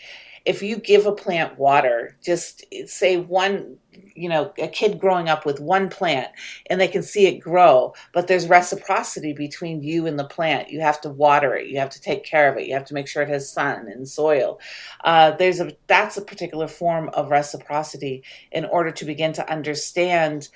if 0.47 0.63
you 0.63 0.77
give 0.77 1.05
a 1.05 1.11
plant 1.11 1.59
water, 1.59 2.15
just 2.23 2.63
say 2.85 3.17
one, 3.17 3.75
you 4.15 4.29
know, 4.29 4.53
a 4.57 4.69
kid 4.69 4.97
growing 4.97 5.27
up 5.27 5.45
with 5.45 5.59
one 5.59 5.89
plant 5.89 6.29
and 6.69 6.79
they 6.79 6.87
can 6.87 7.03
see 7.03 7.27
it 7.27 7.39
grow, 7.39 7.93
but 8.13 8.27
there's 8.27 8.47
reciprocity 8.47 9.33
between 9.33 9.83
you 9.83 10.07
and 10.07 10.17
the 10.17 10.23
plant. 10.23 10.69
You 10.69 10.79
have 10.79 11.01
to 11.01 11.09
water 11.09 11.53
it, 11.53 11.67
you 11.67 11.77
have 11.79 11.89
to 11.89 11.99
take 11.99 12.23
care 12.23 12.49
of 12.49 12.57
it, 12.57 12.65
you 12.65 12.73
have 12.73 12.85
to 12.85 12.93
make 12.93 13.09
sure 13.09 13.23
it 13.23 13.29
has 13.29 13.51
sun 13.51 13.89
and 13.89 14.07
soil. 14.07 14.61
Uh, 15.03 15.31
there's 15.31 15.59
a 15.59 15.73
that's 15.87 16.15
a 16.15 16.21
particular 16.21 16.69
form 16.69 17.09
of 17.09 17.29
reciprocity 17.29 18.23
in 18.53 18.63
order 18.63 18.91
to 18.91 19.03
begin 19.03 19.33
to 19.33 19.51
understand 19.51 20.47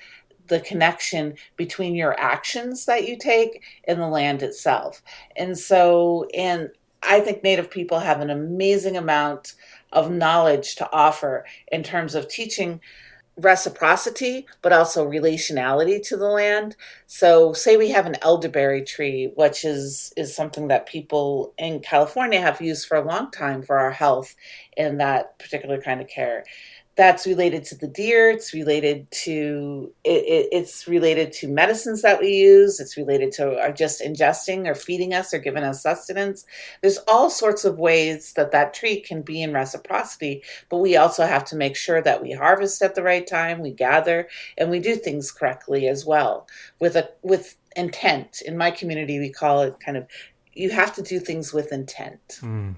the 0.46 0.60
connection 0.60 1.34
between 1.56 1.94
your 1.94 2.18
actions 2.18 2.86
that 2.86 3.06
you 3.06 3.18
take 3.18 3.62
and 3.86 4.00
the 4.00 4.08
land 4.08 4.42
itself. 4.42 5.02
And 5.36 5.58
so, 5.58 6.28
and 6.34 6.70
I 7.02 7.20
think 7.20 7.42
Native 7.42 7.70
people 7.70 7.98
have 7.98 8.20
an 8.20 8.30
amazing 8.30 8.96
amount 8.96 9.54
of 9.92 10.10
knowledge 10.10 10.76
to 10.76 10.90
offer 10.92 11.44
in 11.70 11.82
terms 11.82 12.14
of 12.14 12.28
teaching 12.28 12.80
reciprocity, 13.36 14.46
but 14.60 14.72
also 14.72 15.08
relationality 15.08 16.06
to 16.06 16.16
the 16.16 16.28
land. 16.28 16.76
So, 17.06 17.52
say 17.54 17.76
we 17.76 17.90
have 17.90 18.06
an 18.06 18.16
elderberry 18.20 18.82
tree, 18.82 19.32
which 19.36 19.64
is 19.64 20.12
is 20.16 20.34
something 20.34 20.68
that 20.68 20.86
people 20.86 21.54
in 21.58 21.80
California 21.80 22.40
have 22.40 22.60
used 22.60 22.86
for 22.86 22.96
a 22.96 23.06
long 23.06 23.30
time 23.30 23.62
for 23.62 23.78
our 23.78 23.90
health 23.90 24.34
in 24.76 24.98
that 24.98 25.38
particular 25.38 25.80
kind 25.80 26.00
of 26.00 26.08
care 26.08 26.44
that's 26.94 27.26
related 27.26 27.64
to 27.64 27.74
the 27.74 27.88
deer 27.88 28.30
it's 28.30 28.52
related 28.52 29.10
to 29.10 29.92
it, 30.04 30.24
it, 30.24 30.48
it's 30.52 30.86
related 30.86 31.32
to 31.32 31.48
medicines 31.48 32.02
that 32.02 32.20
we 32.20 32.28
use 32.28 32.80
it's 32.80 32.96
related 32.96 33.32
to 33.32 33.58
our 33.60 33.72
just 33.72 34.02
ingesting 34.02 34.66
or 34.66 34.74
feeding 34.74 35.14
us 35.14 35.32
or 35.32 35.38
giving 35.38 35.62
us 35.62 35.82
sustenance. 35.82 36.44
There's 36.82 36.98
all 37.08 37.30
sorts 37.30 37.64
of 37.64 37.78
ways 37.78 38.34
that 38.34 38.52
that 38.52 38.74
tree 38.74 39.00
can 39.00 39.22
be 39.22 39.42
in 39.42 39.52
reciprocity 39.52 40.42
but 40.68 40.78
we 40.78 40.96
also 40.96 41.24
have 41.24 41.44
to 41.46 41.56
make 41.56 41.76
sure 41.76 42.02
that 42.02 42.22
we 42.22 42.32
harvest 42.32 42.82
at 42.82 42.94
the 42.94 43.02
right 43.02 43.26
time 43.26 43.60
we 43.60 43.72
gather 43.72 44.28
and 44.58 44.70
we 44.70 44.78
do 44.78 44.96
things 44.96 45.30
correctly 45.30 45.88
as 45.88 46.04
well. 46.04 46.46
With 46.78 46.96
a 46.96 47.10
with 47.22 47.56
intent. 47.76 48.42
In 48.42 48.56
my 48.56 48.70
community 48.70 49.18
we 49.18 49.30
call 49.30 49.62
it 49.62 49.80
kind 49.80 49.96
of 49.96 50.06
you 50.52 50.68
have 50.70 50.94
to 50.96 51.02
do 51.02 51.18
things 51.18 51.52
with 51.52 51.72
intent. 51.72 52.40
Mm. 52.40 52.74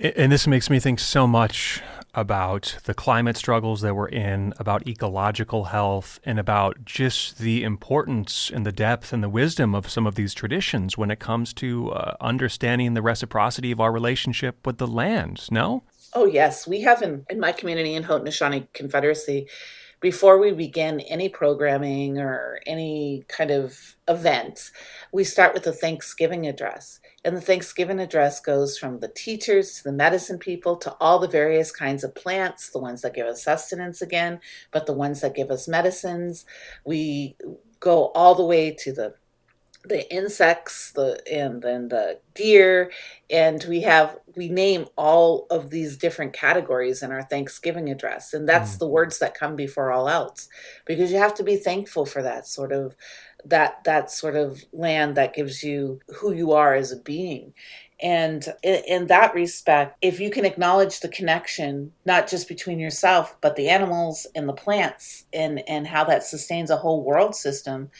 and 0.00 0.32
this 0.32 0.46
makes 0.48 0.68
me 0.68 0.80
think 0.80 0.98
so 0.98 1.26
much 1.26 1.80
about 2.14 2.78
the 2.84 2.94
climate 2.94 3.36
struggles 3.36 3.80
that 3.82 3.94
we're 3.94 4.08
in, 4.08 4.52
about 4.58 4.86
ecological 4.86 5.64
health, 5.64 6.18
and 6.24 6.38
about 6.38 6.84
just 6.84 7.38
the 7.38 7.62
importance 7.62 8.50
and 8.52 8.66
the 8.66 8.72
depth 8.72 9.12
and 9.12 9.22
the 9.22 9.28
wisdom 9.28 9.74
of 9.74 9.90
some 9.90 10.06
of 10.06 10.14
these 10.14 10.34
traditions 10.34 10.96
when 10.96 11.10
it 11.10 11.18
comes 11.18 11.52
to 11.54 11.90
uh, 11.90 12.16
understanding 12.20 12.94
the 12.94 13.02
reciprocity 13.02 13.70
of 13.70 13.80
our 13.80 13.92
relationship 13.92 14.66
with 14.66 14.78
the 14.78 14.86
land. 14.86 15.46
No? 15.50 15.82
Oh, 16.14 16.26
yes. 16.26 16.66
We 16.66 16.80
have 16.82 17.02
in, 17.02 17.24
in 17.28 17.38
my 17.38 17.52
community 17.52 17.94
in 17.94 18.04
Haudenosaunee 18.04 18.72
Confederacy, 18.72 19.46
before 20.00 20.38
we 20.38 20.52
begin 20.52 21.00
any 21.00 21.28
programming 21.28 22.18
or 22.18 22.60
any 22.66 23.24
kind 23.28 23.50
of 23.50 23.96
event, 24.06 24.70
we 25.12 25.24
start 25.24 25.54
with 25.54 25.66
a 25.66 25.72
Thanksgiving 25.72 26.46
address. 26.46 27.00
And 27.24 27.36
the 27.36 27.40
Thanksgiving 27.40 27.98
address 27.98 28.40
goes 28.40 28.78
from 28.78 29.00
the 29.00 29.08
teachers 29.08 29.74
to 29.74 29.84
the 29.84 29.92
medicine 29.92 30.38
people 30.38 30.76
to 30.76 30.94
all 31.00 31.18
the 31.18 31.28
various 31.28 31.72
kinds 31.72 32.04
of 32.04 32.14
plants, 32.14 32.70
the 32.70 32.78
ones 32.78 33.02
that 33.02 33.14
give 33.14 33.26
us 33.26 33.42
sustenance 33.42 34.02
again, 34.02 34.40
but 34.70 34.86
the 34.86 34.92
ones 34.92 35.20
that 35.20 35.34
give 35.34 35.50
us 35.50 35.66
medicines. 35.66 36.44
We 36.84 37.36
go 37.80 38.06
all 38.14 38.34
the 38.34 38.44
way 38.44 38.70
to 38.80 38.92
the 38.92 39.14
the 39.84 40.12
insects 40.12 40.92
the 40.92 41.20
and 41.32 41.62
then 41.62 41.88
the 41.88 42.18
deer 42.34 42.90
and 43.30 43.64
we 43.68 43.80
have 43.80 44.18
we 44.36 44.48
name 44.48 44.86
all 44.96 45.46
of 45.50 45.70
these 45.70 45.96
different 45.96 46.32
categories 46.32 47.02
in 47.02 47.12
our 47.12 47.22
thanksgiving 47.22 47.88
address 47.88 48.34
and 48.34 48.48
that's 48.48 48.74
mm. 48.74 48.78
the 48.80 48.88
words 48.88 49.20
that 49.20 49.38
come 49.38 49.54
before 49.54 49.92
all 49.92 50.08
else 50.08 50.48
because 50.84 51.12
you 51.12 51.18
have 51.18 51.34
to 51.34 51.44
be 51.44 51.56
thankful 51.56 52.04
for 52.04 52.22
that 52.22 52.46
sort 52.46 52.72
of 52.72 52.96
that 53.44 53.84
that 53.84 54.10
sort 54.10 54.36
of 54.36 54.64
land 54.72 55.16
that 55.16 55.34
gives 55.34 55.62
you 55.62 56.00
who 56.16 56.32
you 56.32 56.52
are 56.52 56.74
as 56.74 56.92
a 56.92 56.96
being 56.96 57.52
and 58.00 58.46
in, 58.62 59.08
that 59.08 59.34
respect, 59.34 59.96
if 60.02 60.20
you 60.20 60.30
can 60.30 60.44
acknowledge 60.44 61.00
the 61.00 61.08
connection, 61.08 61.92
not 62.04 62.28
just 62.28 62.46
between 62.46 62.78
yourself, 62.78 63.36
but 63.40 63.56
the 63.56 63.68
animals 63.68 64.26
and 64.36 64.48
the 64.48 64.52
plants 64.52 65.24
and, 65.32 65.62
and 65.68 65.86
how 65.86 66.04
that 66.04 66.22
sustains 66.22 66.70
a 66.70 66.76
whole 66.76 67.02
world 67.02 67.34
system, 67.34 67.90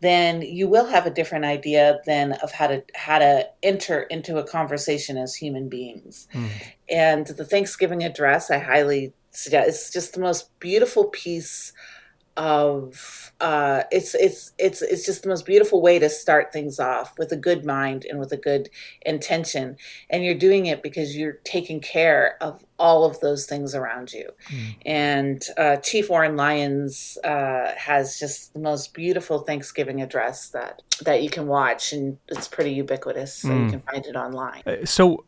then 0.00 0.42
you 0.42 0.68
will 0.68 0.86
have 0.86 1.06
a 1.06 1.10
different 1.10 1.44
idea 1.44 2.00
then 2.06 2.32
of 2.42 2.52
how 2.52 2.66
to 2.66 2.84
how 2.94 3.18
to 3.18 3.48
enter 3.62 4.02
into 4.02 4.36
a 4.36 4.46
conversation 4.46 5.16
as 5.16 5.34
human 5.34 5.68
beings. 5.68 6.28
Mm. 6.34 6.50
And 6.90 7.26
the 7.28 7.44
Thanksgiving 7.44 8.02
address, 8.02 8.50
I 8.50 8.58
highly 8.58 9.14
suggest. 9.30 9.68
It's 9.68 9.92
just 9.92 10.12
the 10.12 10.20
most 10.20 10.58
beautiful 10.58 11.04
piece 11.04 11.72
of 12.36 13.32
uh, 13.40 13.84
it's 13.90 14.14
it's 14.14 14.52
it's 14.58 14.82
it's 14.82 15.06
just 15.06 15.22
the 15.22 15.28
most 15.28 15.46
beautiful 15.46 15.80
way 15.80 15.98
to 15.98 16.10
start 16.10 16.52
things 16.52 16.78
off 16.78 17.18
with 17.18 17.32
a 17.32 17.36
good 17.36 17.64
mind 17.64 18.04
and 18.08 18.18
with 18.18 18.32
a 18.32 18.36
good 18.36 18.68
intention. 19.02 19.76
And 20.10 20.24
you're 20.24 20.34
doing 20.34 20.66
it 20.66 20.82
because 20.82 21.16
you're 21.16 21.38
taking 21.44 21.80
care 21.80 22.36
of 22.42 22.64
all 22.78 23.04
of 23.04 23.18
those 23.20 23.46
things 23.46 23.74
around 23.74 24.12
you 24.12 24.28
mm. 24.48 24.76
and 24.84 25.44
uh, 25.56 25.76
chief 25.76 26.10
Oren 26.10 26.36
Lyons 26.36 27.18
uh, 27.24 27.72
has 27.76 28.18
just 28.18 28.52
the 28.52 28.60
most 28.60 28.94
beautiful 28.94 29.40
thanksgiving 29.40 30.02
address 30.02 30.50
that 30.50 30.82
that 31.02 31.22
you 31.22 31.30
can 31.30 31.46
watch 31.46 31.92
and 31.92 32.18
it's 32.28 32.48
pretty 32.48 32.72
ubiquitous 32.72 33.34
so 33.34 33.48
mm. 33.48 33.64
you 33.64 33.70
can 33.70 33.80
find 33.80 34.06
it 34.06 34.16
online 34.16 34.62
uh, 34.66 34.84
so 34.84 35.24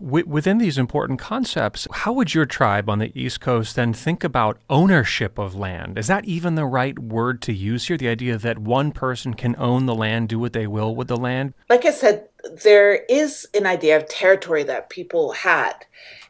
w- 0.00 0.26
within 0.26 0.58
these 0.58 0.78
important 0.78 1.18
concepts, 1.18 1.86
how 1.92 2.12
would 2.12 2.34
your 2.34 2.46
tribe 2.46 2.88
on 2.88 2.98
the 2.98 3.12
East 3.18 3.40
Coast 3.40 3.76
then 3.76 3.92
think 3.92 4.24
about 4.24 4.58
ownership 4.70 5.38
of 5.38 5.54
land? 5.54 5.98
Is 5.98 6.06
that 6.06 6.24
even 6.24 6.54
the 6.54 6.66
right 6.66 6.98
word 6.98 7.42
to 7.42 7.52
use 7.52 7.88
here? 7.88 7.96
The 7.96 8.08
idea 8.08 8.38
that 8.38 8.58
one 8.58 8.92
person 8.92 9.34
can 9.34 9.56
own 9.58 9.86
the 9.86 9.94
land, 9.94 10.28
do 10.28 10.38
what 10.38 10.52
they 10.52 10.66
will 10.66 10.94
with 10.94 11.08
the 11.08 11.16
land? 11.16 11.54
Like 11.68 11.84
I 11.84 11.90
said, 11.90 12.28
there 12.62 13.04
is 13.08 13.48
an 13.54 13.66
idea 13.66 13.96
of 13.96 14.08
territory 14.08 14.62
that 14.64 14.90
people 14.90 15.32
had 15.32 15.74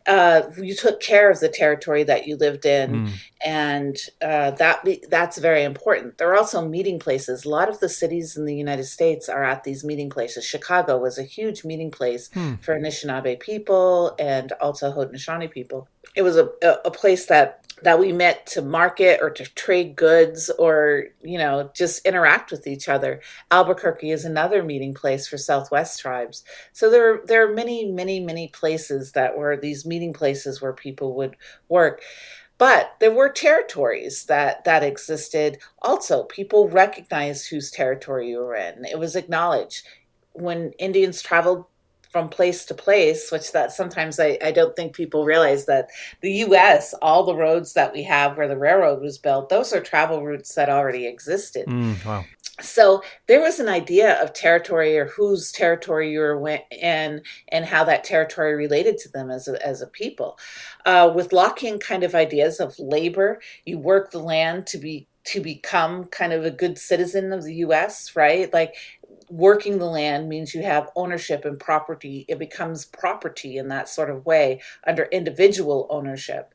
uh, 0.09 0.51
you 0.57 0.75
took 0.75 1.01
care 1.01 1.31
of 1.31 1.39
the 1.41 1.49
territory 1.49 2.03
that 2.03 2.27
you 2.27 2.37
lived 2.37 2.65
in, 2.65 3.07
mm. 3.07 3.13
and 3.45 3.97
uh, 4.23 4.51
that 4.53 4.87
that's 5.11 5.37
very 5.39 5.63
important. 5.63 6.17
There 6.17 6.31
are 6.31 6.37
also 6.37 6.67
meeting 6.67 6.99
places. 6.99 7.45
A 7.45 7.49
lot 7.51 7.69
of 7.69 7.79
the 7.81 7.91
cities 7.91 8.37
in 8.37 8.47
the 8.47 8.57
United 8.57 8.85
States 8.85 9.29
are 9.29 9.45
at 9.45 9.65
these 9.65 9.85
meeting 9.85 10.09
places. 10.09 10.45
Chicago 10.45 10.97
was 10.99 11.19
a 11.19 11.23
huge 11.23 11.63
meeting 11.63 11.91
place 11.91 12.31
mm. 12.31 12.61
for 12.63 12.79
Anishinaabe 12.79 13.39
people 13.39 14.17
and 14.19 14.53
also 14.53 14.91
Haudenosaunee 14.91 15.51
people. 15.51 15.89
It 16.15 16.23
was 16.23 16.37
a, 16.37 16.49
a 16.85 16.91
place 16.91 17.27
that 17.27 17.59
that 17.83 17.99
we 17.99 18.13
met 18.13 18.47
to 18.47 18.63
market 18.63 19.21
or 19.23 19.31
to 19.31 19.45
trade 19.55 19.97
goods 19.97 20.51
or 20.59 21.05
you 21.23 21.39
know 21.39 21.71
just 21.75 22.05
interact 22.07 22.51
with 22.51 22.67
each 22.67 22.89
other. 22.89 23.21
Albuquerque 23.51 24.11
is 24.11 24.25
another 24.25 24.63
meeting 24.63 24.95
place 24.95 25.29
for 25.29 25.39
southwest 25.39 26.01
tribes. 26.01 26.45
So 26.73 26.91
there 26.91 27.21
there 27.27 27.49
are 27.49 27.55
many 27.55 27.91
many 27.91 28.21
many 28.21 28.49
places 28.49 29.13
that 29.13 29.37
were 29.37 29.57
these 29.57 29.87
meeting 29.87 30.13
places 30.13 30.61
where 30.61 30.73
people 30.73 31.15
would 31.17 31.37
work. 31.69 32.03
But 32.59 32.97
there 32.99 33.15
were 33.15 33.29
territories 33.29 34.25
that 34.25 34.65
that 34.65 34.83
existed. 34.83 35.59
Also 35.81 36.25
people 36.25 36.69
recognized 36.69 37.49
whose 37.49 37.71
territory 37.71 38.31
you 38.31 38.39
were 38.39 38.57
in. 38.57 38.85
It 38.85 38.99
was 38.99 39.17
acknowledged. 39.17 39.87
When 40.33 40.73
indians 40.73 41.21
traveled 41.21 41.67
from 42.11 42.29
place 42.29 42.65
to 42.67 42.75
place, 42.75 43.31
which 43.31 43.53
that 43.53 43.73
sometimes 43.73 44.19
I, 44.19 44.39
I 44.43 44.51
don't 44.51 44.75
think 44.75 44.95
people 44.95 45.25
realize 45.25 45.67
that 45.67 45.89
the 46.21 46.33
US, 46.45 46.95
all 47.03 47.25
the 47.25 47.35
roads 47.35 47.75
that 47.75 47.93
we 47.93 48.03
have 48.05 48.37
where 48.37 48.49
the 48.49 48.57
railroad 48.57 49.03
was 49.03 49.19
built, 49.19 49.49
those 49.49 49.73
are 49.73 49.81
travel 49.81 50.25
routes 50.25 50.55
that 50.55 50.69
already 50.69 51.07
existed. 51.07 51.67
Mm, 51.67 52.05
wow. 52.05 52.25
So 52.61 53.03
there 53.29 53.41
was 53.41 53.61
an 53.61 53.69
idea 53.69 54.21
of 54.21 54.33
territory 54.33 54.99
or 54.99 55.07
whose 55.07 55.53
territory 55.53 56.11
you 56.11 56.21
were 56.21 56.59
in 56.73 57.23
and 57.49 57.65
how 57.65 57.85
that 57.85 58.05
territory 58.05 58.55
related 58.55 58.99
to 58.99 59.09
them 59.11 59.31
as 59.31 59.47
a, 59.47 59.65
as 59.65 59.81
a 59.81 59.87
people. 59.87 60.39
Uh, 60.85 61.13
with 61.15 61.31
Lockean 61.31 61.81
kind 61.81 62.03
of 62.03 62.15
ideas 62.15 62.59
of 62.59 62.79
labor, 62.79 63.41
you 63.65 63.79
work 63.79 64.11
the 64.11 64.19
land 64.19 64.67
to 64.69 64.79
be 64.79 65.07
to 65.25 65.41
become 65.41 66.05
kind 66.05 66.33
of 66.33 66.47
a 66.47 66.51
good 66.51 66.79
citizen 66.79 67.35
of 67.35 67.45
the 67.45 67.57
US, 67.57 68.17
right? 68.17 68.51
Like 68.53 68.75
working 69.31 69.79
the 69.79 69.87
land 69.87 70.29
means 70.29 70.55
you 70.55 70.63
have 70.63 70.91
ownership 70.97 71.45
and 71.45 71.59
property. 71.59 72.25
It 72.29 72.39
becomes 72.39 72.85
property 72.85 73.57
in 73.57 73.69
that 73.69 73.89
sort 73.89 74.11
of 74.11 74.27
way 74.27 74.61
under 74.87 75.05
individual 75.05 75.87
ownership. 75.91 76.55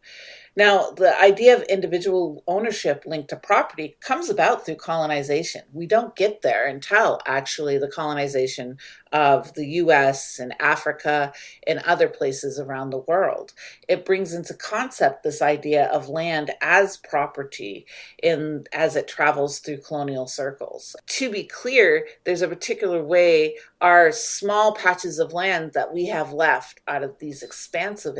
Now, 0.55 0.91
the 0.91 1.19
idea 1.19 1.55
of 1.55 1.63
individual 1.63 2.43
ownership 2.47 3.03
linked 3.05 3.29
to 3.29 3.35
property 3.35 3.97
comes 4.01 4.29
about 4.29 4.65
through 4.65 4.75
colonization. 4.75 5.63
We 5.73 5.87
don't 5.87 6.15
get 6.15 6.43
there 6.43 6.67
until 6.67 7.19
actually 7.25 7.79
the 7.79 7.87
colonization 7.87 8.77
of 9.11 9.53
the 9.55 9.65
US 9.65 10.39
and 10.39 10.53
Africa 10.59 11.33
and 11.65 11.79
other 11.79 12.07
places 12.07 12.59
around 12.59 12.91
the 12.91 12.99
world. 12.99 13.53
It 13.87 14.05
brings 14.05 14.33
into 14.33 14.53
concept 14.53 15.23
this 15.23 15.41
idea 15.41 15.85
of 15.85 16.09
land 16.09 16.51
as 16.61 16.97
property 16.97 17.85
in 18.21 18.65
as 18.71 18.95
it 18.95 19.07
travels 19.07 19.59
through 19.59 19.77
colonial 19.77 20.27
circles. 20.27 20.95
To 21.07 21.31
be 21.31 21.43
clear, 21.43 22.07
there's 22.25 22.41
a 22.41 22.47
particular 22.47 23.03
way 23.03 23.55
our 23.83 24.13
small 24.13 24.73
patches 24.73 25.19
of 25.19 25.33
land 25.33 25.73
that 25.73 25.93
we 25.93 26.05
have 26.05 26.31
left 26.31 26.79
out 26.87 27.03
of 27.03 27.19
these 27.19 27.43
expansive 27.43 28.17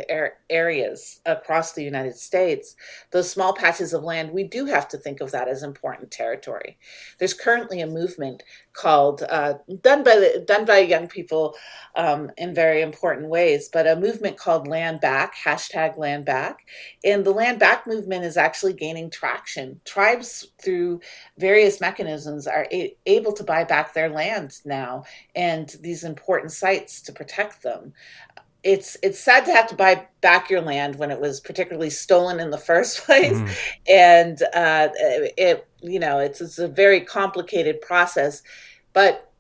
areas 0.49 1.21
across 1.25 1.71
the 1.71 1.83
United 1.83 2.17
States, 2.17 2.75
those 3.11 3.31
small 3.31 3.53
patches 3.53 3.93
of 3.93 4.03
land, 4.03 4.31
we 4.31 4.43
do 4.43 4.65
have 4.65 4.89
to 4.89 4.97
think 4.97 5.21
of 5.21 5.31
that 5.31 5.47
as 5.47 5.63
important 5.63 6.11
territory. 6.11 6.77
There's 7.17 7.33
currently 7.33 7.79
a 7.79 7.87
movement 7.87 8.43
called 8.73 9.23
uh, 9.29 9.53
done 9.81 10.03
by 10.03 10.15
the, 10.15 10.43
done 10.45 10.65
by 10.65 10.79
young 10.79 11.07
people 11.07 11.55
um, 11.95 12.31
in 12.37 12.53
very 12.53 12.81
important 12.81 13.29
ways, 13.29 13.69
but 13.71 13.87
a 13.87 13.95
movement 13.95 14.37
called 14.37 14.67
Land 14.67 14.99
Back 15.01 15.35
hashtag 15.35 15.97
Land 15.97 16.25
Back, 16.25 16.59
and 17.03 17.23
the 17.23 17.31
Land 17.31 17.59
Back 17.59 17.87
movement 17.87 18.25
is 18.25 18.37
actually 18.37 18.73
gaining 18.73 19.09
traction. 19.09 19.79
Tribes 19.85 20.47
through 20.61 21.01
various 21.37 21.79
mechanisms 21.79 22.47
are 22.47 22.67
a- 22.71 22.95
able 23.05 23.33
to 23.33 23.43
buy 23.43 23.63
back 23.63 23.93
their 23.93 24.09
land 24.09 24.59
now 24.65 25.03
and 25.35 25.75
these 25.81 26.03
important 26.03 26.51
sites 26.51 27.01
to 27.01 27.11
protect 27.11 27.63
them 27.63 27.93
it's 28.63 28.95
it's 29.03 29.19
sad 29.19 29.45
to 29.45 29.51
have 29.51 29.67
to 29.67 29.75
buy 29.75 30.07
back 30.21 30.49
your 30.49 30.61
land 30.61 30.95
when 30.95 31.11
it 31.11 31.19
was 31.19 31.41
particularly 31.41 31.89
stolen 31.89 32.39
in 32.39 32.49
the 32.49 32.57
first 32.57 32.99
place 33.05 33.37
mm. 33.37 33.49
and 33.87 34.41
uh, 34.53 34.89
it 35.37 35.67
you 35.83 35.99
know 35.99 36.19
it's, 36.19 36.41
it's 36.41 36.59
a 36.59 36.67
very 36.67 37.01
complicated 37.01 37.81
process 37.81 38.41
but 38.93 39.31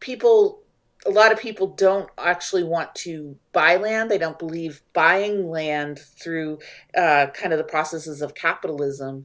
people 0.00 0.64
a 1.06 1.10
lot 1.10 1.32
of 1.32 1.38
people 1.38 1.66
don't 1.66 2.08
actually 2.18 2.64
want 2.64 2.94
to 2.94 3.36
buy 3.52 3.76
land. 3.76 4.10
They 4.10 4.18
don't 4.18 4.38
believe 4.38 4.82
buying 4.92 5.50
land 5.50 5.98
through 5.98 6.60
uh, 6.96 7.26
kind 7.34 7.52
of 7.52 7.58
the 7.58 7.64
processes 7.64 8.22
of 8.22 8.34
capitalism 8.34 9.24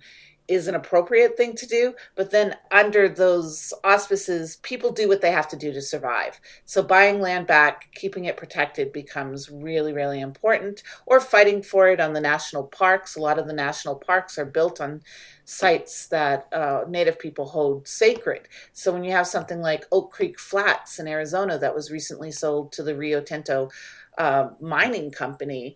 is 0.49 0.67
an 0.67 0.73
appropriate 0.73 1.37
thing 1.37 1.55
to 1.55 1.67
do. 1.67 1.93
But 2.15 2.31
then, 2.31 2.55
under 2.71 3.07
those 3.07 3.71
auspices, 3.83 4.57
people 4.57 4.91
do 4.91 5.07
what 5.07 5.21
they 5.21 5.31
have 5.31 5.47
to 5.49 5.55
do 5.55 5.71
to 5.71 5.81
survive. 5.81 6.41
So, 6.65 6.81
buying 6.81 7.21
land 7.21 7.47
back, 7.47 7.89
keeping 7.93 8.25
it 8.25 8.35
protected 8.35 8.91
becomes 8.91 9.49
really, 9.49 9.93
really 9.93 10.19
important, 10.19 10.81
or 11.05 11.19
fighting 11.19 11.61
for 11.61 11.87
it 11.87 11.99
on 12.01 12.13
the 12.13 12.19
national 12.19 12.63
parks. 12.63 13.15
A 13.15 13.21
lot 13.21 13.37
of 13.37 13.47
the 13.47 13.53
national 13.53 13.95
parks 13.95 14.37
are 14.37 14.45
built 14.45 14.81
on 14.81 15.01
sites 15.45 16.07
that 16.07 16.47
uh, 16.51 16.83
Native 16.87 17.19
people 17.19 17.45
hold 17.45 17.87
sacred. 17.87 18.47
So, 18.73 18.91
when 18.91 19.03
you 19.03 19.11
have 19.11 19.27
something 19.27 19.61
like 19.61 19.85
Oak 19.91 20.11
Creek 20.11 20.39
Flats 20.39 20.99
in 20.99 21.07
Arizona 21.07 21.59
that 21.59 21.75
was 21.75 21.91
recently 21.91 22.31
sold 22.31 22.71
to 22.73 22.83
the 22.83 22.95
Rio 22.95 23.21
Tinto 23.21 23.69
uh, 24.17 24.49
mining 24.59 25.11
company, 25.11 25.75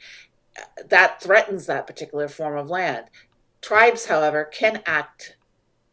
that 0.90 1.22
threatens 1.22 1.66
that 1.66 1.88
particular 1.88 2.28
form 2.28 2.58
of 2.58 2.70
land. 2.70 3.06
Tribes, 3.64 4.06
however, 4.06 4.44
can 4.46 4.84
act 4.86 5.38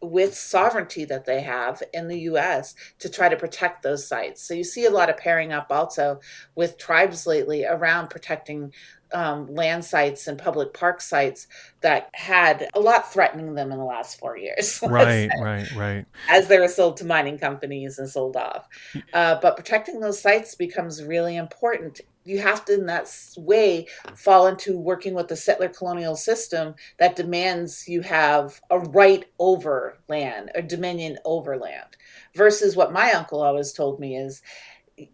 with 0.02 0.34
sovereignty 0.34 1.04
that 1.04 1.26
they 1.26 1.42
have 1.42 1.82
in 1.92 2.08
the 2.08 2.20
US 2.20 2.74
to 2.98 3.08
try 3.08 3.28
to 3.28 3.36
protect 3.36 3.82
those 3.82 4.06
sites. 4.06 4.42
So 4.42 4.54
you 4.54 4.64
see 4.64 4.86
a 4.86 4.90
lot 4.90 5.10
of 5.10 5.16
pairing 5.16 5.52
up 5.52 5.66
also 5.70 6.20
with 6.54 6.78
tribes 6.78 7.26
lately 7.26 7.64
around 7.64 8.08
protecting 8.08 8.72
um, 9.12 9.52
land 9.52 9.84
sites 9.84 10.26
and 10.26 10.38
public 10.38 10.72
park 10.72 11.00
sites 11.00 11.48
that 11.80 12.08
had 12.14 12.68
a 12.74 12.80
lot 12.80 13.12
threatening 13.12 13.54
them 13.54 13.72
in 13.72 13.78
the 13.78 13.84
last 13.84 14.18
four 14.18 14.36
years. 14.36 14.80
Right, 14.90 15.30
right, 15.40 15.70
right. 15.72 16.04
As 16.28 16.48
they 16.48 16.58
were 16.58 16.68
sold 16.68 16.96
to 16.98 17.04
mining 17.04 17.38
companies 17.38 17.98
and 17.98 18.08
sold 18.08 18.36
off. 18.36 18.66
Uh, 19.12 19.38
but 19.40 19.56
protecting 19.56 20.00
those 20.00 20.20
sites 20.20 20.54
becomes 20.54 21.02
really 21.04 21.36
important 21.36 22.00
you 22.24 22.38
have 22.38 22.64
to 22.64 22.74
in 22.74 22.86
that 22.86 23.10
way 23.36 23.86
fall 24.14 24.46
into 24.46 24.78
working 24.78 25.14
with 25.14 25.28
the 25.28 25.36
settler 25.36 25.68
colonial 25.68 26.16
system 26.16 26.74
that 26.98 27.16
demands 27.16 27.88
you 27.88 28.02
have 28.02 28.60
a 28.70 28.78
right 28.78 29.24
over 29.38 29.98
land 30.08 30.50
a 30.54 30.62
dominion 30.62 31.18
over 31.24 31.56
land 31.56 31.96
versus 32.34 32.76
what 32.76 32.92
my 32.92 33.12
uncle 33.12 33.42
always 33.42 33.72
told 33.72 33.98
me 33.98 34.16
is 34.16 34.42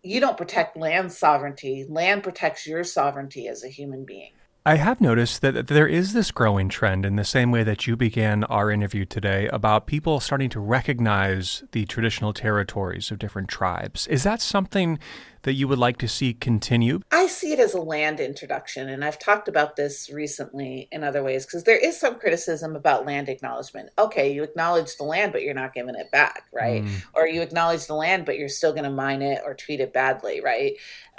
you 0.03 0.21
don't 0.21 0.37
protect 0.37 0.77
land 0.77 1.13
sovereignty. 1.13 1.87
Land 1.89 2.23
protects 2.23 2.67
your 2.67 2.85
sovereignty 2.85 3.49
as 3.49 3.63
a 3.65 3.69
human 3.69 4.05
being 4.05 4.33
I 4.67 4.79
have 4.79 5.01
noticed 5.01 5.43
that 5.43 5.69
there 5.69 5.87
is 5.87 6.13
this 6.13 6.33
growing 6.33 6.69
trend 6.69 7.07
in 7.07 7.15
the 7.15 7.25
same 7.25 7.53
way 7.53 7.63
that 7.63 7.87
you 7.87 7.97
began 7.97 8.43
our 8.43 8.69
interview 8.69 9.05
today 9.05 9.47
about 9.53 9.87
people 9.87 10.19
starting 10.19 10.51
to 10.51 10.59
recognize 10.59 11.63
the 11.71 11.85
traditional 11.85 12.33
territories 12.33 13.13
of 13.13 13.21
different 13.21 13.49
tribes. 13.49 14.09
Is 14.09 14.25
that 14.25 14.41
something 14.41 14.99
that 15.43 15.53
you 15.53 15.69
would 15.69 15.79
like 15.79 15.99
to 15.99 16.09
see 16.09 16.35
continue? 16.35 17.01
I 17.13 17.29
see 17.29 17.53
it 17.53 17.61
as 17.61 17.75
a 17.75 17.81
land 17.81 18.19
introduction, 18.19 18.89
and 18.89 19.05
I've 19.05 19.21
talked 19.21 19.47
about 19.47 19.77
this 19.77 20.11
recently 20.13 20.89
in 20.91 21.05
other 21.05 21.23
ways 21.23 21.47
because 21.47 21.63
there 21.63 21.79
is 21.79 21.97
some 21.97 22.17
criticism 22.17 22.75
about 22.75 23.07
land 23.07 23.29
acknowledgement. 23.29 23.91
Okay, 23.97 24.33
you 24.33 24.43
acknowledge 24.43 24.97
the 24.97 25.05
land, 25.05 25.31
but 25.31 25.43
you're 25.43 25.55
not 25.55 25.75
giving 25.75 25.95
it 25.95 26.11
back, 26.11 26.47
right? 26.53 26.85
Mm. 26.85 27.05
Or 27.15 27.29
you 27.29 27.41
acknowledge 27.41 27.87
the 27.87 27.95
land, 27.95 28.27
but 28.27 28.37
you're 28.37 28.49
still 28.49 28.73
going 28.73 28.83
to 28.83 28.91
mine 28.91 29.23
it 29.23 29.43
or 29.47 29.55
treat 29.55 29.79
it 29.79 29.93
badly, 29.93 30.41
right? 30.41 30.73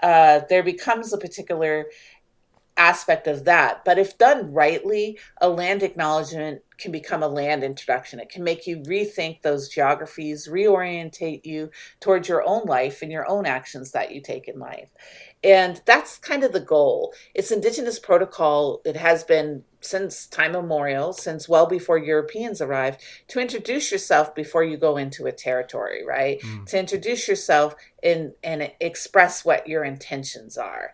Uh, 0.03 0.41
there 0.49 0.61
becomes 0.61 1.13
a 1.13 1.17
particular 1.17 1.85
aspect 2.77 3.27
of 3.27 3.45
that. 3.45 3.83
But 3.83 3.97
if 3.97 4.17
done 4.17 4.53
rightly, 4.53 5.19
a 5.41 5.49
land 5.49 5.83
acknowledgement 5.83 6.61
can 6.77 6.91
become 6.91 7.23
a 7.23 7.27
land 7.27 7.63
introduction. 7.63 8.19
It 8.19 8.29
can 8.29 8.43
make 8.43 8.67
you 8.67 8.77
rethink 8.77 9.41
those 9.41 9.67
geographies, 9.67 10.47
reorientate 10.47 11.45
you 11.45 11.71
towards 11.99 12.29
your 12.29 12.47
own 12.47 12.65
life 12.65 13.01
and 13.01 13.11
your 13.11 13.27
own 13.27 13.45
actions 13.45 13.91
that 13.91 14.11
you 14.11 14.21
take 14.21 14.47
in 14.47 14.59
life. 14.59 14.89
And 15.43 15.81
that's 15.85 16.17
kind 16.17 16.43
of 16.43 16.51
the 16.51 16.59
goal. 16.59 17.13
It's 17.33 17.51
indigenous 17.51 17.99
protocol. 17.99 18.81
It 18.85 18.95
has 18.95 19.23
been 19.23 19.63
since 19.81 20.25
time 20.27 20.55
immemorial, 20.55 21.13
since 21.13 21.47
well 21.47 21.67
before 21.67 21.97
Europeans 21.97 22.61
arrived, 22.61 23.01
to 23.29 23.39
introduce 23.39 23.91
yourself 23.91 24.33
before 24.33 24.63
you 24.63 24.77
go 24.77 24.97
into 24.97 25.27
a 25.27 25.31
territory, 25.31 26.05
right? 26.05 26.41
Mm. 26.41 26.65
To 26.67 26.79
introduce 26.79 27.27
yourself 27.27 27.75
and, 28.03 28.33
and 28.43 28.71
express 28.79 29.45
what 29.45 29.67
your 29.67 29.83
intentions 29.83 30.57
are. 30.57 30.93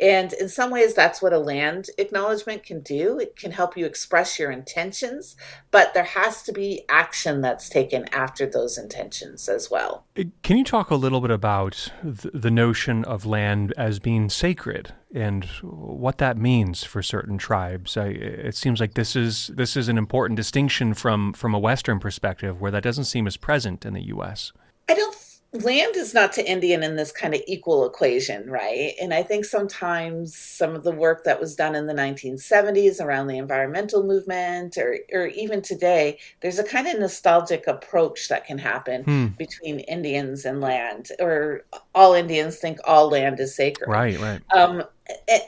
And 0.00 0.32
in 0.34 0.48
some 0.48 0.70
ways, 0.70 0.94
that's 0.94 1.22
what 1.22 1.32
a 1.32 1.38
land 1.38 1.88
acknowledgement 1.98 2.62
can 2.62 2.80
do. 2.80 3.18
It 3.18 3.36
can 3.36 3.52
help 3.52 3.76
you 3.76 3.86
express 3.86 4.38
your 4.38 4.50
intentions, 4.50 5.36
but 5.70 5.94
there 5.94 6.04
has 6.04 6.42
to 6.44 6.52
be 6.52 6.84
action 6.88 7.40
that's 7.40 7.68
taken 7.68 8.06
after 8.12 8.46
those 8.46 8.76
intentions 8.76 9.48
as 9.48 9.70
well. 9.70 10.04
Uh, 10.18 10.24
can 10.42 10.56
you 10.56 10.64
talk 10.64 10.90
a 10.90 10.96
little 10.96 11.20
bit 11.20 11.30
about 11.30 11.92
the 12.02 12.50
notion 12.50 13.04
of 13.04 13.26
land 13.26 13.72
as 13.76 13.98
being 13.98 14.28
sacred 14.28 14.92
and 15.14 15.44
what 15.62 16.18
that 16.18 16.36
means 16.36 16.82
for 16.82 17.02
certain 17.02 17.38
tribes? 17.38 17.96
I, 17.96 18.08
it 18.08 18.56
seems 18.56 18.80
like 18.80 18.94
this 18.94 19.14
is 19.14 19.48
this 19.54 19.76
is 19.76 19.88
an 19.88 19.96
important 19.96 20.36
distinction 20.36 20.94
from 20.94 21.32
from 21.32 21.54
a 21.54 21.58
Western 21.58 22.00
perspective, 22.00 22.60
where 22.60 22.72
that 22.72 22.82
doesn't 22.82 23.04
seem 23.04 23.26
as 23.26 23.36
present 23.36 23.86
in 23.86 23.94
the 23.94 24.02
U.S. 24.06 24.52
I 24.88 24.94
don't 24.94 25.13
land 25.54 25.94
is 25.94 26.12
not 26.12 26.32
to 26.32 26.50
Indian 26.50 26.82
in 26.82 26.96
this 26.96 27.12
kind 27.12 27.34
of 27.34 27.40
equal 27.46 27.86
equation, 27.86 28.50
right? 28.50 28.94
And 29.00 29.14
I 29.14 29.22
think 29.22 29.44
sometimes 29.44 30.36
some 30.36 30.74
of 30.74 30.82
the 30.82 30.90
work 30.90 31.24
that 31.24 31.40
was 31.40 31.54
done 31.54 31.76
in 31.76 31.86
the 31.86 31.94
1970s 31.94 33.00
around 33.00 33.28
the 33.28 33.38
environmental 33.38 34.02
movement 34.02 34.76
or, 34.76 34.98
or 35.12 35.28
even 35.28 35.62
today, 35.62 36.18
there's 36.40 36.58
a 36.58 36.64
kind 36.64 36.88
of 36.88 36.98
nostalgic 36.98 37.68
approach 37.68 38.28
that 38.28 38.46
can 38.46 38.58
happen 38.58 39.04
hmm. 39.04 39.26
between 39.38 39.80
Indians 39.80 40.44
and 40.44 40.60
land, 40.60 41.10
or 41.20 41.64
all 41.94 42.14
Indians 42.14 42.56
think 42.56 42.78
all 42.84 43.08
land 43.08 43.38
is 43.38 43.54
sacred. 43.54 43.88
Right, 43.88 44.18
right. 44.18 44.40
Um, 44.52 44.82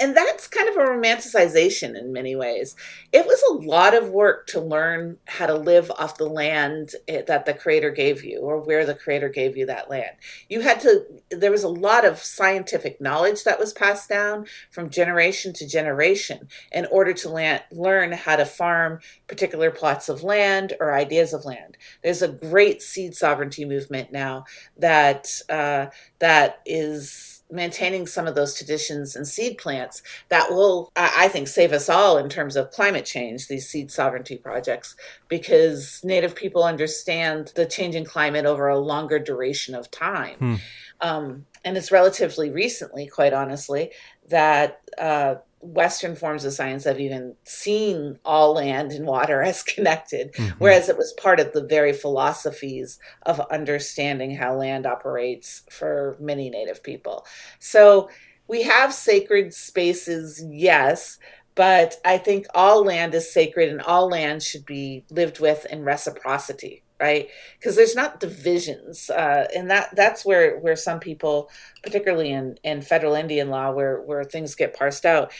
and 0.00 0.14
that's 0.14 0.48
kind 0.48 0.68
of 0.68 0.76
a 0.76 0.80
romanticization 0.80 1.98
in 1.98 2.12
many 2.12 2.36
ways. 2.36 2.76
It 3.10 3.26
was 3.26 3.42
a 3.48 3.66
lot 3.66 3.94
of 3.94 4.10
work 4.10 4.46
to 4.48 4.60
learn 4.60 5.16
how 5.26 5.46
to 5.46 5.54
live 5.54 5.90
off 5.92 6.18
the 6.18 6.28
land 6.28 6.90
eh, 7.08 7.22
that 7.26 7.46
the 7.46 7.54
creator 7.54 7.90
gave 7.90 8.22
you 8.22 8.40
or 8.40 8.58
where 8.60 8.84
the 8.84 8.94
creator 8.94 9.30
gave 9.30 9.56
you 9.56 9.64
that 9.66 9.88
land. 9.88 10.16
You 10.50 10.60
had 10.60 10.80
to, 10.80 11.06
there 11.30 11.50
was 11.50 11.64
a 11.64 11.68
lot 11.68 12.04
of 12.04 12.18
scientific 12.18 13.00
knowledge 13.00 13.44
that 13.44 13.58
was 13.58 13.72
passed 13.72 14.10
down 14.10 14.46
from 14.70 14.90
generation 14.90 15.54
to 15.54 15.66
generation 15.66 16.48
in 16.70 16.84
order 16.86 17.14
to 17.14 17.30
land, 17.30 17.62
learn 17.72 18.12
how 18.12 18.36
to 18.36 18.44
farm 18.44 19.00
particular 19.26 19.70
plots 19.70 20.10
of 20.10 20.22
land 20.22 20.74
or 20.80 20.92
ideas 20.92 21.32
of 21.32 21.46
land. 21.46 21.78
There's 22.02 22.20
a 22.20 22.28
great 22.28 22.82
seed 22.82 23.14
sovereignty 23.14 23.64
movement 23.64 24.12
now 24.12 24.44
that, 24.76 25.28
uh, 25.48 25.86
that 26.18 26.60
is, 26.66 27.35
maintaining 27.50 28.06
some 28.06 28.26
of 28.26 28.34
those 28.34 28.56
traditions 28.56 29.14
and 29.14 29.26
seed 29.26 29.58
plants 29.58 30.02
that 30.28 30.50
will, 30.50 30.90
I 30.96 31.28
think, 31.28 31.48
save 31.48 31.72
us 31.72 31.88
all 31.88 32.18
in 32.18 32.28
terms 32.28 32.56
of 32.56 32.70
climate 32.70 33.04
change, 33.04 33.46
these 33.46 33.68
seed 33.68 33.90
sovereignty 33.90 34.36
projects, 34.36 34.96
because 35.28 36.00
Native 36.02 36.34
people 36.34 36.64
understand 36.64 37.52
the 37.54 37.66
changing 37.66 38.04
climate 38.04 38.46
over 38.46 38.68
a 38.68 38.78
longer 38.78 39.18
duration 39.18 39.74
of 39.74 39.90
time. 39.90 40.38
Hmm. 40.38 40.54
Um, 41.00 41.46
and 41.64 41.76
it's 41.76 41.92
relatively 41.92 42.50
recently, 42.50 43.06
quite 43.06 43.32
honestly, 43.32 43.92
that 44.28 44.80
uh, 44.98 45.36
Western 45.60 46.14
forms 46.14 46.44
of 46.44 46.52
science 46.52 46.84
have 46.84 47.00
even 47.00 47.34
seen 47.44 48.18
all 48.24 48.54
land 48.54 48.92
and 48.92 49.06
water 49.06 49.42
as 49.50 49.62
connected, 49.62 50.32
mm-hmm. 50.32 50.58
whereas 50.58 50.88
it 50.88 50.98
was 50.98 51.12
part 51.14 51.40
of 51.40 51.52
the 51.52 51.64
very 51.64 51.92
philosophies 51.92 52.98
of 53.22 53.40
understanding 53.50 54.34
how 54.34 54.54
land 54.54 54.86
operates 54.86 55.62
for 55.70 56.16
many 56.20 56.50
Native 56.50 56.82
people. 56.82 57.26
So 57.58 58.10
we 58.48 58.62
have 58.62 58.92
sacred 58.92 59.52
spaces, 59.54 60.44
yes, 60.48 61.18
but 61.54 61.96
I 62.04 62.18
think 62.18 62.46
all 62.54 62.84
land 62.84 63.14
is 63.14 63.32
sacred 63.32 63.70
and 63.70 63.80
all 63.80 64.08
land 64.08 64.42
should 64.42 64.66
be 64.66 65.04
lived 65.10 65.40
with 65.40 65.66
in 65.66 65.84
reciprocity 65.84 66.82
right? 67.00 67.28
Because 67.58 67.76
there's 67.76 67.94
not 67.94 68.20
divisions 68.20 69.10
uh, 69.10 69.46
and 69.54 69.70
that 69.70 69.94
that's 69.94 70.24
where 70.24 70.58
where 70.58 70.76
some 70.76 71.00
people 71.00 71.50
particularly 71.82 72.30
in 72.32 72.58
in 72.64 72.82
federal 72.82 73.14
indian 73.14 73.50
law 73.50 73.70
where 73.70 74.00
where 74.00 74.24
things 74.24 74.54
get 74.54 74.76
parsed 74.76 75.06
out 75.06 75.32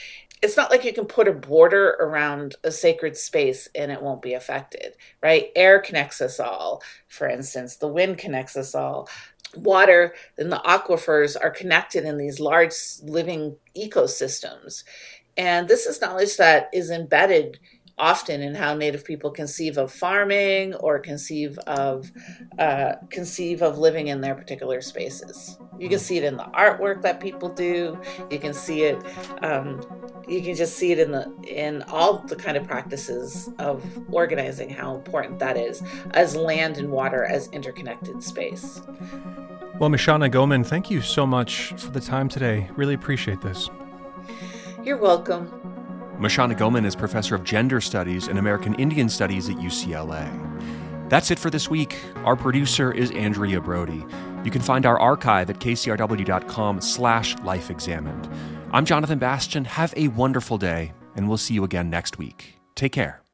it's 0.42 0.56
not 0.56 0.70
like 0.70 0.84
you 0.84 0.92
can 0.92 1.06
put 1.06 1.28
a 1.28 1.32
border 1.32 1.96
around 1.98 2.56
a 2.62 2.70
sacred 2.70 3.16
space 3.16 3.68
and 3.74 3.90
it 3.90 4.02
won't 4.02 4.22
be 4.22 4.34
affected 4.34 4.94
right? 5.22 5.50
Air 5.56 5.80
connects 5.80 6.20
us 6.20 6.38
all 6.38 6.82
for 7.08 7.28
instance 7.28 7.76
the 7.76 7.88
wind 7.88 8.18
connects 8.18 8.56
us 8.56 8.74
all 8.74 9.08
water 9.56 10.14
and 10.36 10.52
the 10.52 10.60
aquifers 10.66 11.36
are 11.40 11.50
connected 11.50 12.04
in 12.04 12.18
these 12.18 12.40
large 12.40 12.74
living 13.02 13.56
ecosystems 13.76 14.84
and 15.36 15.68
this 15.68 15.86
is 15.86 16.00
knowledge 16.00 16.36
that 16.36 16.68
is 16.72 16.90
embedded 16.90 17.58
often 17.98 18.42
in 18.42 18.54
how 18.54 18.74
Native 18.74 19.04
people 19.04 19.30
conceive 19.30 19.78
of 19.78 19.90
farming 19.90 20.74
or 20.74 20.98
conceive 20.98 21.58
of 21.60 22.10
uh, 22.58 22.94
conceive 23.10 23.62
of 23.62 23.78
living 23.78 24.08
in 24.08 24.20
their 24.20 24.34
particular 24.34 24.80
spaces. 24.80 25.58
You 25.78 25.88
can 25.88 25.98
see 25.98 26.18
it 26.18 26.24
in 26.24 26.36
the 26.36 26.44
artwork 26.44 27.02
that 27.02 27.20
people 27.20 27.48
do. 27.48 27.98
You 28.30 28.38
can 28.38 28.52
see 28.54 28.82
it. 28.82 29.02
Um, 29.42 29.80
you 30.28 30.42
can 30.42 30.54
just 30.54 30.76
see 30.76 30.92
it 30.92 30.98
in 30.98 31.12
the 31.12 31.32
in 31.46 31.82
all 31.84 32.18
the 32.18 32.36
kind 32.36 32.56
of 32.56 32.66
practices 32.66 33.50
of 33.58 33.82
organizing. 34.10 34.68
How 34.68 34.94
important 34.94 35.38
that 35.38 35.56
is 35.56 35.82
as 36.12 36.36
land 36.36 36.76
and 36.78 36.90
water 36.90 37.24
as 37.24 37.48
interconnected 37.48 38.22
space. 38.22 38.82
Well, 39.78 39.90
Mishuana 39.90 40.30
Goeman, 40.30 40.64
thank 40.64 40.90
you 40.90 41.02
so 41.02 41.26
much 41.26 41.74
for 41.76 41.90
the 41.90 42.00
time 42.00 42.28
today. 42.28 42.70
Really 42.76 42.94
appreciate 42.94 43.42
this. 43.42 43.68
You're 44.82 44.96
welcome. 44.96 45.75
Mishuana 46.18 46.56
Goeman 46.56 46.86
is 46.86 46.96
professor 46.96 47.34
of 47.34 47.44
gender 47.44 47.80
studies 47.80 48.28
and 48.28 48.38
American 48.38 48.74
Indian 48.76 49.08
studies 49.08 49.50
at 49.50 49.56
UCLA. 49.56 50.30
That's 51.10 51.30
it 51.30 51.38
for 51.38 51.50
this 51.50 51.68
week. 51.68 51.96
Our 52.24 52.36
producer 52.36 52.90
is 52.90 53.10
Andrea 53.10 53.60
Brody. 53.60 54.04
You 54.42 54.50
can 54.50 54.62
find 54.62 54.86
our 54.86 54.98
archive 54.98 55.50
at 55.50 55.58
kcrw.com 55.58 56.80
slash 56.80 57.36
lifeexamined. 57.36 58.34
I'm 58.72 58.86
Jonathan 58.86 59.18
Bastian. 59.18 59.66
Have 59.66 59.92
a 59.96 60.08
wonderful 60.08 60.56
day, 60.56 60.94
and 61.16 61.28
we'll 61.28 61.36
see 61.36 61.54
you 61.54 61.64
again 61.64 61.90
next 61.90 62.18
week. 62.18 62.58
Take 62.74 62.92
care. 62.92 63.25